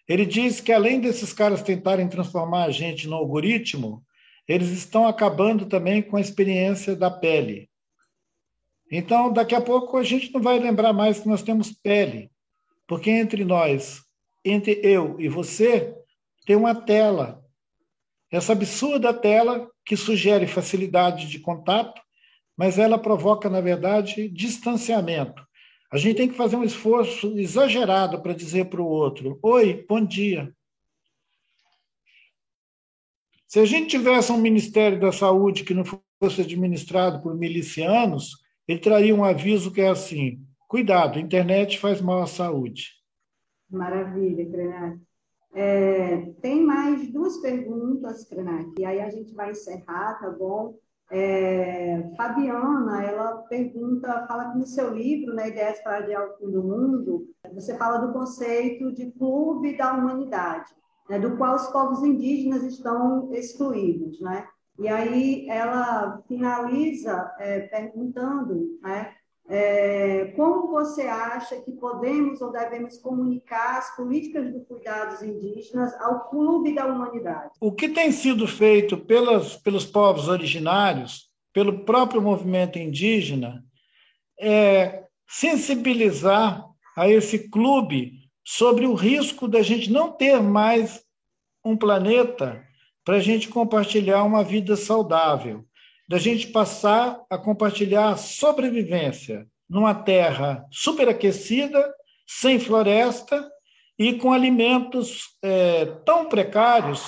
ele 0.08 0.26
diz 0.26 0.62
que 0.62 0.72
além 0.72 1.00
desses 1.00 1.34
caras 1.34 1.62
tentarem 1.62 2.08
transformar 2.08 2.66
a 2.66 2.72
gente 2.72 3.08
no 3.08 3.16
algoritmo, 3.16 4.04
eles 4.48 4.70
estão 4.70 5.06
acabando 5.06 5.66
também 5.66 6.02
com 6.02 6.16
a 6.16 6.22
experiência 6.22 6.96
da 6.96 7.12
pele. 7.12 7.70
Então, 8.90 9.32
daqui 9.32 9.54
a 9.54 9.62
pouco 9.62 9.98
a 9.98 10.04
gente 10.04 10.34
não 10.34 10.42
vai 10.42 10.58
lembrar 10.58 10.94
mais 10.94 11.20
que 11.20 11.28
nós 11.28 11.42
temos 11.42 11.72
pele, 11.72 12.32
porque 12.88 13.10
entre 13.10 13.44
nós, 13.44 14.02
entre 14.46 14.80
eu 14.82 15.20
e 15.20 15.28
você, 15.28 15.94
tem 16.46 16.56
uma 16.56 16.74
tela. 16.74 17.44
Essa 18.32 18.54
absurda 18.54 19.14
tela 19.14 19.70
que 19.86 19.98
sugere 19.98 20.48
facilidade 20.48 21.28
de 21.28 21.40
contato, 21.40 22.02
mas 22.58 22.80
ela 22.80 22.98
provoca, 22.98 23.50
na 23.50 23.62
verdade, 23.62 24.28
distanciamento. 24.30 25.46
A 25.92 25.98
gente 25.98 26.18
tem 26.18 26.28
que 26.28 26.36
fazer 26.36 26.56
um 26.56 26.64
esforço 26.64 27.38
exagerado 27.38 28.22
para 28.22 28.34
dizer 28.34 28.66
para 28.66 28.82
o 28.82 28.88
outro: 28.88 29.40
Oi, 29.44 29.86
bom 29.88 30.04
dia. 30.04 30.52
Se 33.48 33.60
a 33.60 33.66
gente 33.66 33.88
tivesse 33.88 34.32
um 34.32 34.38
Ministério 34.38 35.00
da 35.00 35.12
Saúde 35.12 35.64
que 35.64 35.74
não 35.74 35.86
fosse 35.86 36.42
administrado 36.42 37.22
por 37.22 37.34
milicianos, 37.38 38.32
ele 38.68 38.80
traria 38.80 39.16
um 39.16 39.24
aviso 39.24 39.72
que 39.72 39.80
é 39.80 39.88
assim: 39.88 40.44
cuidado, 40.68 41.18
a 41.18 41.22
internet 41.22 41.80
faz 41.80 42.02
mal 42.02 42.22
à 42.22 42.28
saúde. 42.28 42.92
Maravilha, 43.70 44.50
Krenak. 44.50 45.00
É, 45.54 46.18
tem 46.42 46.62
mais 46.64 47.12
duas 47.12 47.38
perguntas, 47.38 48.28
Krenak, 48.28 48.74
e 48.78 48.86
aí 48.86 49.00
a 49.00 49.10
gente 49.10 49.34
vai 49.34 49.52
encerrar, 49.52 50.20
tá 50.20 50.30
bom? 50.30 50.78
É, 51.10 52.12
Fabiana, 52.18 53.04
ela 53.04 53.38
pergunta, 53.44 54.26
fala 54.28 54.52
que 54.52 54.58
no 54.58 54.66
seu 54.66 54.94
livro, 54.94 55.34
né, 55.34 55.48
Ideias 55.48 55.80
para 55.82 55.98
Adiar 55.98 56.28
o 56.28 56.38
Fim 56.38 56.52
do 56.52 56.62
Mundo, 56.62 57.28
você 57.54 57.78
fala 57.78 58.00
do 58.00 58.12
conceito 58.12 58.92
de 58.94 59.12
clube 59.12 59.78
da 59.78 59.94
humanidade, 59.94 60.70
né, 61.10 61.18
do 61.18 61.38
qual 61.38 61.56
os 61.56 61.68
povos 61.68 62.04
indígenas 62.04 62.64
estão 62.64 63.32
excluídos, 63.34 64.20
né? 64.20 64.48
E 64.80 64.88
aí 64.88 65.50
ela 65.50 66.22
finaliza 66.28 67.34
é, 67.40 67.62
perguntando, 67.62 68.78
né, 68.82 69.14
é, 69.50 70.34
como 70.36 70.68
você 70.68 71.04
acha 71.04 71.62
que 71.62 71.72
podemos 71.72 72.42
ou 72.42 72.52
devemos 72.52 72.98
comunicar 72.98 73.78
as 73.78 73.96
políticas 73.96 74.52
de 74.52 74.60
cuidados 74.66 75.22
indígenas 75.22 75.94
ao 76.02 76.30
clube 76.30 76.76
da 76.76 76.86
humanidade? 76.86 77.52
O 77.62 77.72
que 77.72 77.90
tem 77.90 78.12
sido 78.12 78.46
feito 78.46 78.98
pelas, 78.98 79.56
pelos 79.56 79.86
povos 79.86 80.28
originários, 80.28 81.30
pelo 81.54 81.86
próprio 81.86 82.22
movimento 82.22 82.78
indígena, 82.78 83.64
é 84.40 85.06
sensibilizar 85.28 86.66
a 86.96 87.10
esse 87.10 87.50
clube 87.50 88.30
sobre 88.44 88.86
o 88.86 88.94
risco 88.94 89.48
da 89.48 89.62
gente 89.62 89.92
não 89.92 90.12
ter 90.12 90.42
mais 90.42 91.04
um 91.64 91.76
planeta 91.76 92.64
para 93.04 93.16
a 93.16 93.22
gente 93.22 93.48
compartilhar 93.48 94.24
uma 94.24 94.44
vida 94.44 94.76
saudável 94.76 95.67
da 96.08 96.18
gente 96.18 96.48
passar 96.48 97.22
a 97.30 97.38
compartilhar 97.38 98.10
a 98.10 98.18
sobrevivência 98.18 99.46
numa 99.70 99.94
terra 99.94 100.66
superaquecida, 100.72 101.94
sem 102.26 102.60
floresta 102.60 103.50
e 104.00 104.14
com 104.14 104.32
alimentos 104.32 105.36
é, 105.42 105.86
tão 106.06 106.30
precários 106.30 107.04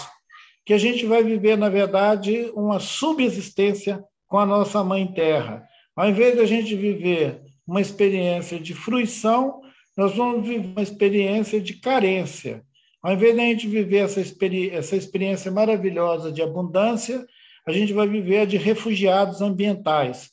que 0.66 0.74
a 0.74 0.78
gente 0.78 1.06
vai 1.06 1.24
viver, 1.24 1.58
na 1.58 1.70
verdade, 1.70 2.52
uma 2.54 2.80
subsistência 2.80 4.04
com 4.28 4.38
a 4.38 4.46
nossa 4.46 4.84
mãe 4.84 5.08
terra. 5.08 5.64
Ao 5.96 6.08
invés 6.08 6.36
de 6.36 6.42
a 6.42 6.46
gente 6.46 6.76
viver 6.76 7.42
uma 7.66 7.82
experiência 7.82 8.60
de 8.60 8.74
fruição, 8.74 9.62
nós 9.98 10.16
vamos 10.16 10.48
viver 10.48 10.68
uma 10.68 10.82
experiência 10.82 11.60
de 11.60 11.74
carência. 11.74 12.64
Ao 13.02 13.14
invés 13.14 13.34
de 13.34 13.42
a 13.42 13.44
gente 13.46 13.68
viver 13.68 13.98
essa, 14.00 14.20
experi 14.22 14.70
essa 14.70 14.96
experiência 14.96 15.52
maravilhosa 15.52 16.32
de 16.32 16.42
abundância, 16.42 17.26
a 17.70 17.74
gente 17.74 17.94
vai 17.94 18.08
viver 18.08 18.48
de 18.48 18.58
refugiados 18.58 19.42
ambientais, 19.42 20.32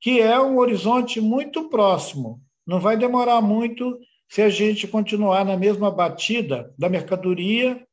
que 0.00 0.20
é 0.20 0.40
um 0.40 0.58
horizonte 0.58 1.20
muito 1.20 1.68
próximo. 1.68 2.40
Não 2.66 2.78
vai 2.80 2.96
demorar 2.96 3.40
muito 3.40 3.98
se 4.28 4.42
a 4.42 4.48
gente 4.48 4.86
continuar 4.86 5.44
na 5.44 5.56
mesma 5.56 5.90
batida 5.90 6.72
da 6.78 6.88
mercadoria 6.88 7.84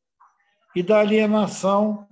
e 0.75 0.83
da 0.83 0.99
alienação 0.99 2.07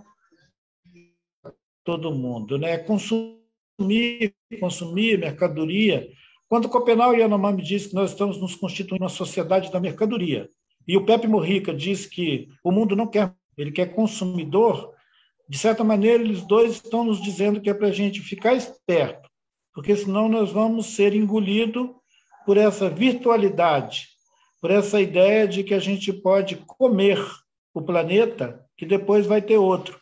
todo 1.84 2.14
mundo, 2.14 2.58
né? 2.58 2.78
Consumir, 2.78 4.34
consumir 4.60 5.18
mercadoria. 5.18 6.08
Quando 6.48 6.70
Copenau 6.70 7.14
e 7.14 7.20
Yanomami 7.20 7.64
diz 7.64 7.88
que 7.88 7.96
nós 7.96 8.12
estamos 8.12 8.40
nos 8.40 8.56
constituindo 8.56 9.04
uma 9.04 9.10
sociedade 9.10 9.72
da 9.72 9.80
mercadoria, 9.80 10.50
e 10.88 10.98
o 10.98 11.06
Pepe 11.06 11.28
Morrica 11.28 11.74
diz 11.74 12.06
que 12.06 12.50
o 12.64 12.72
mundo 12.72 12.96
não 12.96 13.08
quer, 13.08 13.34
ele 13.58 13.72
quer 13.72 13.94
consumidor, 13.94 14.94
de 15.52 15.58
certa 15.58 15.84
maneira, 15.84 16.24
eles 16.24 16.44
dois 16.44 16.76
estão 16.76 17.04
nos 17.04 17.22
dizendo 17.22 17.60
que 17.60 17.70
é 17.70 17.74
para 17.74 17.90
a 17.90 17.92
gente 17.92 18.22
ficar 18.22 18.54
esperto, 18.54 19.30
porque 19.74 19.94
senão 19.98 20.30
nós 20.30 20.50
vamos 20.50 20.86
ser 20.96 21.14
engolidos 21.14 21.90
por 22.46 22.56
essa 22.56 22.90
virtualidade, 22.90 24.08
por 24.62 24.72
essa 24.72 25.02
ideia 25.02 25.46
de 25.46 25.62
que 25.62 25.74
a 25.74 25.80
gente 25.80 26.14
pode 26.14 26.56
comer 26.66 27.22
o 27.74 27.82
planeta, 27.82 28.66
que 28.78 28.86
depois 28.86 29.26
vai 29.26 29.42
ter 29.42 29.58
outro. 29.58 30.00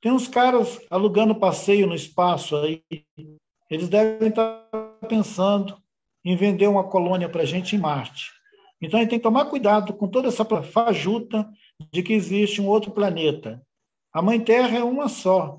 Tem 0.00 0.12
uns 0.12 0.28
caras 0.28 0.80
alugando 0.88 1.34
passeio 1.34 1.88
no 1.88 1.96
espaço 1.96 2.56
aí, 2.58 2.84
eles 3.68 3.88
devem 3.88 4.28
estar 4.28 4.68
pensando 5.08 5.76
em 6.24 6.36
vender 6.36 6.68
uma 6.68 6.84
colônia 6.84 7.28
para 7.28 7.42
a 7.42 7.46
gente 7.46 7.74
em 7.74 7.78
Marte. 7.80 8.30
Então 8.80 9.00
a 9.00 9.02
gente 9.02 9.10
tem 9.10 9.18
que 9.18 9.24
tomar 9.24 9.46
cuidado 9.46 9.94
com 9.94 10.06
toda 10.06 10.28
essa 10.28 10.44
fajuta 10.44 11.50
de 11.90 12.04
que 12.04 12.12
existe 12.12 12.62
um 12.62 12.68
outro 12.68 12.92
planeta. 12.92 13.60
A 14.12 14.20
Mãe 14.22 14.42
Terra 14.42 14.78
é 14.78 14.84
uma 14.84 15.08
só. 15.08 15.58